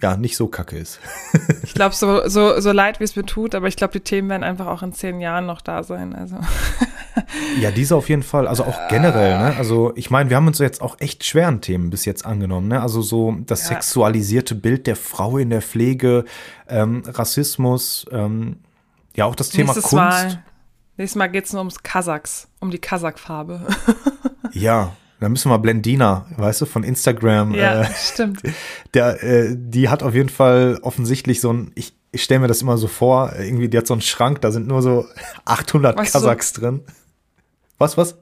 ja 0.00 0.16
nicht 0.16 0.36
so 0.36 0.46
kacke 0.48 0.76
ist. 0.78 1.00
Ich 1.62 1.74
glaube, 1.74 1.94
so, 1.94 2.26
so, 2.28 2.60
so 2.60 2.72
leid, 2.72 2.98
wie 2.98 3.04
es 3.04 3.14
mir 3.14 3.24
tut, 3.26 3.54
aber 3.54 3.66
ich 3.68 3.76
glaube, 3.76 3.92
die 3.92 4.00
Themen 4.00 4.30
werden 4.30 4.42
einfach 4.42 4.66
auch 4.66 4.82
in 4.82 4.92
zehn 4.92 5.20
Jahren 5.20 5.46
noch 5.46 5.60
da 5.60 5.82
sein. 5.82 6.14
Also. 6.14 6.36
Ja, 7.60 7.70
diese 7.72 7.96
auf 7.96 8.08
jeden 8.08 8.22
Fall. 8.22 8.46
Also 8.46 8.62
auch 8.64 8.88
generell, 8.88 9.38
ne? 9.38 9.56
Also 9.58 9.92
ich 9.96 10.08
meine, 10.08 10.30
wir 10.30 10.36
haben 10.36 10.46
uns 10.46 10.58
jetzt 10.60 10.80
auch 10.80 10.96
echt 11.00 11.24
schweren 11.24 11.60
Themen 11.60 11.90
bis 11.90 12.04
jetzt 12.04 12.24
angenommen, 12.24 12.68
ne? 12.68 12.80
Also 12.80 13.02
so 13.02 13.36
das 13.44 13.62
Ja. 13.62 13.68
sexualisierte 13.74 14.54
Bild 14.54 14.86
der 14.86 14.94
Frau 14.96 15.36
in 15.36 15.50
der 15.50 15.60
Pflege, 15.60 16.24
ähm, 16.68 17.02
Rassismus, 17.06 18.06
ähm, 18.12 18.60
ja 19.16 19.24
auch 19.26 19.34
das 19.34 19.50
Thema 19.50 19.72
Nächstes 19.74 19.82
Kunst. 19.90 19.94
Mal, 19.94 20.42
nächstes 20.96 21.16
Mal 21.16 21.26
geht 21.26 21.46
es 21.46 21.52
nur 21.52 21.60
ums 21.60 21.82
Kasachs, 21.82 22.48
um 22.60 22.70
die 22.70 22.78
Kasachfarbe. 22.78 23.66
Ja, 24.52 24.92
da 25.20 25.28
müssen 25.28 25.50
wir 25.50 25.58
Blendina, 25.58 26.26
weißt 26.36 26.60
du, 26.60 26.66
von 26.66 26.84
Instagram. 26.84 27.54
ja, 27.54 27.82
Äh, 27.82 27.88
stimmt. 27.94 28.40
der, 28.94 29.22
äh, 29.22 29.54
die 29.56 29.88
hat 29.88 30.02
auf 30.02 30.14
jeden 30.14 30.28
Fall 30.28 30.78
offensichtlich 30.82 31.40
so 31.40 31.52
ein, 31.52 31.72
ich, 31.74 31.92
ich 32.12 32.22
stelle 32.22 32.40
mir 32.40 32.46
das 32.48 32.62
immer 32.62 32.78
so 32.78 32.86
vor, 32.88 33.32
irgendwie, 33.38 33.68
die 33.68 33.76
hat 33.78 33.86
so 33.86 33.94
einen 33.94 34.00
Schrank, 34.00 34.40
da 34.40 34.50
sind 34.52 34.66
nur 34.68 34.82
so 34.82 35.06
800 35.44 35.96
Weißt 35.96 36.14
du, 36.14 36.18
so- 36.20 36.24
Kasachs 36.26 36.52
drin. 36.52 36.82
Was, 37.78 37.96
was? 37.96 38.16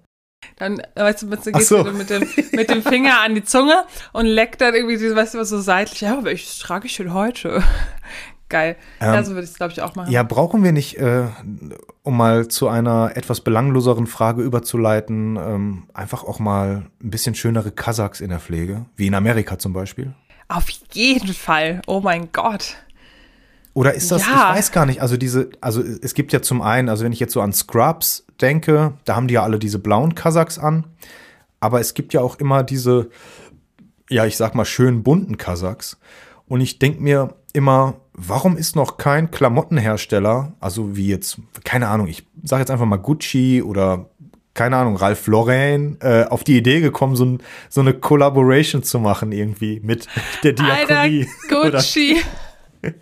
Dann, 0.57 0.81
weißt 0.95 1.23
du, 1.23 1.27
mit, 1.27 1.43
so. 1.45 1.51
so. 1.63 1.85
mit, 1.93 2.11
dem, 2.11 2.29
mit 2.53 2.71
dem 2.71 2.83
Finger 2.83 3.21
an 3.21 3.35
die 3.35 3.43
Zunge 3.43 3.85
und 4.13 4.27
leckt 4.27 4.61
dann 4.61 4.75
irgendwie, 4.75 4.97
weißt 5.15 5.35
du, 5.35 5.39
was 5.39 5.49
so 5.49 5.61
seitlich. 5.61 6.03
Ja, 6.03 6.19
aber 6.19 6.31
ich 6.31 6.59
trage 6.59 6.87
ich 6.87 6.97
denn 6.97 7.13
heute? 7.15 7.63
Geil. 8.49 8.77
ja, 9.01 9.17
Ähm, 9.17 9.25
so 9.25 9.33
würde 9.33 9.45
ich 9.45 9.51
es, 9.51 9.57
glaube 9.57 9.73
ich, 9.73 9.83
auch 9.83 9.95
machen. 9.97 10.11
Ja, 10.13 10.23
brauchen 10.23 10.63
wir 10.63 10.73
nicht, 10.73 10.99
äh, 10.99 11.25
um 12.03 12.17
mal 12.17 12.47
zu 12.49 12.69
einer 12.69 13.13
etwas 13.17 13.41
belangloseren 13.41 14.07
Frage 14.07 14.43
überzuleiten, 14.43 15.37
ähm, 15.37 15.85
einfach 15.95 16.23
auch 16.25 16.39
mal 16.39 16.87
ein 17.03 17.11
bisschen 17.11 17.35
schönere 17.35 17.73
Kasachs 17.73 18.21
in 18.21 18.31
der 18.31 18.39
Pflege, 18.41 18.87
wie 18.97 19.09
in 19.09 19.15
Amerika 19.15 19.59
zum 19.59 19.73
Beispiel? 19.73 20.15
Auf 20.49 20.69
jeden 20.93 21.35
Fall. 21.35 21.83
Oh 21.89 22.01
mein 22.01 22.31
Gott. 22.33 22.77
Oder 23.75 23.95
ist 23.95 24.11
das, 24.11 24.23
Ja. 24.27 24.51
ich 24.53 24.59
weiß 24.59 24.73
gar 24.73 24.87
nicht, 24.87 25.03
also 25.03 25.17
diese, 25.17 25.51
also 25.61 25.83
es 25.83 26.15
gibt 26.15 26.33
ja 26.33 26.41
zum 26.41 26.63
einen, 26.63 26.89
also 26.89 27.05
wenn 27.05 27.13
ich 27.13 27.21
jetzt 27.21 27.33
so 27.35 27.41
an 27.43 27.53
Scrubs 27.53 28.25
denke, 28.41 28.95
da 29.05 29.17
haben 29.17 29.27
die 29.29 29.35
ja 29.35 29.43
alle 29.43 29.59
diese 29.59 29.79
blauen 29.79 30.15
Kasachs 30.15 30.59
an, 30.59 30.87
aber 31.61 31.81
es 31.81 31.95
gibt 31.95 32.15
ja 32.15 32.21
auch 32.21 32.37
immer 32.39 32.63
diese, 32.63 33.11
ja, 34.09 34.25
ich 34.25 34.37
sag 34.37 34.55
mal, 34.55 34.65
schön 34.65 35.03
bunten 35.03 35.37
Kasachs. 35.37 35.99
Und 36.47 36.61
ich 36.61 36.79
denke 36.79 37.03
mir 37.03 37.35
immer, 37.53 37.95
warum 38.19 38.57
ist 38.57 38.77
noch 38.77 38.97
kein 38.97 39.31
Klamottenhersteller, 39.31 40.55
also 40.59 40.97
wie 40.97 41.09
jetzt, 41.09 41.39
keine 41.65 41.89
Ahnung, 41.89 42.07
ich 42.09 42.27
sage 42.43 42.61
jetzt 42.63 42.71
einfach 42.71 42.87
mal 42.87 42.97
Gucci 42.97 43.63
oder 43.63 44.09
keine 44.55 44.77
Ahnung, 44.79 44.97
Ralph 44.97 45.27
Lauren, 45.27 45.99
äh, 46.01 46.25
auf 46.31 46.43
die 46.43 46.57
Idee 46.57 46.81
gekommen, 46.81 47.15
so, 47.15 47.27
ein, 47.27 47.43
so 47.69 47.83
eine 47.83 47.93
Collaboration 47.93 48.83
zu 48.83 48.99
machen 48.99 49.31
irgendwie 49.33 49.81
mit 49.85 50.07
der 50.43 50.55
Diakonie. 50.55 51.29
Alter, 51.51 51.71
Gucci. 51.73 52.17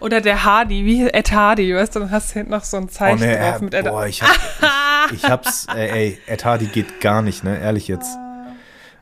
Oder 0.00 0.22
der 0.22 0.44
Hardy, 0.44 0.86
wie 0.86 1.06
Ed 1.08 1.30
Hardy, 1.32 1.74
weißt 1.74 1.94
du, 1.94 2.00
dann 2.00 2.10
hast 2.10 2.30
du 2.30 2.34
hinten 2.34 2.52
noch 2.52 2.64
so 2.64 2.78
ein 2.78 2.84
Oh, 2.84 2.86
Zeichen 2.86 3.20
nee, 3.20 3.36
drauf 3.36 3.60
äh, 3.60 3.64
mit 3.64 3.74
Ed. 3.74 3.84
boah, 3.84 4.06
ich, 4.06 4.22
hab, 4.22 4.30
ich, 5.12 5.16
ich 5.22 5.24
hab's, 5.24 5.66
ey, 5.74 5.90
ey, 5.90 6.18
Ed 6.26 6.44
Hardy 6.46 6.66
geht 6.66 7.00
gar 7.02 7.20
nicht, 7.20 7.44
ne, 7.44 7.60
ehrlich 7.60 7.86
jetzt. 7.88 8.16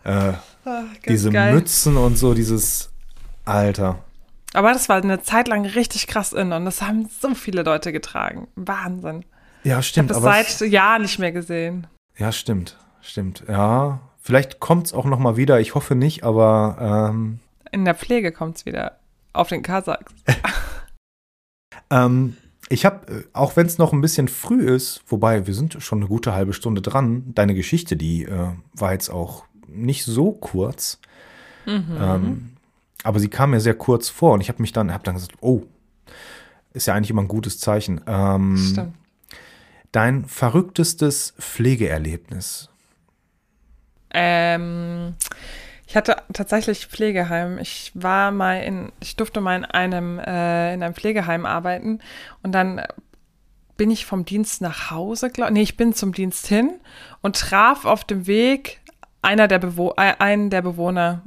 Äh, 0.04 0.32
Ah, 0.64 0.82
diese 1.08 1.30
geil. 1.30 1.54
Mützen 1.54 1.96
und 1.96 2.18
so, 2.18 2.34
dieses, 2.34 2.90
Alter. 3.46 4.00
Aber 4.54 4.72
das 4.72 4.88
war 4.88 4.96
eine 4.96 5.22
Zeit 5.22 5.48
lang 5.48 5.64
richtig 5.66 6.06
krass 6.06 6.32
in 6.32 6.52
und 6.52 6.64
das 6.64 6.82
haben 6.82 7.08
so 7.20 7.34
viele 7.34 7.62
Leute 7.62 7.92
getragen. 7.92 8.48
Wahnsinn. 8.56 9.24
Ja, 9.64 9.70
Ich 9.70 9.72
habe 9.72 9.82
stimmt, 9.82 10.11
das 10.11 10.22
seit 10.22 10.61
Jahren 10.70 11.02
nicht 11.02 11.18
mehr 11.18 11.32
gesehen. 11.32 11.87
ja, 12.16 12.32
stimmt, 12.32 12.76
stimmt, 13.02 13.44
ja. 13.48 14.01
Vielleicht 14.20 14.61
kommt's 14.61 14.92
auch 14.92 15.05
noch 15.05 15.18
mal 15.18 15.36
wieder, 15.36 15.59
ich 15.61 15.74
hoffe 15.74 15.94
nicht, 15.94 16.22
aber, 16.22 17.09
ähm, 17.11 17.40
In 17.72 17.84
der 17.84 17.94
Pflege 17.94 18.30
kommt 18.32 18.59
es 18.59 18.66
wieder 18.66 18.99
auf 19.32 19.49
den 19.49 19.62
Kasachs. 19.62 20.12
Ähm, 21.90 22.36
ich 22.68 22.84
habe, 22.84 23.24
auch 23.32 23.57
wenn 23.57 23.66
es 23.66 23.78
noch 23.78 23.92
ein 23.94 24.01
bisschen 24.03 24.28
früh 24.28 24.68
ist, 24.68 25.03
wobei 25.07 25.46
wir 25.46 25.55
sind 25.55 25.76
schon 25.82 26.01
eine 26.01 26.09
gute 26.09 26.34
halbe 26.34 26.53
Stunde 26.53 26.82
dran, 26.82 27.32
deine 27.34 27.55
Geschichte, 27.55 27.96
die 27.96 28.24
äh, 28.24 28.49
war 28.74 28.92
jetzt 28.92 29.09
auch 29.09 29.44
nicht 29.66 30.05
so 30.05 30.32
kurz. 30.32 31.01
Ähm, 31.66 32.57
aber 33.05 33.20
sie 33.20 33.28
kam 33.28 33.51
mir 33.51 33.61
sehr 33.61 33.74
kurz 33.74 34.09
vor 34.09 34.32
und 34.34 34.40
ich 34.40 34.49
habe 34.49 34.61
mich 34.62 34.72
dann, 34.72 34.92
habe 34.92 35.05
dann 35.05 35.14
gesagt, 35.14 35.34
oh, 35.40 35.62
ist 36.72 36.86
ja 36.86 36.94
eigentlich 36.94 37.11
immer 37.11 37.22
ein 37.22 37.28
gutes 37.28 37.59
Zeichen. 37.59 38.01
Ähm, 38.07 38.57
Stimmt. 38.57 38.94
dein 39.92 40.24
verrücktestes 40.26 41.34
Pflegeerlebnis. 41.38 42.68
Ähm, 44.11 45.14
Ich 45.86 45.96
hatte 45.96 46.16
tatsächlich 46.34 46.86
Pflegeheim. 46.86 47.59
Ich 47.59 47.92
war 47.94 48.30
mal 48.30 48.61
in, 48.62 48.92
ich 49.01 49.16
durfte 49.16 49.40
mal 49.40 49.57
in 49.57 49.64
einem, 49.64 50.18
äh, 50.18 50.74
in 50.74 50.82
einem 50.82 50.94
Pflegeheim 50.94 51.46
arbeiten 51.46 52.01
und 52.42 52.53
dann 52.53 52.82
bin 53.78 53.90
ich 53.90 54.05
vom 54.05 54.24
Dienst 54.24 54.61
nach 54.61 54.90
Hause, 54.90 55.30
glaube 55.30 55.53
Nee, 55.53 55.62
ich 55.62 55.76
bin 55.78 55.94
zum 55.94 56.12
Dienst 56.12 56.46
hin 56.46 56.72
und 57.22 57.36
traf 57.36 57.84
auf 57.86 58.05
dem 58.05 58.26
Weg 58.26 58.80
einer 59.22 59.49
der 59.49 59.61
Bewo 59.61 59.94
äh, 59.96 60.14
einen 60.18 60.51
der 60.51 60.62
Bewohner. 60.62 61.22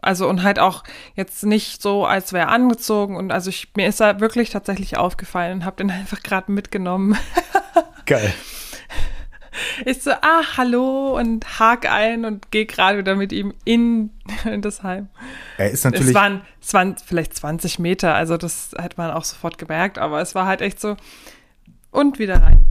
Also 0.00 0.28
und 0.28 0.42
halt 0.42 0.58
auch 0.58 0.84
jetzt 1.14 1.44
nicht 1.44 1.82
so, 1.82 2.04
als 2.04 2.32
wäre 2.32 2.46
er 2.46 2.52
angezogen 2.52 3.16
und 3.16 3.32
also 3.32 3.50
ich, 3.50 3.68
mir 3.76 3.88
ist 3.88 4.00
er 4.00 4.20
wirklich 4.20 4.50
tatsächlich 4.50 4.96
aufgefallen 4.96 5.58
und 5.58 5.64
habe 5.64 5.76
den 5.76 5.90
einfach 5.90 6.22
gerade 6.22 6.52
mitgenommen. 6.52 7.16
Geil. 8.06 8.32
Ich 9.84 10.02
so, 10.02 10.12
ah, 10.12 10.56
hallo 10.56 11.16
und 11.18 11.58
hake 11.58 11.90
ein 11.90 12.24
und 12.24 12.50
gehe 12.50 12.66
gerade 12.66 12.98
wieder 12.98 13.16
mit 13.16 13.32
ihm 13.32 13.54
in, 13.64 14.10
in, 14.44 14.62
das 14.62 14.82
Heim. 14.82 15.08
Er 15.56 15.70
ist 15.70 15.84
natürlich. 15.84 16.08
Es 16.08 16.14
waren, 16.14 16.42
es 16.60 16.74
waren 16.74 16.96
vielleicht 17.04 17.34
20 17.34 17.78
Meter, 17.78 18.14
also 18.14 18.36
das 18.36 18.70
hat 18.78 18.98
man 18.98 19.10
auch 19.10 19.24
sofort 19.24 19.58
gemerkt, 19.58 19.98
aber 19.98 20.20
es 20.20 20.34
war 20.34 20.46
halt 20.46 20.60
echt 20.60 20.80
so, 20.80 20.96
und 21.98 22.18
wieder 22.18 22.42
rein. 22.42 22.64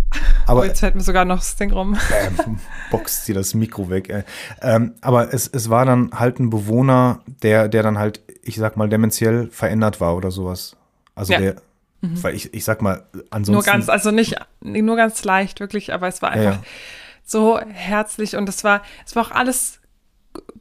Aber 0.46 0.62
oh, 0.62 0.64
jetzt 0.64 0.80
fällt 0.80 0.96
mir 0.96 1.02
sogar 1.02 1.26
noch 1.26 1.40
das 1.40 1.58
Ding 1.58 1.72
rum. 1.72 1.98
Ähm, 2.18 2.60
boxt 2.92 3.28
dir 3.28 3.36
das 3.36 3.54
Mikro 3.54 3.90
weg. 3.90 4.26
Ähm, 4.62 4.96
aber 5.02 5.34
es, 5.34 5.48
es 5.48 5.70
war 5.70 5.86
dann 5.86 6.12
halt 6.14 6.40
ein 6.40 6.50
Bewohner, 6.50 7.20
der, 7.44 7.68
der 7.68 7.84
dann 7.84 7.98
halt, 7.98 8.22
ich 8.42 8.56
sag 8.56 8.78
mal, 8.78 8.88
dementiell 8.88 9.50
verändert 9.52 10.00
war 10.00 10.16
oder 10.16 10.32
sowas. 10.32 10.78
Also 11.14 11.34
ja. 11.34 11.40
der, 11.40 11.56
mhm. 12.02 12.24
weil 12.24 12.36
ich, 12.36 12.54
ich 12.54 12.64
sag 12.64 12.82
mal, 12.82 13.04
ansonsten. 13.30 13.54
Nur 13.54 13.64
ganz, 13.64 13.90
also 13.90 14.12
nicht, 14.12 14.38
nur 14.62 14.96
ganz 14.96 15.24
leicht, 15.26 15.60
wirklich, 15.60 15.94
aber 15.94 16.08
es 16.08 16.22
war 16.22 16.30
einfach 16.30 16.44
ja, 16.44 16.52
ja. 16.52 16.64
so 17.26 17.60
herzlich 17.60 18.38
und 18.38 18.48
es 18.48 18.64
war, 18.64 18.82
es 19.06 19.16
war 19.16 19.26
auch 19.26 19.32
alles 19.32 19.82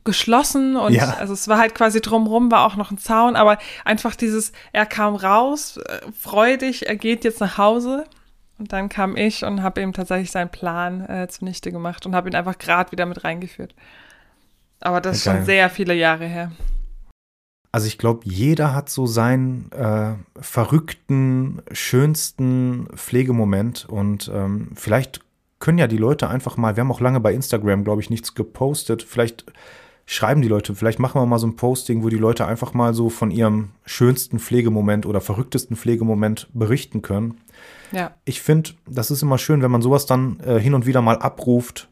geschlossen 0.04 0.76
und 0.76 0.94
ja. 0.94 1.14
also 1.18 1.34
es 1.34 1.48
war 1.48 1.58
halt 1.58 1.74
quasi 1.74 2.00
drumrum 2.00 2.50
war 2.50 2.64
auch 2.64 2.76
noch 2.76 2.90
ein 2.90 2.98
Zaun, 2.98 3.36
aber 3.36 3.58
einfach 3.84 4.16
dieses, 4.16 4.52
er 4.72 4.86
kam 4.86 5.14
raus, 5.14 5.76
äh, 5.76 6.00
freudig, 6.18 6.88
er 6.88 6.96
geht 6.96 7.24
jetzt 7.24 7.40
nach 7.40 7.58
Hause 7.58 8.06
und 8.58 8.72
dann 8.72 8.88
kam 8.88 9.16
ich 9.16 9.44
und 9.44 9.62
habe 9.62 9.82
ihm 9.82 9.92
tatsächlich 9.92 10.30
seinen 10.30 10.50
Plan 10.50 11.02
äh, 11.08 11.28
zunichte 11.28 11.72
gemacht 11.72 12.06
und 12.06 12.14
habe 12.14 12.28
ihn 12.28 12.34
einfach 12.34 12.58
gerade 12.58 12.92
wieder 12.92 13.06
mit 13.06 13.24
reingeführt. 13.24 13.74
Aber 14.80 15.00
das 15.00 15.18
ist 15.18 15.24
schon 15.24 15.44
sehr 15.44 15.70
viele 15.70 15.94
Jahre 15.94 16.26
her. 16.26 16.52
Also 17.72 17.88
ich 17.88 17.98
glaube, 17.98 18.20
jeder 18.24 18.74
hat 18.74 18.88
so 18.88 19.06
seinen 19.06 19.70
äh, 19.72 20.14
verrückten, 20.40 21.60
schönsten 21.72 22.88
Pflegemoment 22.94 23.86
und 23.86 24.30
ähm, 24.34 24.70
vielleicht 24.74 25.20
können 25.58 25.78
ja 25.78 25.86
die 25.86 25.98
Leute 25.98 26.28
einfach 26.28 26.56
mal, 26.56 26.76
wir 26.76 26.82
haben 26.82 26.92
auch 26.92 27.00
lange 27.00 27.20
bei 27.20 27.34
Instagram, 27.34 27.84
glaube 27.84 28.00
ich, 28.00 28.08
nichts 28.08 28.34
gepostet, 28.34 29.02
vielleicht 29.02 29.44
schreiben 30.06 30.40
die 30.40 30.48
Leute, 30.48 30.74
vielleicht 30.74 31.00
machen 31.00 31.20
wir 31.20 31.26
mal 31.26 31.38
so 31.38 31.48
ein 31.48 31.56
Posting, 31.56 32.04
wo 32.04 32.08
die 32.08 32.16
Leute 32.16 32.46
einfach 32.46 32.72
mal 32.74 32.94
so 32.94 33.10
von 33.10 33.32
ihrem 33.32 33.70
schönsten 33.84 34.38
Pflegemoment 34.38 35.04
oder 35.04 35.20
verrücktesten 35.20 35.76
Pflegemoment 35.76 36.48
berichten 36.54 37.02
können. 37.02 37.40
Ja. 37.90 38.12
Ich 38.24 38.40
finde, 38.40 38.70
das 38.86 39.10
ist 39.10 39.22
immer 39.22 39.38
schön, 39.38 39.62
wenn 39.62 39.70
man 39.70 39.82
sowas 39.82 40.06
dann 40.06 40.38
äh, 40.40 40.60
hin 40.60 40.74
und 40.74 40.86
wieder 40.86 41.02
mal 41.02 41.18
abruft, 41.18 41.88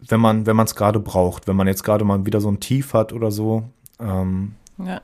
wenn 0.00 0.20
man 0.20 0.46
wenn 0.46 0.56
man 0.56 0.66
es 0.66 0.74
gerade 0.74 1.00
braucht, 1.00 1.46
wenn 1.46 1.56
man 1.56 1.66
jetzt 1.66 1.82
gerade 1.82 2.04
mal 2.04 2.26
wieder 2.26 2.40
so 2.40 2.50
ein 2.50 2.60
Tief 2.60 2.92
hat 2.92 3.12
oder 3.12 3.30
so. 3.30 3.64
Ähm, 3.98 4.54
ja. 4.78 5.00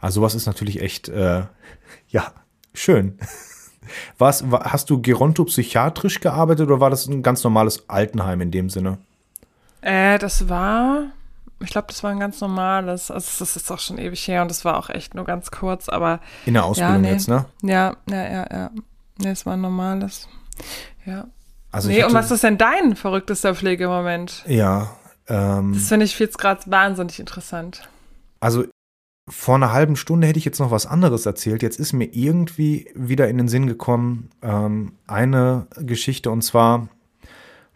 Also 0.00 0.20
sowas 0.20 0.34
ist 0.34 0.46
natürlich 0.46 0.80
echt, 0.80 1.08
äh, 1.08 1.42
ja, 2.08 2.32
schön. 2.72 3.18
Was, 4.18 4.44
hast 4.44 4.90
du 4.90 5.00
gerontopsychiatrisch 5.00 6.20
gearbeitet 6.20 6.66
oder 6.66 6.78
war 6.78 6.90
das 6.90 7.06
ein 7.06 7.22
ganz 7.22 7.42
normales 7.42 7.88
Altenheim 7.88 8.42
in 8.42 8.50
dem 8.50 8.68
Sinne? 8.68 8.98
Äh, 9.80 10.18
das 10.18 10.50
war, 10.50 11.06
ich 11.60 11.70
glaube, 11.70 11.88
das 11.88 12.02
war 12.02 12.10
ein 12.10 12.20
ganz 12.20 12.40
normales. 12.40 13.10
Also 13.10 13.44
das 13.44 13.56
ist 13.56 13.70
auch 13.70 13.78
schon 13.78 13.98
ewig 13.98 14.26
her 14.28 14.42
und 14.42 14.50
das 14.50 14.64
war 14.64 14.76
auch 14.76 14.90
echt 14.90 15.14
nur 15.14 15.24
ganz 15.24 15.50
kurz, 15.50 15.88
aber. 15.88 16.20
In 16.46 16.54
der 16.54 16.64
Ausbildung 16.64 16.94
ja, 16.94 17.00
nee. 17.00 17.12
jetzt, 17.12 17.28
ne? 17.28 17.46
Ja, 17.62 17.96
ja, 18.08 18.32
ja, 18.32 18.46
ja. 18.50 18.70
Nee, 19.18 19.30
es 19.30 19.44
war 19.44 19.54
ein 19.54 19.60
normales. 19.60 20.28
Ja. 21.04 21.26
Also 21.72 21.88
nee, 21.88 22.02
und 22.04 22.14
was 22.14 22.30
ist 22.30 22.44
denn 22.44 22.58
dein 22.58 22.96
verrücktester 22.96 23.54
Pflegemoment? 23.54 24.44
Ja. 24.46 24.96
Ähm, 25.26 25.74
das 25.74 25.88
finde 25.88 26.06
ich 26.06 26.18
jetzt 26.18 26.38
gerade 26.38 26.62
wahnsinnig 26.66 27.18
interessant. 27.18 27.88
Also 28.40 28.64
vor 29.28 29.56
einer 29.56 29.72
halben 29.72 29.96
Stunde 29.96 30.26
hätte 30.26 30.38
ich 30.38 30.44
jetzt 30.44 30.60
noch 30.60 30.70
was 30.70 30.86
anderes 30.86 31.26
erzählt. 31.26 31.62
Jetzt 31.62 31.78
ist 31.78 31.92
mir 31.92 32.06
irgendwie 32.06 32.88
wieder 32.94 33.28
in 33.28 33.36
den 33.36 33.48
Sinn 33.48 33.66
gekommen, 33.66 34.30
ähm, 34.42 34.92
eine 35.06 35.66
Geschichte 35.76 36.30
und 36.30 36.42
zwar, 36.42 36.88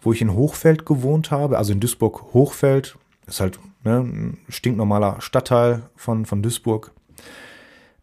wo 0.00 0.12
ich 0.12 0.22
in 0.22 0.32
Hochfeld 0.32 0.86
gewohnt 0.86 1.30
habe, 1.30 1.58
also 1.58 1.72
in 1.72 1.80
Duisburg 1.80 2.32
Hochfeld, 2.32 2.96
ist 3.26 3.40
halt 3.40 3.58
ne, 3.84 4.34
stinknormaler 4.48 5.20
Stadtteil 5.20 5.82
von, 5.96 6.26
von 6.26 6.42
Duisburg. 6.42 6.92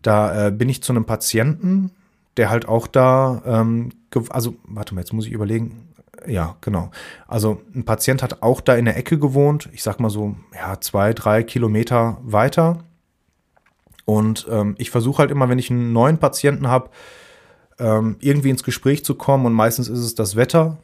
Da 0.01 0.47
äh, 0.47 0.51
bin 0.51 0.69
ich 0.69 0.84
zu 0.84 0.93
einem 0.93 1.05
Patienten 1.05 1.91
der 2.39 2.49
halt 2.49 2.69
auch 2.69 2.88
da, 2.88 3.41
ähm, 3.45 3.89
also 4.30 4.55
warte 4.63 4.95
mal, 4.95 5.01
jetzt 5.01 5.11
muss 5.11 5.25
ich 5.25 5.34
überlegen. 5.34 5.89
Ja, 6.25 6.55
genau. 6.61 6.89
Also 7.27 7.61
ein 7.75 7.84
Patient 7.84 8.23
hat 8.23 8.41
auch 8.43 8.61
da 8.61 8.75
in 8.75 8.86
der 8.86 8.95
Ecke 8.95 9.19
gewohnt, 9.19 9.69
ich 9.73 9.84
sag 9.84 9.99
mal 9.99 10.09
so, 10.09 10.38
ja, 10.55 10.80
zwei, 10.80 11.13
drei 11.13 11.43
Kilometer 11.43 12.17
weiter. 12.21 12.80
Und 14.05 14.47
ähm, 14.49 14.75
ich 14.77 14.89
versuche 14.89 15.19
halt 15.19 15.32
immer, 15.32 15.49
wenn 15.49 15.59
ich 15.59 15.69
einen 15.69 15.91
neuen 15.91 16.17
Patienten 16.17 16.67
habe, 16.67 16.89
ähm, 17.77 18.15
irgendwie 18.21 18.51
ins 18.51 18.63
Gespräch 18.63 19.03
zu 19.03 19.15
kommen 19.15 19.45
und 19.45 19.53
meistens 19.53 19.89
ist 19.89 19.99
es 19.99 20.15
das 20.15 20.38
Wetter. 20.38 20.77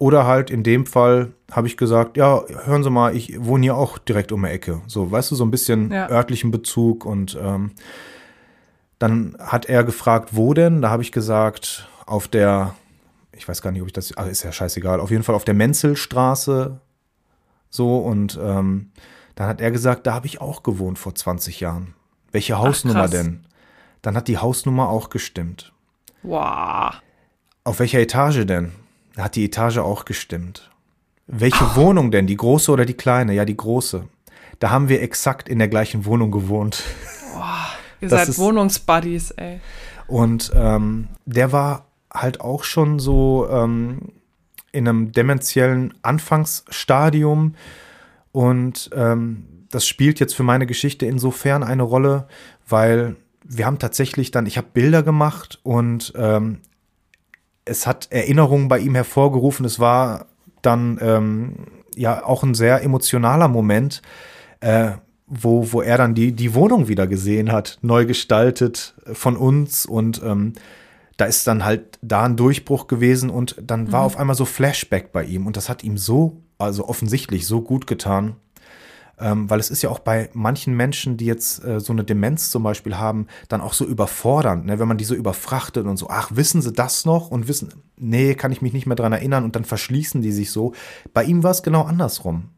Oder 0.00 0.26
halt 0.26 0.48
in 0.50 0.62
dem 0.62 0.86
Fall 0.86 1.34
habe 1.52 1.66
ich 1.66 1.76
gesagt, 1.76 2.16
ja, 2.16 2.42
hören 2.64 2.82
Sie 2.82 2.88
mal, 2.88 3.14
ich 3.14 3.38
wohne 3.38 3.64
hier 3.64 3.76
auch 3.76 3.98
direkt 3.98 4.32
um 4.32 4.42
die 4.42 4.48
Ecke. 4.48 4.80
So, 4.86 5.12
weißt 5.12 5.30
du, 5.30 5.34
so 5.34 5.44
ein 5.44 5.50
bisschen 5.50 5.92
ja. 5.92 6.08
örtlichen 6.08 6.50
Bezug 6.50 7.04
und 7.04 7.38
ähm, 7.38 7.72
dann 8.98 9.36
hat 9.38 9.66
er 9.66 9.84
gefragt, 9.84 10.30
wo 10.32 10.54
denn? 10.54 10.80
Da 10.80 10.88
habe 10.88 11.02
ich 11.02 11.12
gesagt, 11.12 11.86
auf 12.06 12.28
der, 12.28 12.74
ich 13.36 13.46
weiß 13.46 13.60
gar 13.60 13.72
nicht, 13.72 13.82
ob 13.82 13.88
ich 13.88 13.92
das, 13.92 14.16
ah, 14.16 14.22
ist 14.22 14.42
ja 14.42 14.52
scheißegal, 14.52 15.00
auf 15.00 15.10
jeden 15.10 15.22
Fall 15.22 15.34
auf 15.34 15.44
der 15.44 15.52
Menzelstraße. 15.52 16.80
So, 17.68 17.98
und 17.98 18.40
ähm, 18.42 18.92
dann 19.34 19.48
hat 19.48 19.60
er 19.60 19.70
gesagt, 19.70 20.06
da 20.06 20.14
habe 20.14 20.26
ich 20.26 20.40
auch 20.40 20.62
gewohnt 20.62 20.98
vor 20.98 21.14
20 21.14 21.60
Jahren. 21.60 21.92
Welche 22.32 22.56
Hausnummer 22.56 23.04
Ach, 23.04 23.10
denn? 23.10 23.44
Dann 24.00 24.16
hat 24.16 24.28
die 24.28 24.38
Hausnummer 24.38 24.88
auch 24.88 25.10
gestimmt. 25.10 25.74
Wow. 26.22 26.94
Auf 27.64 27.80
welcher 27.80 28.00
Etage 28.00 28.46
denn? 28.46 28.72
Da 29.20 29.24
hat 29.24 29.36
die 29.36 29.44
Etage 29.44 29.76
auch 29.76 30.06
gestimmt. 30.06 30.70
Welche 31.26 31.62
oh. 31.62 31.76
Wohnung 31.76 32.10
denn? 32.10 32.26
Die 32.26 32.38
große 32.38 32.72
oder 32.72 32.86
die 32.86 32.94
kleine? 32.94 33.34
Ja, 33.34 33.44
die 33.44 33.54
große. 33.54 34.08
Da 34.60 34.70
haben 34.70 34.88
wir 34.88 35.02
exakt 35.02 35.46
in 35.46 35.58
der 35.58 35.68
gleichen 35.68 36.06
Wohnung 36.06 36.30
gewohnt. 36.30 36.82
Ihr 38.00 38.08
das 38.08 38.28
seid 38.28 38.38
Wohnungsbuddies, 38.38 39.32
ey. 39.32 39.60
Und 40.06 40.52
ähm, 40.54 41.08
der 41.26 41.52
war 41.52 41.84
halt 42.10 42.40
auch 42.40 42.64
schon 42.64 42.98
so 42.98 43.46
ähm, 43.50 44.08
in 44.72 44.88
einem 44.88 45.12
dementiellen 45.12 45.92
Anfangsstadium. 46.00 47.56
Und 48.32 48.88
ähm, 48.94 49.66
das 49.70 49.86
spielt 49.86 50.18
jetzt 50.18 50.34
für 50.34 50.44
meine 50.44 50.64
Geschichte 50.64 51.04
insofern 51.04 51.62
eine 51.62 51.82
Rolle, 51.82 52.26
weil 52.66 53.16
wir 53.44 53.66
haben 53.66 53.78
tatsächlich 53.78 54.30
dann, 54.30 54.46
ich 54.46 54.56
habe 54.56 54.68
Bilder 54.72 55.02
gemacht 55.02 55.60
und 55.62 56.14
ähm, 56.16 56.60
es 57.64 57.86
hat 57.86 58.08
Erinnerungen 58.10 58.68
bei 58.68 58.78
ihm 58.78 58.94
hervorgerufen. 58.94 59.64
Es 59.64 59.78
war 59.78 60.26
dann 60.62 60.98
ähm, 61.00 61.54
ja 61.94 62.24
auch 62.24 62.42
ein 62.42 62.54
sehr 62.54 62.82
emotionaler 62.82 63.48
Moment. 63.48 64.02
Äh, 64.60 64.92
wo, 65.30 65.72
wo 65.72 65.80
er 65.80 65.96
dann 65.96 66.14
die, 66.14 66.32
die 66.32 66.54
Wohnung 66.54 66.88
wieder 66.88 67.06
gesehen 67.06 67.52
hat, 67.52 67.78
neu 67.82 68.04
gestaltet 68.04 68.94
von 69.12 69.36
uns 69.36 69.86
und 69.86 70.20
ähm, 70.24 70.54
da 71.16 71.26
ist 71.26 71.46
dann 71.46 71.64
halt 71.64 71.98
da 72.02 72.24
ein 72.24 72.36
Durchbruch 72.36 72.88
gewesen 72.88 73.30
und 73.30 73.54
dann 73.62 73.92
war 73.92 74.00
mhm. 74.00 74.06
auf 74.06 74.16
einmal 74.16 74.34
so 74.34 74.44
Flashback 74.44 75.12
bei 75.12 75.24
ihm 75.24 75.46
und 75.46 75.56
das 75.56 75.68
hat 75.68 75.84
ihm 75.84 75.96
so, 75.96 76.42
also 76.58 76.88
offensichtlich 76.88 77.46
so 77.46 77.62
gut 77.62 77.86
getan, 77.86 78.36
ähm, 79.20 79.48
weil 79.50 79.60
es 79.60 79.70
ist 79.70 79.82
ja 79.82 79.90
auch 79.90 79.98
bei 79.98 80.30
manchen 80.32 80.74
Menschen, 80.74 81.16
die 81.16 81.26
jetzt 81.26 81.64
äh, 81.64 81.80
so 81.80 81.92
eine 81.92 82.04
Demenz 82.04 82.50
zum 82.50 82.62
Beispiel 82.62 82.96
haben, 82.96 83.26
dann 83.48 83.60
auch 83.60 83.72
so 83.72 83.84
überfordernd, 83.84 84.66
ne? 84.66 84.78
wenn 84.78 84.88
man 84.88 84.98
die 84.98 85.04
so 85.04 85.14
überfrachtet 85.14 85.86
und 85.86 85.96
so, 85.96 86.08
ach, 86.08 86.30
wissen 86.34 86.62
sie 86.62 86.72
das 86.72 87.04
noch 87.04 87.30
und 87.30 87.48
wissen, 87.48 87.74
nee, 87.96 88.34
kann 88.34 88.52
ich 88.52 88.62
mich 88.62 88.72
nicht 88.72 88.86
mehr 88.86 88.96
dran 88.96 89.12
erinnern 89.12 89.44
und 89.44 89.56
dann 89.56 89.64
verschließen 89.64 90.22
die 90.22 90.32
sich 90.32 90.50
so. 90.50 90.72
Bei 91.12 91.24
ihm 91.24 91.42
war 91.42 91.50
es 91.50 91.62
genau 91.62 91.82
andersrum 91.82 92.50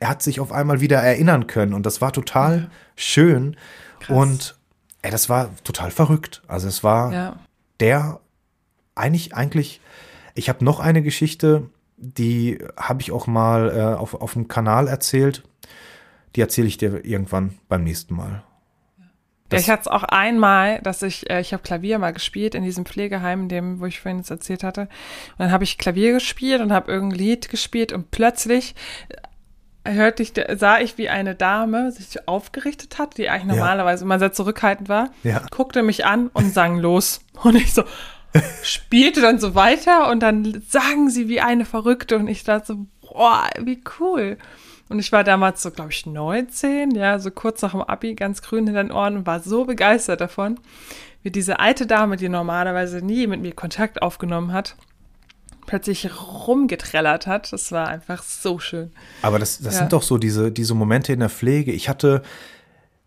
er 0.00 0.08
hat 0.08 0.22
sich 0.22 0.40
auf 0.40 0.52
einmal 0.52 0.80
wieder 0.80 0.98
erinnern 0.98 1.46
können 1.46 1.72
und 1.72 1.86
das 1.86 2.00
war 2.00 2.12
total 2.12 2.58
ja. 2.58 2.66
schön. 2.94 3.56
Krass. 4.00 4.16
Und 4.16 4.58
ey, 5.02 5.10
das 5.10 5.28
war 5.28 5.50
total 5.64 5.90
verrückt. 5.90 6.42
Also 6.46 6.68
es 6.68 6.84
war 6.84 7.12
ja. 7.12 7.36
der 7.80 8.20
eigentlich, 8.94 9.34
eigentlich, 9.34 9.80
ich 10.34 10.48
habe 10.48 10.64
noch 10.64 10.80
eine 10.80 11.02
Geschichte, 11.02 11.70
die 11.96 12.58
habe 12.76 13.00
ich 13.02 13.12
auch 13.12 13.26
mal 13.26 13.70
äh, 13.70 13.98
auf, 13.98 14.14
auf 14.14 14.34
dem 14.34 14.48
Kanal 14.48 14.88
erzählt. 14.88 15.42
Die 16.36 16.40
erzähle 16.40 16.66
ich 16.68 16.76
dir 16.78 17.04
irgendwann 17.04 17.58
beim 17.68 17.84
nächsten 17.84 18.14
Mal. 18.14 18.42
Ja, 19.52 19.58
ich 19.58 19.70
hatte 19.70 19.82
es 19.82 19.88
auch 19.88 20.02
einmal, 20.02 20.80
dass 20.80 21.02
ich, 21.02 21.30
äh, 21.30 21.40
ich 21.40 21.52
habe 21.52 21.62
Klavier 21.62 21.98
mal 21.98 22.12
gespielt 22.12 22.54
in 22.54 22.64
diesem 22.64 22.84
Pflegeheim, 22.86 23.48
dem, 23.48 23.78
wo 23.78 23.86
ich 23.86 24.00
vorhin 24.00 24.18
jetzt 24.18 24.30
erzählt 24.30 24.64
hatte. 24.64 24.82
Und 24.82 24.88
dann 25.38 25.52
habe 25.52 25.62
ich 25.64 25.78
Klavier 25.78 26.12
gespielt 26.12 26.60
und 26.60 26.72
habe 26.72 26.90
irgendein 26.90 27.18
Lied 27.18 27.48
gespielt 27.48 27.92
und 27.92 28.10
plötzlich 28.10 28.74
hörte 29.86 30.22
ich, 30.22 30.32
sah 30.56 30.80
ich, 30.80 30.96
wie 30.96 31.10
eine 31.10 31.34
Dame 31.34 31.92
sich 31.92 32.26
aufgerichtet 32.26 32.98
hat, 32.98 33.18
die 33.18 33.28
eigentlich 33.28 33.54
normalerweise 33.54 34.04
immer 34.04 34.18
sehr 34.18 34.32
zurückhaltend 34.32 34.88
war, 34.88 35.10
Ja. 35.22 35.42
guckte 35.50 35.82
mich 35.82 36.06
an 36.06 36.28
und 36.28 36.52
sang 36.54 36.78
los. 36.78 37.20
Und 37.42 37.54
ich 37.56 37.74
so, 37.74 37.84
spielte 38.62 39.20
dann 39.20 39.38
so 39.38 39.54
weiter 39.54 40.10
und 40.10 40.20
dann 40.20 40.62
sagen 40.68 41.10
sie 41.10 41.28
wie 41.28 41.40
eine 41.42 41.66
Verrückte 41.66 42.16
und 42.16 42.28
ich 42.28 42.44
dachte 42.44 42.66
so, 42.66 42.86
boah, 43.02 43.48
wie 43.60 43.82
cool. 44.00 44.38
Und 44.88 44.98
ich 44.98 45.12
war 45.12 45.24
damals 45.24 45.62
so, 45.62 45.70
glaube 45.70 45.90
ich, 45.92 46.04
19, 46.06 46.90
ja, 46.94 47.18
so 47.18 47.30
kurz 47.30 47.62
nach 47.62 47.72
dem 47.72 47.80
Abi, 47.82 48.14
ganz 48.14 48.42
grün 48.42 48.66
in 48.66 48.74
den 48.74 48.92
Ohren 48.92 49.16
und 49.18 49.26
war 49.26 49.40
so 49.40 49.64
begeistert 49.64 50.20
davon, 50.20 50.60
wie 51.22 51.30
diese 51.30 51.58
alte 51.58 51.86
Dame, 51.86 52.16
die 52.16 52.28
normalerweise 52.28 52.98
nie 52.98 53.26
mit 53.26 53.40
mir 53.40 53.52
Kontakt 53.54 54.02
aufgenommen 54.02 54.52
hat, 54.52 54.76
plötzlich 55.66 56.10
rumgetrellert 56.46 57.26
hat. 57.26 57.50
Das 57.52 57.72
war 57.72 57.88
einfach 57.88 58.22
so 58.22 58.58
schön. 58.58 58.90
Aber 59.22 59.38
das, 59.38 59.58
das 59.58 59.74
Ja. 59.74 59.80
sind 59.80 59.92
doch 59.94 60.02
so 60.02 60.18
diese, 60.18 60.52
diese 60.52 60.74
Momente 60.74 61.14
in 61.14 61.20
der 61.20 61.30
Pflege. 61.30 61.72
Ich 61.72 61.88
hatte, 61.88 62.20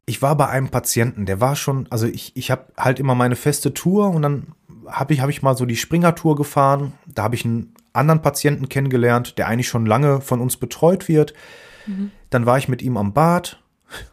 ich 0.07 0.23
war 0.23 0.35
bei 0.35 0.47
einem 0.49 0.69
Patienten, 0.69 1.27
der 1.27 1.39
war 1.39 1.55
schon, 1.55 1.85
also 1.91 2.07
ich, 2.07 2.35
ich 2.35 2.49
habe 2.49 2.65
halt 2.75 2.99
immer 2.99 3.13
meine 3.13 3.35
feste 3.35 3.75
Tour 3.75 4.09
und 4.09 4.23
dann 4.23 4.47
habe 4.87 5.13
ich, 5.13 5.21
hab 5.21 5.29
ich 5.29 5.43
mal 5.43 5.55
so 5.55 5.65
die 5.67 5.75
Springer-Tour 5.75 6.35
gefahren. 6.35 6.93
Da 7.05 7.21
habe 7.23 7.35
ich 7.35 7.45
einen 7.45 7.75
anderen 7.93 8.23
Patienten 8.23 8.67
kennengelernt, 8.67 9.37
der 9.37 9.47
eigentlich 9.47 9.67
schon 9.67 9.85
lange 9.85 10.21
von 10.21 10.41
uns 10.41 10.57
betreut 10.57 11.07
wird. 11.07 11.35
Dann 12.29 12.45
war 12.45 12.57
ich 12.57 12.67
mit 12.67 12.81
ihm 12.81 12.97
am 12.97 13.13
Bad, 13.13 13.61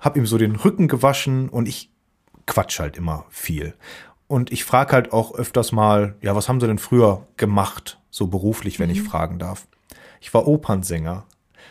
habe 0.01 0.19
ihm 0.19 0.27
so 0.27 0.39
den 0.39 0.57
Rücken 0.57 0.89
gewaschen 0.89 1.49
und 1.49 1.69
ich 1.69 1.91
quatsch 2.47 2.79
halt 2.79 2.97
immer 2.97 3.25
viel. 3.31 3.75
Und 4.27 4.53
ich 4.53 4.65
frage 4.65 4.93
halt 4.93 5.13
auch 5.13 5.35
öfters 5.35 5.73
mal, 5.73 6.17
ja, 6.21 6.35
was 6.35 6.49
haben 6.49 6.61
sie 6.61 6.67
denn 6.67 6.79
früher 6.79 7.27
gemacht, 7.37 8.01
so 8.11 8.27
beruflich, 8.27 8.79
wenn 8.79 8.91
ich 8.91 9.03
fragen 9.03 9.39
darf. 9.39 9.67
Ich 10.21 10.33
war 10.33 10.47
Opernsänger. 10.47 11.27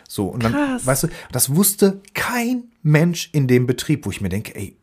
So, 0.08 0.28
und 0.28 0.44
dann, 0.44 0.52
Krass. 0.52 0.86
weißt 0.86 1.02
du, 1.04 1.08
das 1.32 1.56
wusste 1.56 2.00
kein 2.12 2.64
Mensch 2.82 3.30
in 3.32 3.48
dem 3.48 3.66
Betrieb, 3.66 4.06
wo 4.06 4.10
ich 4.10 4.20
mir 4.20 4.28
denke, 4.28 4.54
ey, 4.54 4.76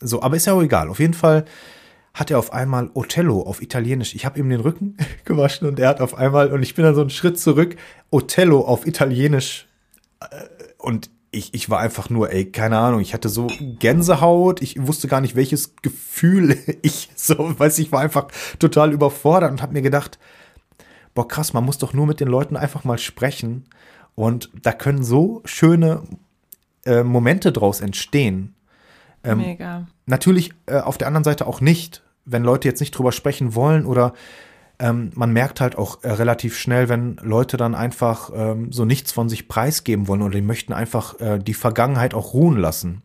so, 0.00 0.22
aber 0.22 0.36
ist 0.36 0.46
ja 0.46 0.54
auch 0.54 0.62
egal. 0.62 0.88
Auf 0.88 0.98
jeden 0.98 1.14
Fall 1.14 1.44
hat 2.14 2.30
er 2.30 2.38
auf 2.38 2.52
einmal 2.52 2.90
Othello 2.94 3.42
auf 3.42 3.62
Italienisch. 3.62 4.14
Ich 4.14 4.26
habe 4.26 4.38
ihm 4.38 4.48
den 4.50 4.60
Rücken 4.60 4.96
gewaschen 5.24 5.68
und 5.68 5.78
er 5.78 5.88
hat 5.88 6.00
auf 6.00 6.14
einmal, 6.14 6.52
und 6.52 6.62
ich 6.62 6.74
bin 6.74 6.84
dann 6.84 6.94
so 6.94 7.00
einen 7.00 7.10
Schritt 7.10 7.38
zurück, 7.38 7.76
Othello 8.10 8.60
auf 8.60 8.86
Italienisch. 8.86 9.66
Äh, 10.20 10.46
Und 10.78 11.10
ich, 11.30 11.54
ich 11.54 11.70
war 11.70 11.78
einfach 11.78 12.10
nur, 12.10 12.32
ey, 12.32 12.50
keine 12.50 12.78
Ahnung, 12.78 13.00
ich 13.00 13.14
hatte 13.14 13.28
so 13.28 13.46
Gänsehaut, 13.78 14.62
ich 14.62 14.84
wusste 14.84 15.06
gar 15.06 15.20
nicht, 15.20 15.36
welches 15.36 15.76
Gefühl 15.76 16.56
ich 16.82 17.10
so, 17.14 17.58
weiß 17.58 17.78
ich, 17.78 17.92
war 17.92 18.00
einfach 18.00 18.28
total 18.58 18.92
überfordert 18.92 19.50
und 19.50 19.62
habe 19.62 19.72
mir 19.72 19.82
gedacht, 19.82 20.18
boah, 21.14 21.26
krass, 21.26 21.52
man 21.52 21.64
muss 21.64 21.78
doch 21.78 21.92
nur 21.92 22.06
mit 22.06 22.20
den 22.20 22.28
Leuten 22.28 22.56
einfach 22.56 22.84
mal 22.84 22.98
sprechen. 22.98 23.66
Und 24.14 24.50
da 24.62 24.72
können 24.72 25.04
so 25.04 25.40
schöne 25.44 26.02
äh, 26.84 27.02
Momente 27.02 27.52
draus 27.52 27.80
entstehen. 27.80 28.54
Ähm, 29.22 29.38
Mega. 29.38 29.86
Natürlich 30.06 30.52
äh, 30.66 30.78
auf 30.78 30.98
der 30.98 31.06
anderen 31.06 31.24
Seite 31.24 31.46
auch 31.46 31.60
nicht, 31.60 32.02
wenn 32.24 32.42
Leute 32.42 32.68
jetzt 32.68 32.80
nicht 32.80 32.92
drüber 32.92 33.12
sprechen 33.12 33.54
wollen 33.54 33.86
oder 33.86 34.14
ähm, 34.80 35.10
man 35.14 35.32
merkt 35.32 35.60
halt 35.60 35.76
auch 35.76 36.02
äh, 36.02 36.10
relativ 36.10 36.56
schnell, 36.56 36.88
wenn 36.88 37.16
Leute 37.22 37.56
dann 37.56 37.74
einfach 37.74 38.30
ähm, 38.34 38.72
so 38.72 38.84
nichts 38.84 39.12
von 39.12 39.28
sich 39.28 39.46
preisgeben 39.46 40.08
wollen 40.08 40.22
oder 40.22 40.34
die 40.34 40.42
möchten 40.42 40.72
einfach 40.72 41.20
äh, 41.20 41.38
die 41.38 41.54
Vergangenheit 41.54 42.14
auch 42.14 42.32
ruhen 42.32 42.56
lassen. 42.56 43.02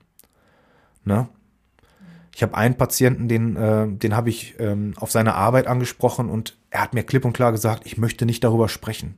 Ne? 1.03 1.28
Ich 2.34 2.41
habe 2.43 2.55
einen 2.55 2.76
Patienten, 2.76 3.28
den, 3.28 3.55
äh, 3.55 3.88
den 3.88 4.15
habe 4.15 4.30
ich 4.30 4.55
ähm, 4.59 4.93
auf 4.97 5.11
seine 5.11 5.36
Arbeit 5.36 5.67
angesprochen 5.67 6.30
und 6.30 6.57
er 6.69 6.82
hat 6.82 6.93
mir 6.93 7.03
klipp 7.03 7.26
und 7.26 7.34
klar 7.34 7.51
gesagt, 7.51 7.86
ich 7.86 7.97
möchte 7.97 8.26
nicht 8.26 8.43
darüber 8.43 8.69
sprechen. 8.69 9.17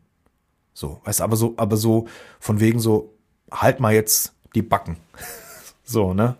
So, 0.73 1.01
weißt 1.05 1.21
aber 1.21 1.35
so, 1.35 1.53
aber 1.57 1.77
so 1.77 2.07
von 2.39 2.59
wegen 2.59 2.79
so, 2.79 3.13
halt 3.51 3.79
mal 3.79 3.93
jetzt 3.93 4.33
die 4.55 4.61
Backen. 4.61 4.97
so, 5.83 6.13
ne? 6.13 6.37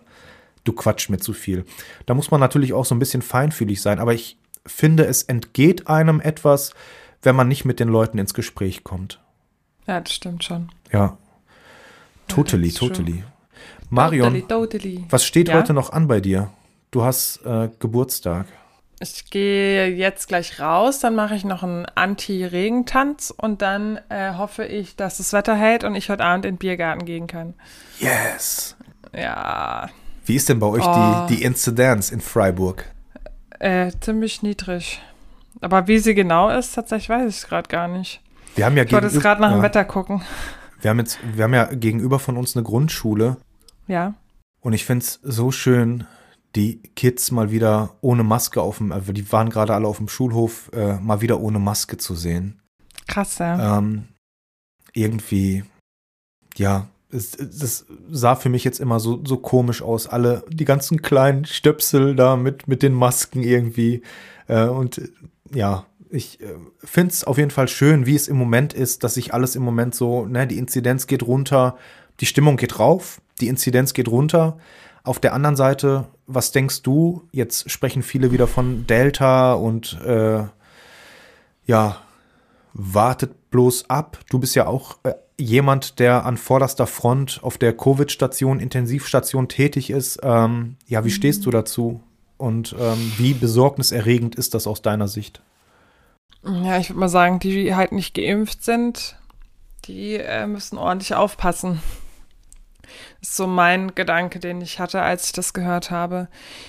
Du 0.64 0.72
quatsch 0.72 1.08
mir 1.08 1.18
zu 1.18 1.32
viel. 1.32 1.64
Da 2.06 2.14
muss 2.14 2.30
man 2.30 2.40
natürlich 2.40 2.74
auch 2.74 2.84
so 2.84 2.94
ein 2.94 2.98
bisschen 2.98 3.22
feinfühlig 3.22 3.80
sein, 3.80 3.98
aber 3.98 4.12
ich 4.12 4.38
finde, 4.68 5.04
es 5.06 5.22
entgeht 5.24 5.88
einem 5.88 6.20
etwas, 6.20 6.72
wenn 7.22 7.34
man 7.36 7.48
nicht 7.48 7.64
mit 7.64 7.80
den 7.80 7.88
Leuten 7.88 8.18
ins 8.18 8.34
Gespräch 8.34 8.84
kommt. 8.84 9.20
Ja, 9.86 10.00
das 10.00 10.12
stimmt 10.12 10.44
schon. 10.44 10.70
Ja. 10.92 11.16
Totally, 12.28 12.70
schön. 12.70 12.88
totally. 12.88 13.24
Marion, 13.90 14.34
Totally, 14.46 14.46
totally. 14.46 15.04
was 15.10 15.24
steht 15.24 15.48
Ja? 15.48 15.54
heute 15.54 15.72
noch 15.72 15.90
an 15.92 16.08
bei 16.08 16.20
dir? 16.20 16.50
Du 16.90 17.02
hast 17.02 17.40
äh, 17.44 17.70
Geburtstag. 17.80 18.46
Ich 19.00 19.30
gehe 19.30 19.86
jetzt 19.88 20.28
gleich 20.28 20.58
raus, 20.60 20.98
dann 21.00 21.14
mache 21.14 21.34
ich 21.36 21.44
noch 21.44 21.62
einen 21.62 21.86
Anti-Regentanz 21.86 23.32
und 23.36 23.62
dann 23.62 23.98
äh, 24.08 24.34
hoffe 24.34 24.64
ich, 24.64 24.96
dass 24.96 25.18
das 25.18 25.32
Wetter 25.32 25.54
hält 25.54 25.84
und 25.84 25.94
ich 25.94 26.10
heute 26.10 26.24
Abend 26.24 26.44
in 26.44 26.54
den 26.54 26.58
Biergarten 26.58 27.04
gehen 27.04 27.26
kann. 27.28 27.54
Yes. 28.00 28.76
Ja, 29.14 29.88
Wie 30.26 30.36
ist 30.36 30.48
denn 30.48 30.58
bei 30.58 30.66
euch 30.66 30.84
Oh. 30.84 31.26
die, 31.30 31.36
die 31.36 31.42
Inzidenz 31.44 32.10
in 32.10 32.20
Freiburg? 32.20 32.84
Äh, 33.58 33.90
ziemlich 34.00 34.42
niedrig. 34.42 35.00
Aber 35.60 35.88
wie 35.88 35.98
sie 35.98 36.14
genau 36.14 36.48
ist, 36.50 36.74
tatsächlich 36.74 37.08
weiß 37.08 37.28
ich 37.28 37.36
es 37.42 37.46
gerade 37.48 37.68
gar 37.68 37.88
nicht. 37.88 38.20
Wir 38.54 38.64
haben 38.66 38.76
ja 38.76 38.84
Ich 38.84 38.92
wollte 38.92 39.06
gegenüber- 39.08 39.22
gerade 39.22 39.40
nach 39.40 39.50
dem 39.50 39.58
ja. 39.58 39.62
Wetter 39.62 39.84
gucken. 39.84 40.22
Wir 40.80 40.90
haben 40.90 40.98
jetzt, 41.00 41.18
wir 41.34 41.44
haben 41.44 41.54
ja 41.54 41.64
gegenüber 41.74 42.18
von 42.20 42.36
uns 42.36 42.56
eine 42.56 42.62
Grundschule 42.64 43.36
Ja, 43.88 44.14
und 44.60 44.72
ich 44.74 44.84
finde 44.84 45.04
es 45.04 45.18
so 45.22 45.50
schön, 45.50 46.06
die 46.54 46.78
Kids 46.94 47.30
mal 47.32 47.50
wieder 47.50 47.96
ohne 48.00 48.22
Maske 48.22 48.60
auf 48.62 48.78
dem, 48.78 48.92
also 48.92 49.12
die 49.12 49.30
waren 49.32 49.50
gerade 49.50 49.74
alle 49.74 49.88
auf 49.88 49.96
dem 49.98 50.08
Schulhof, 50.08 50.70
äh, 50.72 50.94
mal 51.00 51.20
wieder 51.20 51.40
ohne 51.40 51.58
Maske 51.58 51.96
zu 51.98 52.14
sehen. 52.14 52.60
krass, 53.08 53.38
ja. 53.38 53.78
Ähm, 53.78 54.08
irgendwie, 54.92 55.64
ja, 56.56 56.86
es, 57.10 57.32
das 57.32 57.86
sah 58.10 58.36
für 58.36 58.48
mich 58.48 58.64
jetzt 58.64 58.80
immer 58.80 59.00
so, 59.00 59.20
so 59.24 59.38
komisch 59.38 59.82
aus. 59.82 60.06
Alle, 60.06 60.44
die 60.50 60.64
ganzen 60.64 61.02
kleinen 61.02 61.44
Stöpsel 61.44 62.14
da 62.14 62.36
mit, 62.36 62.68
mit 62.68 62.82
den 62.82 62.92
Masken 62.92 63.42
irgendwie. 63.42 64.02
Äh, 64.46 64.66
und 64.66 65.00
ja, 65.54 65.86
ich 66.10 66.40
äh, 66.40 66.54
finde 66.84 67.12
es 67.12 67.24
auf 67.24 67.38
jeden 67.38 67.50
Fall 67.50 67.68
schön, 67.68 68.06
wie 68.06 68.14
es 68.14 68.28
im 68.28 68.36
Moment 68.36 68.72
ist, 68.72 69.04
dass 69.04 69.14
sich 69.14 69.32
alles 69.34 69.56
im 69.56 69.62
Moment 69.62 69.94
so, 69.94 70.26
ne, 70.26 70.46
die 70.46 70.58
Inzidenz 70.58 71.06
geht 71.06 71.22
runter, 71.22 71.76
die 72.20 72.26
Stimmung 72.26 72.56
geht 72.56 72.78
rauf, 72.78 73.20
die 73.40 73.48
Inzidenz 73.48 73.94
geht 73.94 74.08
runter. 74.08 74.58
Auf 75.04 75.20
der 75.20 75.32
anderen 75.32 75.56
Seite, 75.56 76.08
was 76.26 76.52
denkst 76.52 76.82
du? 76.82 77.22
Jetzt 77.32 77.70
sprechen 77.70 78.02
viele 78.02 78.32
wieder 78.32 78.46
von 78.46 78.86
Delta 78.86 79.54
und 79.54 79.98
äh, 80.04 80.42
ja, 81.64 81.96
wartet 82.74 83.50
bloß 83.50 83.88
ab. 83.88 84.18
Du 84.28 84.38
bist 84.38 84.54
ja 84.54 84.66
auch 84.66 84.98
äh, 85.04 85.14
jemand, 85.38 85.98
der 85.98 86.26
an 86.26 86.36
vorderster 86.36 86.86
Front 86.86 87.40
auf 87.42 87.58
der 87.58 87.76
Covid-Station, 87.76 88.60
Intensivstation 88.60 89.48
tätig 89.48 89.90
ist. 89.90 90.18
Ähm, 90.22 90.76
ja, 90.86 91.04
wie 91.04 91.10
stehst 91.10 91.46
du 91.46 91.50
dazu? 91.50 92.00
Und 92.36 92.74
ähm, 92.78 93.12
wie 93.16 93.34
besorgniserregend 93.34 94.34
ist 94.34 94.54
das 94.54 94.66
aus 94.66 94.82
deiner 94.82 95.08
Sicht? 95.08 95.40
Ja, 96.44 96.78
ich 96.78 96.90
würde 96.90 97.00
mal 97.00 97.08
sagen, 97.08 97.40
die, 97.40 97.50
die 97.52 97.74
halt 97.74 97.92
nicht 97.92 98.14
geimpft 98.14 98.64
sind, 98.64 99.16
die 99.86 100.14
äh, 100.14 100.46
müssen 100.46 100.78
ordentlich 100.78 101.14
aufpassen. 101.14 101.80
Das 103.20 103.30
ist 103.30 103.36
so 103.36 103.46
mein 103.46 103.94
Gedanke, 103.94 104.38
den 104.38 104.60
ich 104.60 104.80
hatte, 104.80 105.02
als 105.02 105.26
ich 105.26 105.32
das 105.32 105.52
gehört 105.52 105.90
habe. 105.90 106.28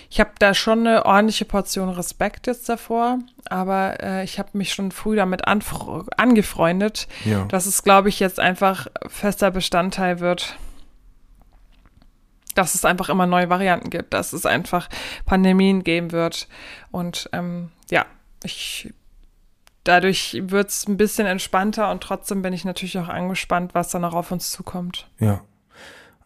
Ich 0.09 0.20
habe 0.20 0.32
da 0.39 0.53
schon 0.53 0.86
eine 0.88 1.05
ordentliche 1.05 1.45
Portion 1.45 1.89
Respekt 1.89 2.47
jetzt 2.47 2.67
davor, 2.70 3.20
aber 3.49 4.01
äh, 4.03 4.24
ich 4.24 4.39
habe 4.39 4.49
mich 4.53 4.74
schon 4.74 4.91
früh 4.91 5.15
damit 5.15 5.43
angefreundet, 5.47 7.07
Ja. 7.26 7.45
dass 7.45 7.65
es, 7.65 7.84
glaube 7.84 8.09
ich, 8.09 8.20
jetzt 8.20 8.39
einfach 8.39 8.88
fester 9.07 9.51
Bestandteil 9.51 10.20
wird, 10.20 10.55
dass 12.55 12.76
es 12.76 12.84
einfach 12.86 13.09
immer 13.09 13.26
neue 13.26 13.49
Varianten 13.49 13.89
gibt, 13.89 14.13
dass 14.13 14.34
es 14.34 14.45
einfach 14.45 14.89
Pandemien 15.26 15.84
geben 15.84 16.11
wird. 16.11 16.47
Und 16.91 17.30
ähm, 17.32 17.72
ja, 17.89 18.05
ich 18.43 18.93
dadurch 19.86 20.38
wird 20.43 20.70
es 20.70 20.88
ein 20.88 20.97
bisschen 20.97 21.26
entspannter 21.26 21.89
und 21.89 22.01
trotzdem 22.03 22.41
bin 22.41 22.53
ich 22.53 22.65
natürlich 22.65 22.97
auch 22.99 23.07
angespannt, 23.07 23.74
was 23.74 23.89
dann 23.89 24.01
noch 24.01 24.13
auf 24.13 24.32
uns 24.32 24.51
zukommt. 24.51 25.07
Ja. 25.20 25.41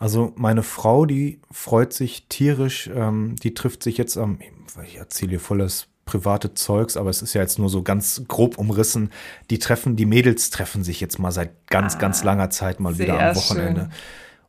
Also 0.03 0.33
meine 0.35 0.63
Frau, 0.63 1.05
die 1.05 1.39
freut 1.49 1.93
sich 1.93 2.25
tierisch, 2.27 2.89
ähm, 2.93 3.37
die 3.41 3.53
trifft 3.53 3.83
sich 3.83 3.97
jetzt 3.97 4.17
am, 4.17 4.37
ich 4.85 4.97
erzähle 4.97 5.29
hier 5.29 5.39
volles 5.39 5.87
private 6.03 6.53
Zeugs, 6.55 6.97
aber 6.97 7.09
es 7.09 7.21
ist 7.21 7.33
ja 7.35 7.39
jetzt 7.39 7.57
nur 7.57 7.69
so 7.69 7.83
ganz 7.83 8.21
grob 8.27 8.57
umrissen. 8.57 9.11
Die 9.49 9.59
treffen, 9.59 9.95
die 9.95 10.05
Mädels 10.05 10.49
treffen 10.49 10.83
sich 10.83 10.99
jetzt 10.99 11.19
mal 11.19 11.31
seit 11.31 11.51
ganz, 11.67 11.95
Ah, 11.95 11.99
ganz 11.99 12.21
langer 12.25 12.49
Zeit 12.49 12.81
mal 12.81 12.99
wieder 12.99 13.17
am 13.17 13.33
Wochenende. 13.37 13.81
schön. 13.83 13.91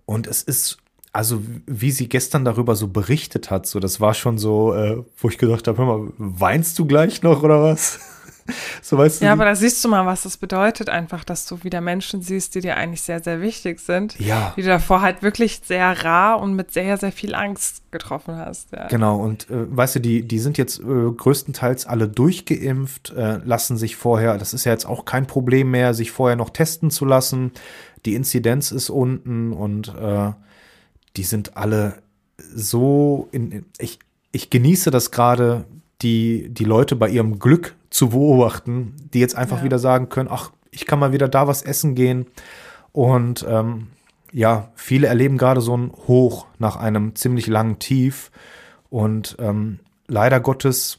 Und 0.07 0.27
es 0.27 0.43
ist, 0.43 0.79
also 1.13 1.41
wie 1.67 1.93
sie 1.93 2.09
gestern 2.09 2.45
darüber 2.45 2.75
so 2.75 2.89
berichtet 2.89 3.53
hat, 3.53 3.67
so 3.69 3.79
das 3.79 4.01
war 4.01 4.15
schon 4.15 4.39
so, 4.39 4.75
äh, 4.75 5.05
wo 5.19 5.29
ich 5.29 5.39
gedacht 5.39 5.69
habe, 5.69 5.79
hör 5.79 5.87
mal, 5.87 6.13
weinst 6.19 6.81
du 6.81 6.85
gleich 6.85 7.23
noch 7.23 7.45
oder 7.45 7.63
was? 7.63 8.01
so 8.82 8.99
weißt 8.99 9.20
du. 9.20 9.24
Ja, 9.26 9.32
aber 9.32 9.45
da 9.45 9.55
siehst 9.55 9.84
du 9.84 9.88
mal, 9.88 10.07
was 10.07 10.22
das 10.22 10.36
bedeutet, 10.36 10.88
einfach, 10.88 11.24
dass 11.24 11.47
du 11.47 11.62
wieder 11.64 11.80
Menschen 11.80 12.22
siehst, 12.22 12.55
die 12.55 12.61
dir 12.61 12.76
eigentlich 12.76 13.03
sehr, 13.03 13.22
sehr 13.22 13.40
wichtig 13.40 13.80
sind. 13.80 14.18
Ja. 14.18 14.53
Die 14.57 14.62
du 14.62 14.68
davor 14.68 15.01
halt 15.01 15.22
wirklich 15.22 15.61
sehr 15.64 16.05
rar 16.05 16.40
und 16.40 16.55
mit 16.55 16.72
sehr, 16.72 16.97
sehr 16.97 17.12
viel 17.12 17.34
Angst 17.34 17.82
getroffen 17.90 18.36
hast. 18.36 18.72
Ja. 18.72 18.88
Genau, 18.88 19.18
und 19.18 19.51
äh, 19.51 19.76
weißt 19.76 19.97
du, 19.97 20.01
die, 20.01 20.22
die 20.22 20.38
sind 20.38 20.59
jetzt 20.59 20.80
äh, 20.80 21.11
größtenteils 21.16 21.86
alle 21.86 22.09
durchgeimpft, 22.09 23.11
äh, 23.11 23.38
lassen 23.45 23.76
sich 23.76 23.97
vorher, 23.97 24.36
das 24.38 24.55
ist 24.55 24.64
ja 24.64 24.72
jetzt 24.72 24.86
auch 24.86 25.05
kein 25.05 25.26
Problem 25.26 25.70
mehr, 25.70 25.95
sich 25.95 26.11
vorher 26.11 26.36
noch 26.36 26.51
testen 26.51 26.90
zu 26.90 27.05
lassen. 27.05 27.53
Die 28.05 28.14
Inzidenz 28.14 28.70
ist 28.70 28.90
unten 28.90 29.53
und 29.53 29.95
äh, 29.95 30.32
die 31.16 31.24
sind 31.24 31.57
alle 31.57 32.03
so 32.36 33.28
in, 33.32 33.53
in 33.53 33.66
ich, 33.78 33.99
ich 34.32 34.51
genieße 34.51 34.90
das 34.90 35.11
gerade, 35.11 35.64
die, 36.03 36.49
die 36.51 36.64
Leute 36.64 36.97
bei 36.97 37.09
ihrem 37.09 37.38
Glück 37.38 37.74
zu 37.95 38.09
beobachten, 38.09 38.97
die 39.14 39.20
jetzt 39.20 39.36
einfach 39.36 39.59
Ja. 39.59 39.64
wieder 39.64 39.78
sagen 39.78 40.09
können, 40.09 40.28
ach, 40.28 40.51
ich 40.72 40.84
kann 40.84 40.99
mal 40.99 41.12
wieder 41.12 41.28
da 41.28 41.47
was 41.47 41.62
essen 41.62 41.95
gehen. 41.95 42.26
Und 42.90 43.47
ähm, 43.49 43.86
ja, 44.32 44.72
viele 44.74 45.07
erleben 45.07 45.38
gerade 45.38 45.61
so 45.61 45.76
ein 45.76 45.92
Hoch 46.09 46.47
nach 46.59 46.74
einem 46.74 47.14
ziemlich 47.14 47.47
langen 47.47 47.78
Tief. 47.78 48.32
Und 48.90 49.36
ähm, 49.38 49.78
leider 50.09 50.40
Gottes 50.40 50.99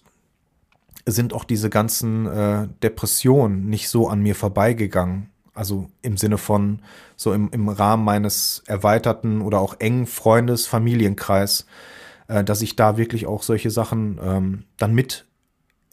sind 1.06 1.34
auch 1.34 1.44
diese 1.44 1.70
ganzen 1.70 2.28
äh, 2.28 2.70
Depressionen 2.82 3.70
nicht 3.70 3.90
so 3.90 4.08
an 4.08 4.22
mir 4.22 4.34
vorbeigegangen. 4.34 5.30
Also 5.54 5.90
im 6.02 6.16
Sinne 6.16 6.38
von 6.38 6.80
so 7.18 7.34
im, 7.34 7.50
im 7.52 7.68
Rahmen 7.68 8.06
meines 8.06 8.64
erweiterten 8.68 9.42
oder 9.42 9.60
auch 9.60 9.76
engen 9.80 10.06
Freundes, 10.06 10.66
Familienkreis, 10.66 11.66
äh, 12.30 12.42
dass 12.46 12.62
ich 12.62 12.78
da 12.78 12.96
wirklich 12.96 13.28
auch 13.28 13.44
solche 13.44 13.70
Sachen 13.70 14.18
ähm, 14.24 14.64
dann 14.78 14.96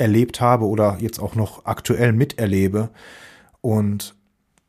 miterlebt 0.03 0.41
habe 0.41 0.67
oder 0.67 0.97
jetzt 1.01 1.21
auch 1.21 1.35
noch 1.35 1.65
aktuell 1.65 2.13
miterlebe. 2.13 2.91
Und 3.61 4.15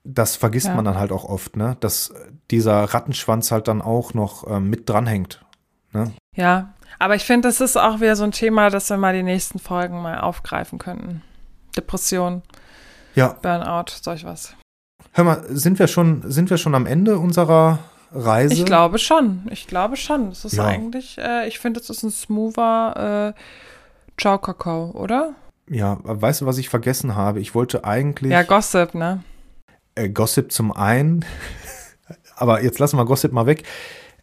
das 0.04 0.36
vergisst 0.36 0.68
Ja. 0.68 0.76
man 0.76 0.86
dann 0.86 0.98
halt 1.00 1.12
auch 1.12 1.26
oft, 1.26 1.56
ne? 1.56 1.76
Dass 1.80 2.14
dieser 2.52 2.84
Rattenschwanz 2.84 3.52
halt 3.52 3.68
dann 3.68 3.82
auch 3.82 4.14
noch 4.14 4.48
ähm, 4.50 4.70
mit 4.70 4.88
dranhängt. 4.90 5.44
Ne? 5.94 6.12
Ja, 6.36 6.74
aber 7.00 7.16
ich 7.16 7.24
finde, 7.24 7.48
das 7.48 7.62
ist 7.62 7.78
auch 7.78 8.00
wieder 8.00 8.16
so 8.16 8.24
ein 8.24 8.32
Thema, 8.32 8.70
das 8.70 8.90
wir 8.90 8.98
mal 8.98 9.14
die 9.14 9.24
nächsten 9.24 9.60
Folgen 9.60 10.02
mal 10.02 10.20
aufgreifen 10.20 10.78
könnten. 10.78 11.22
Depression, 11.76 12.44
Ja, 13.16 13.36
Burnout, 13.42 13.86
solch 14.02 14.24
was. 14.26 14.54
hör 15.14 15.24
mal, 15.24 15.44
sind 15.50 15.80
wir 15.80 15.88
schon, 15.88 16.22
sind 16.30 16.50
wir 16.50 16.58
schon 16.58 16.76
am 16.76 16.86
Ende 16.86 17.18
unserer 17.18 17.80
Reise? 18.12 18.54
Ich 18.54 18.66
glaube 18.66 19.00
schon. 19.00 19.48
Ich 19.52 19.66
glaube 19.68 19.96
schon. 19.96 20.30
Das 20.30 20.46
ist 20.46 20.54
Ja. 20.54 20.66
eigentlich, 20.66 21.18
äh, 21.18 21.48
ich 21.48 21.58
finde, 21.60 21.80
es 21.80 21.90
ist 21.90 22.04
ein 22.04 22.12
smoother 22.12 23.34
äh, 23.36 23.40
Ciao 24.20 24.38
Kakao, 24.38 24.92
oder? 24.92 25.34
Ja, 25.70 25.98
weißt 26.04 26.42
du, 26.42 26.46
was 26.46 26.58
ich 26.58 26.70
vergessen 26.70 27.16
habe? 27.16 27.40
Ich 27.40 27.56
wollte 27.56 27.84
eigentlich 27.86 28.32
Ja, 28.32 28.44
Gossip, 28.44 28.94
ne? 28.96 29.24
äh, 29.96 30.10
Gossip 30.10 30.52
zum 30.52 30.72
einen, 30.72 31.26
aber 32.36 32.62
jetzt 32.64 32.80
lassen 32.80 32.98
wir 32.98 33.06
Gossip 33.06 33.32
mal 33.32 33.46
weg. 33.46 33.64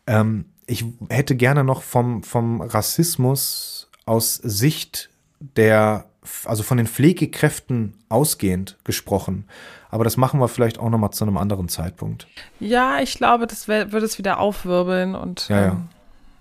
Ähm, 0.06 0.46
ich 0.66 0.84
hätte 1.08 1.34
gerne 1.36 1.64
noch 1.64 1.82
vom, 1.82 2.22
vom 2.22 2.60
Rassismus 2.60 3.88
aus 4.06 4.34
Sicht 4.36 5.10
der, 5.40 6.04
also 6.44 6.62
von 6.62 6.76
den 6.76 6.86
Pflegekräften 6.86 7.94
ausgehend 8.08 8.76
gesprochen. 8.84 9.46
Aber 9.90 10.04
das 10.04 10.16
machen 10.16 10.38
wir 10.40 10.46
vielleicht 10.48 10.78
auch 10.78 10.90
noch 10.90 10.98
mal 10.98 11.10
zu 11.10 11.24
einem 11.24 11.36
anderen 11.36 11.68
Zeitpunkt. 11.68 12.28
Ja, 12.60 13.00
ich 13.00 13.14
glaube, 13.14 13.46
das 13.48 13.66
würde 13.66 13.96
es 13.98 14.18
wieder 14.18 14.38
aufwirbeln 14.38 15.14
und 15.16 15.48
Ja, 15.48 15.60
ja. 15.60 15.68
ähm, 15.72 15.88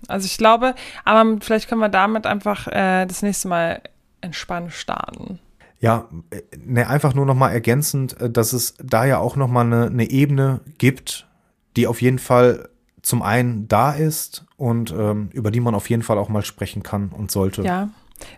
also 0.08 0.26
ich 0.26 0.38
glaube, 0.38 0.76
aber 1.06 1.38
vielleicht 1.42 1.68
können 1.68 1.82
wir 1.82 1.90
damit 1.90 2.26
einfach 2.26 2.68
äh, 2.68 3.06
das 3.06 3.22
nächste 3.22 3.48
Mal 3.48 3.82
entspannt 4.22 4.74
starten. 4.74 5.40
Ja, 5.80 6.10
äh, 6.30 6.42
ne, 6.58 6.88
einfach 6.88 7.14
nur 7.14 7.26
noch 7.26 7.36
mal 7.36 7.52
ergänzend, 7.52 8.20
äh, 8.20 8.30
dass 8.30 8.54
es 8.54 8.76
da 8.84 9.06
ja 9.06 9.20
auch 9.20 9.36
noch 9.36 9.48
mal 9.48 9.66
eine, 9.66 9.88
eine 9.88 10.10
Ebene 10.10 10.62
gibt, 10.78 11.28
die 11.76 11.88
auf 11.88 12.02
jeden 12.02 12.20
Fall 12.20 12.70
zum 13.02 13.22
einen 13.22 13.68
da 13.68 13.94
ist 13.94 14.46
und 14.58 14.92
ähm, 14.92 15.30
über 15.32 15.52
die 15.52 15.62
man 15.62 15.74
auf 15.76 15.90
jeden 15.90 16.04
Fall 16.04 16.18
auch 16.18 16.30
mal 16.30 16.44
sprechen 16.44 16.84
kann 16.84 17.10
und 17.10 17.32
sollte. 17.32 17.64
Ja. 17.64 17.90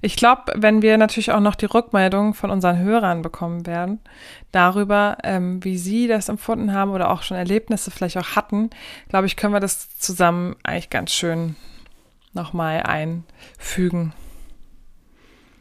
Ich 0.01 0.15
glaube, 0.15 0.43
wenn 0.55 0.81
wir 0.81 0.97
natürlich 0.97 1.31
auch 1.31 1.39
noch 1.39 1.55
die 1.55 1.65
Rückmeldung 1.65 2.33
von 2.33 2.51
unseren 2.51 2.79
Hörern 2.79 3.21
bekommen 3.21 3.65
werden, 3.65 3.99
darüber, 4.51 5.17
ähm, 5.23 5.63
wie 5.63 5.77
sie 5.77 6.07
das 6.07 6.29
empfunden 6.29 6.73
haben 6.73 6.91
oder 6.91 7.09
auch 7.09 7.23
schon 7.23 7.37
Erlebnisse 7.37 7.91
vielleicht 7.91 8.17
auch 8.17 8.35
hatten, 8.35 8.69
glaube 9.09 9.25
ich, 9.25 9.35
können 9.35 9.53
wir 9.53 9.59
das 9.59 9.97
zusammen 9.97 10.55
eigentlich 10.63 10.89
ganz 10.89 11.11
schön 11.11 11.55
nochmal 12.33 12.83
einfügen. 12.83 14.13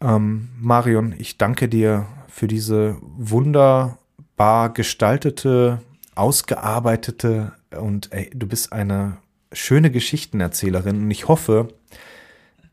Ähm, 0.00 0.48
Marion, 0.58 1.14
ich 1.18 1.36
danke 1.36 1.68
dir 1.68 2.06
für 2.28 2.48
diese 2.48 2.96
wunderbar 3.00 4.72
gestaltete, 4.72 5.82
ausgearbeitete 6.14 7.52
und 7.78 8.12
ey, 8.12 8.30
du 8.34 8.46
bist 8.46 8.72
eine 8.72 9.18
schöne 9.52 9.90
Geschichtenerzählerin 9.90 11.02
und 11.02 11.10
ich 11.10 11.28
hoffe, 11.28 11.68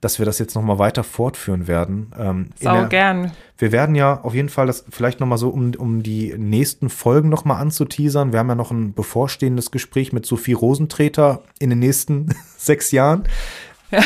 dass 0.02 0.20
wir 0.20 0.26
das 0.26 0.38
jetzt 0.40 0.54
noch 0.56 0.62
mal 0.62 0.78
weiter 0.80 1.04
fortführen 1.04 1.68
werden. 1.68 2.12
Ähm, 2.20 2.50
Sau 2.62 2.74
der- 2.82 2.86
gern. 2.88 3.32
Wir 3.58 3.72
werden 3.72 3.96
ja 3.96 4.22
auf 4.22 4.36
jeden 4.36 4.50
Fall 4.50 4.68
das 4.68 4.86
vielleicht 4.90 5.20
noch 5.20 5.26
mal 5.28 5.38
so, 5.38 5.50
um, 5.50 5.74
um 5.76 6.04
die 6.04 6.36
nächsten 6.38 6.90
Folgen 6.90 7.30
noch 7.30 7.46
mal 7.46 7.56
anzuteasern. 7.58 8.32
Wir 8.32 8.40
haben 8.40 8.50
ja 8.50 8.56
noch 8.56 8.70
ein 8.72 8.94
bevorstehendes 8.94 9.72
Gespräch 9.72 10.14
mit 10.14 10.26
Sophie 10.28 10.54
Rosentreter 10.54 11.42
in 11.60 11.72
den 11.72 11.80
nächsten 11.80 12.28
sechs 12.58 12.92
Jahren. 12.92 13.24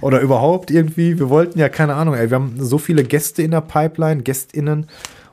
Oder 0.00 0.20
überhaupt 0.20 0.70
irgendwie. 0.70 1.18
Wir 1.18 1.28
wollten 1.30 1.58
ja, 1.58 1.68
keine 1.68 1.94
Ahnung, 1.94 2.14
ey, 2.14 2.30
wir 2.30 2.36
haben 2.36 2.54
so 2.58 2.78
viele 2.78 3.02
Gäste 3.02 3.42
in 3.42 3.50
der 3.50 3.60
Pipeline, 3.62 4.22
GästInnen. 4.22 4.86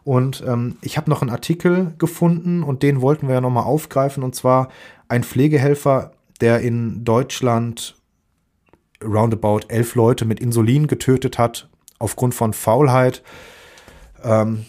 Und 0.04 0.44
ähm, 0.48 0.78
ich 0.82 0.98
habe 0.98 1.10
noch 1.10 1.22
einen 1.22 1.32
Artikel 1.32 1.94
gefunden 1.98 2.64
und 2.64 2.84
den 2.84 3.02
wollten 3.02 3.28
wir 3.28 3.36
ja 3.36 3.42
noch 3.42 3.50
mal 3.52 3.64
aufgreifen. 3.64 4.24
Und 4.24 4.36
zwar 4.36 4.70
ein 5.08 5.24
Pflegehelfer, 5.24 6.12
der 6.42 6.60
in 6.62 7.04
Deutschland 7.06 7.96
roundabout 9.04 9.62
elf 9.68 9.96
Leute 9.96 10.26
mit 10.26 10.40
Insulin 10.40 10.88
getötet 10.88 11.38
hat, 11.38 11.70
aufgrund 12.00 12.34
von 12.34 12.54
Faulheit. 12.54 13.24
Ähm, 14.24 14.66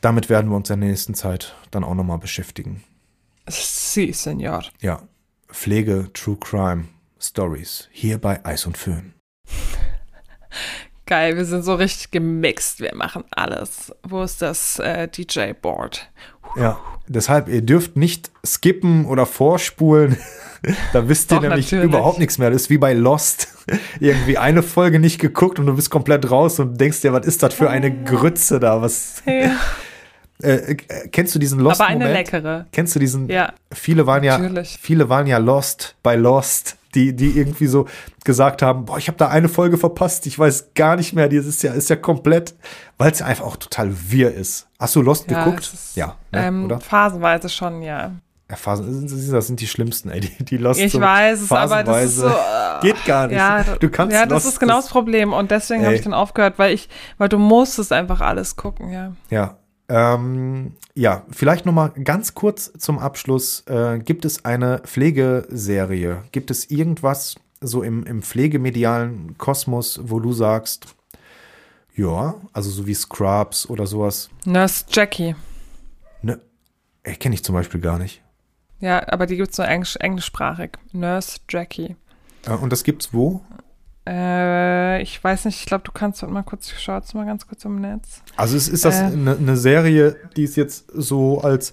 damit 0.00 0.28
werden 0.28 0.50
wir 0.50 0.56
uns 0.56 0.70
in 0.70 0.80
der 0.80 0.90
nächsten 0.90 1.14
Zeit 1.14 1.54
dann 1.70 1.84
auch 1.84 1.94
nochmal 1.94 2.18
beschäftigen. 2.18 2.82
Sie, 3.48 4.12
Senor. 4.12 4.64
Ja, 4.80 5.02
Pflege, 5.48 6.10
True 6.12 6.36
Crime, 6.38 6.84
Stories, 7.18 7.88
hier 7.90 8.18
bei 8.18 8.44
Eis 8.44 8.66
und 8.66 8.76
Föhn. 8.76 9.14
Geil, 11.06 11.36
wir 11.38 11.46
sind 11.46 11.62
so 11.62 11.74
richtig 11.74 12.10
gemixt. 12.10 12.80
Wir 12.80 12.94
machen 12.94 13.24
alles. 13.30 13.94
Wo 14.02 14.22
ist 14.22 14.42
das 14.42 14.78
äh, 14.78 15.08
DJ-Board? 15.08 16.10
Ja, 16.56 16.78
deshalb, 17.06 17.48
ihr 17.48 17.62
dürft 17.62 17.96
nicht 17.96 18.30
skippen 18.44 19.06
oder 19.06 19.26
vorspulen. 19.26 20.16
da 20.92 21.08
wisst 21.08 21.30
ihr 21.30 21.36
Doch, 21.36 21.42
nämlich 21.42 21.66
natürlich. 21.66 21.84
überhaupt 21.92 22.18
nichts 22.18 22.38
mehr. 22.38 22.50
Das 22.50 22.62
ist 22.62 22.70
wie 22.70 22.78
bei 22.78 22.92
Lost. 22.94 23.48
Irgendwie 24.00 24.38
eine 24.38 24.62
Folge 24.62 24.98
nicht 24.98 25.20
geguckt 25.20 25.58
und 25.58 25.66
du 25.66 25.74
bist 25.76 25.90
komplett 25.90 26.30
raus 26.30 26.58
und 26.58 26.80
denkst 26.80 27.02
dir, 27.02 27.12
was 27.12 27.26
ist 27.26 27.42
das 27.42 27.54
für 27.54 27.68
eine 27.70 27.92
Grütze 28.04 28.58
da? 28.60 28.80
Was, 28.80 29.22
Ja. 29.26 29.52
äh, 30.42 30.72
äh, 30.72 30.76
kennst 31.12 31.34
du 31.34 31.38
diesen 31.38 31.60
Lost 31.60 31.80
Aber 31.80 31.90
eine 31.90 32.06
Moment? 32.06 32.18
leckere. 32.32 32.66
Kennst 32.72 32.94
du 32.94 32.98
diesen? 32.98 33.28
Ja. 33.28 33.52
Viele 33.72 34.06
waren 34.06 34.24
ja, 34.24 34.38
Natürlich. 34.38 34.78
viele 34.80 35.08
waren 35.10 35.26
ja 35.26 35.36
lost 35.38 35.96
bei 36.02 36.16
Lost, 36.16 36.77
die, 36.94 37.14
die 37.14 37.38
irgendwie 37.38 37.66
so 37.66 37.86
gesagt 38.24 38.62
haben, 38.62 38.84
boah, 38.86 38.98
ich 38.98 39.08
habe 39.08 39.18
da 39.18 39.28
eine 39.28 39.48
Folge 39.48 39.78
verpasst, 39.78 40.26
ich 40.26 40.38
weiß 40.38 40.70
gar 40.74 40.96
nicht 40.96 41.12
mehr, 41.14 41.28
die 41.28 41.36
ist 41.36 41.62
ja, 41.62 41.72
ist 41.72 41.90
ja 41.90 41.96
komplett, 41.96 42.54
weil 42.96 43.12
es 43.12 43.18
ja 43.18 43.26
einfach 43.26 43.44
auch 43.44 43.56
total 43.56 43.90
wirr 44.10 44.32
ist. 44.34 44.66
Hast 44.78 44.96
du 44.96 45.02
Lost 45.02 45.30
Ja, 45.30 45.44
geguckt? 45.44 45.70
ist, 45.72 45.96
ja, 45.96 46.16
ne, 46.32 46.46
ähm, 46.46 46.64
oder? 46.64 46.80
Phasenweise 46.80 47.48
schon, 47.48 47.82
ja. 47.82 48.12
Ja, 48.50 48.56
Phasen, 48.56 49.06
das 49.30 49.46
sind 49.46 49.60
die 49.60 49.66
schlimmsten, 49.66 50.08
ey, 50.08 50.20
die, 50.20 50.44
die 50.44 50.56
Lost 50.56 50.80
Ich 50.80 50.92
so 50.92 51.00
weiß 51.02 51.42
es, 51.42 51.52
aber 51.52 51.84
das 51.84 52.04
ist 52.04 52.16
so. 52.16 52.28
phasenweise- 52.28 52.80
Geht 52.80 53.04
gar 53.04 53.26
nicht. 53.26 53.36
Ja, 53.36 53.62
du 53.62 53.90
kannst 53.90 54.14
ja, 54.14 54.24
das 54.24 54.44
Lost, 54.44 54.54
ist 54.54 54.60
genau 54.60 54.76
das 54.76 54.88
Problem. 54.88 55.32
Und 55.34 55.50
deswegen 55.50 55.84
habe 55.84 55.94
ich 55.96 56.00
dann 56.02 56.14
aufgehört, 56.14 56.54
weil 56.58 56.72
ich, 56.72 56.88
weil 57.18 57.28
du 57.28 57.36
musstest 57.38 57.92
einfach 57.92 58.20
alles 58.20 58.56
gucken, 58.56 58.90
ja. 58.90 59.12
Ja. 59.30 59.58
Ähm, 59.88 60.74
ja, 60.94 61.24
vielleicht 61.30 61.64
noch 61.64 61.72
mal 61.72 61.88
ganz 61.88 62.34
kurz 62.34 62.72
zum 62.78 62.98
Abschluss. 62.98 63.64
Äh, 63.66 63.98
gibt 64.00 64.24
es 64.24 64.44
eine 64.44 64.80
Pflegeserie? 64.80 66.24
Gibt 66.32 66.50
es 66.50 66.70
irgendwas 66.70 67.36
so 67.60 67.82
im, 67.82 68.04
im 68.04 68.22
pflegemedialen 68.22 69.36
Kosmos, 69.38 70.00
wo 70.02 70.20
du 70.20 70.32
sagst, 70.32 70.94
ja, 71.96 72.36
also 72.52 72.70
so 72.70 72.86
wie 72.86 72.94
Scrubs 72.94 73.68
oder 73.68 73.86
sowas? 73.86 74.28
Nurse 74.44 74.84
Jackie. 74.90 75.34
Ne, 76.22 76.40
kenne 77.02 77.34
ich 77.34 77.42
zum 77.42 77.54
Beispiel 77.54 77.80
gar 77.80 77.98
nicht. 77.98 78.22
Ja, 78.80 79.08
aber 79.08 79.26
die 79.26 79.36
gibt 79.36 79.50
es 79.50 79.58
nur 79.58 79.66
englisch, 79.66 79.96
englischsprachig. 79.96 80.72
Nurse 80.92 81.38
Jackie. 81.48 81.96
Äh, 82.46 82.52
und 82.52 82.72
das 82.72 82.84
gibt's 82.84 83.12
wo? 83.12 83.42
Äh, 84.08 85.02
ich 85.02 85.22
weiß 85.22 85.44
nicht, 85.44 85.60
ich 85.60 85.66
glaube, 85.66 85.84
du 85.84 85.92
kannst 85.92 86.26
mal 86.26 86.42
kurz, 86.42 86.70
schaut 86.70 87.12
mal 87.14 87.26
ganz 87.26 87.46
kurz 87.46 87.64
im 87.66 87.80
Netz. 87.80 88.22
Also 88.36 88.56
es 88.56 88.66
ist 88.68 88.84
das 88.86 89.00
Äh. 89.00 89.04
eine 89.04 89.36
eine 89.36 89.56
Serie, 89.56 90.16
die 90.36 90.44
ist 90.44 90.56
jetzt 90.56 90.86
so 90.94 91.40
als 91.42 91.72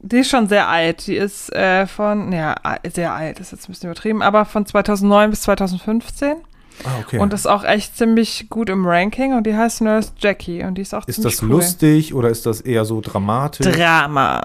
Die 0.00 0.18
ist 0.18 0.30
schon 0.30 0.48
sehr 0.48 0.68
alt. 0.68 1.06
Die 1.06 1.16
ist 1.16 1.52
äh, 1.54 1.86
von, 1.86 2.32
ja, 2.32 2.56
sehr 2.92 3.12
alt, 3.12 3.38
ist 3.38 3.52
jetzt 3.52 3.68
ein 3.68 3.72
bisschen 3.72 3.90
übertrieben, 3.90 4.22
aber 4.22 4.44
von 4.46 4.66
2009 4.66 5.30
bis 5.30 5.42
2015. 5.42 6.36
Ah, 6.84 6.88
okay. 7.04 7.18
Und 7.18 7.34
ist 7.34 7.46
auch 7.46 7.62
echt 7.62 7.96
ziemlich 7.96 8.48
gut 8.48 8.70
im 8.70 8.86
Ranking 8.86 9.34
und 9.36 9.46
die 9.46 9.54
heißt 9.54 9.82
Nurse 9.82 10.12
Jackie 10.18 10.64
und 10.64 10.76
die 10.76 10.82
ist 10.82 10.94
auch 10.94 11.06
ist 11.06 11.16
ziemlich 11.16 11.34
das 11.36 11.42
cool. 11.42 11.50
lustig 11.50 12.14
oder 12.14 12.30
ist 12.30 12.46
das 12.46 12.62
eher 12.62 12.84
so 12.86 13.00
dramatisch? 13.02 13.66
Drama. 13.70 14.40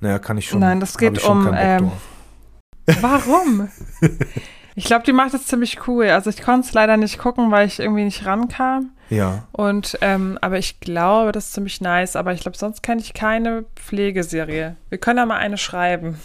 naja, 0.00 0.20
kann 0.20 0.38
ich 0.38 0.48
schon. 0.48 0.60
Nein, 0.60 0.78
das 0.80 0.96
geht 0.96 1.22
um, 1.24 1.50
ähm. 1.52 1.90
Warum? 3.00 3.68
ich 4.74 4.84
glaube, 4.84 5.04
die 5.04 5.12
macht 5.12 5.34
es 5.34 5.46
ziemlich 5.46 5.86
cool. 5.86 6.08
Also 6.08 6.30
ich 6.30 6.42
konnte 6.42 6.66
es 6.66 6.72
leider 6.74 6.96
nicht 6.96 7.18
gucken, 7.18 7.50
weil 7.50 7.66
ich 7.66 7.78
irgendwie 7.80 8.04
nicht 8.04 8.26
rankam. 8.26 8.90
Ja. 9.10 9.46
Und 9.52 9.98
ähm, 10.00 10.38
aber 10.40 10.58
ich 10.58 10.80
glaube, 10.80 11.32
das 11.32 11.46
ist 11.46 11.52
ziemlich 11.54 11.80
nice. 11.80 12.16
Aber 12.16 12.32
ich 12.32 12.40
glaube, 12.40 12.56
sonst 12.56 12.82
kenne 12.82 13.00
ich 13.00 13.14
keine 13.14 13.64
Pflegeserie. 13.76 14.76
Wir 14.88 14.98
können 14.98 15.18
ja 15.18 15.26
mal 15.26 15.36
eine 15.36 15.58
schreiben. 15.58 16.18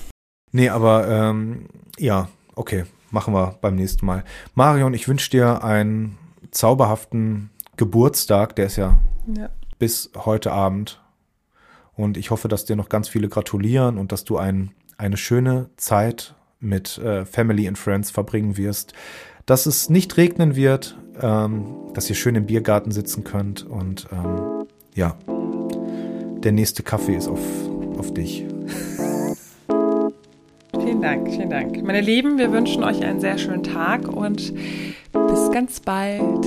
Nee, 0.52 0.70
aber 0.70 1.08
ähm, 1.08 1.68
ja, 1.98 2.28
okay, 2.56 2.86
machen 3.12 3.34
wir 3.34 3.58
beim 3.62 3.76
nächsten 3.76 4.06
Mal. 4.06 4.24
Marion, 4.56 4.94
ich 4.94 5.08
wünsche 5.08 5.30
dir 5.30 5.64
einen 5.64 6.18
zauberhaften 6.52 7.50
Geburtstag, 7.78 8.56
der 8.56 8.66
ist 8.66 8.76
ja 8.78 8.98
Ja. 9.36 9.50
bis 9.78 10.12
heute 10.16 10.52
Abend. 10.52 11.02
Und 11.94 12.18
ich 12.18 12.32
hoffe, 12.32 12.48
dass 12.48 12.66
dir 12.66 12.76
noch 12.76 12.90
ganz 12.90 13.10
viele 13.10 13.28
gratulieren 13.30 13.98
und 13.98 14.12
dass 14.12 14.24
du 14.24 14.38
ein, 14.38 14.72
eine 14.98 15.18
schöne 15.18 15.70
Zeit 15.78 16.34
mit 16.60 16.98
äh, 16.98 17.26
Family 17.26 17.68
and 17.68 17.78
Friends 17.78 18.12
verbringen 18.12 18.58
wirst. 18.58 18.94
Dass 19.46 19.66
es 19.66 19.90
nicht 19.90 20.18
regnen 20.18 20.56
wird, 20.56 20.98
ähm, 21.22 21.76
dass 21.94 22.10
ihr 22.10 22.16
schön 22.16 22.36
im 22.36 22.46
Biergarten 22.46 22.92
sitzen 22.92 23.24
könnt 23.24 23.66
und 23.66 24.08
ähm, 24.12 24.68
ja, 24.96 25.18
der 26.44 26.52
nächste 26.52 26.84
Kaffee 26.84 27.16
ist 27.16 27.28
auf, 27.28 27.40
auf 27.98 28.14
dich. 28.14 28.46
Vielen 30.80 31.02
Dank, 31.02 31.30
vielen 31.30 31.50
Dank. 31.50 31.84
Meine 31.84 32.02
Lieben, 32.02 32.38
wir 32.38 32.52
wünschen 32.52 32.84
euch 32.84 33.04
einen 33.04 33.20
sehr 33.20 33.38
schönen 33.38 33.64
Tag 33.64 34.08
und 34.08 34.54
bis 35.12 35.52
ganz 35.52 35.80
bald. 35.80 36.46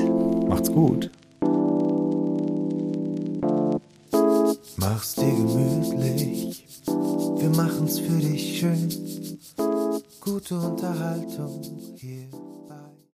Macht's 0.48 0.70
gut. 0.70 1.10
Mach's 4.76 5.14
dir 5.14 5.30
gemütlich, 5.30 6.66
wir 6.86 7.50
machen's 7.50 7.98
für 7.98 8.18
dich 8.18 8.58
schön. 8.58 9.11
Gute 9.57 10.59
Unterhaltung 10.59 11.62
hier 11.96 12.28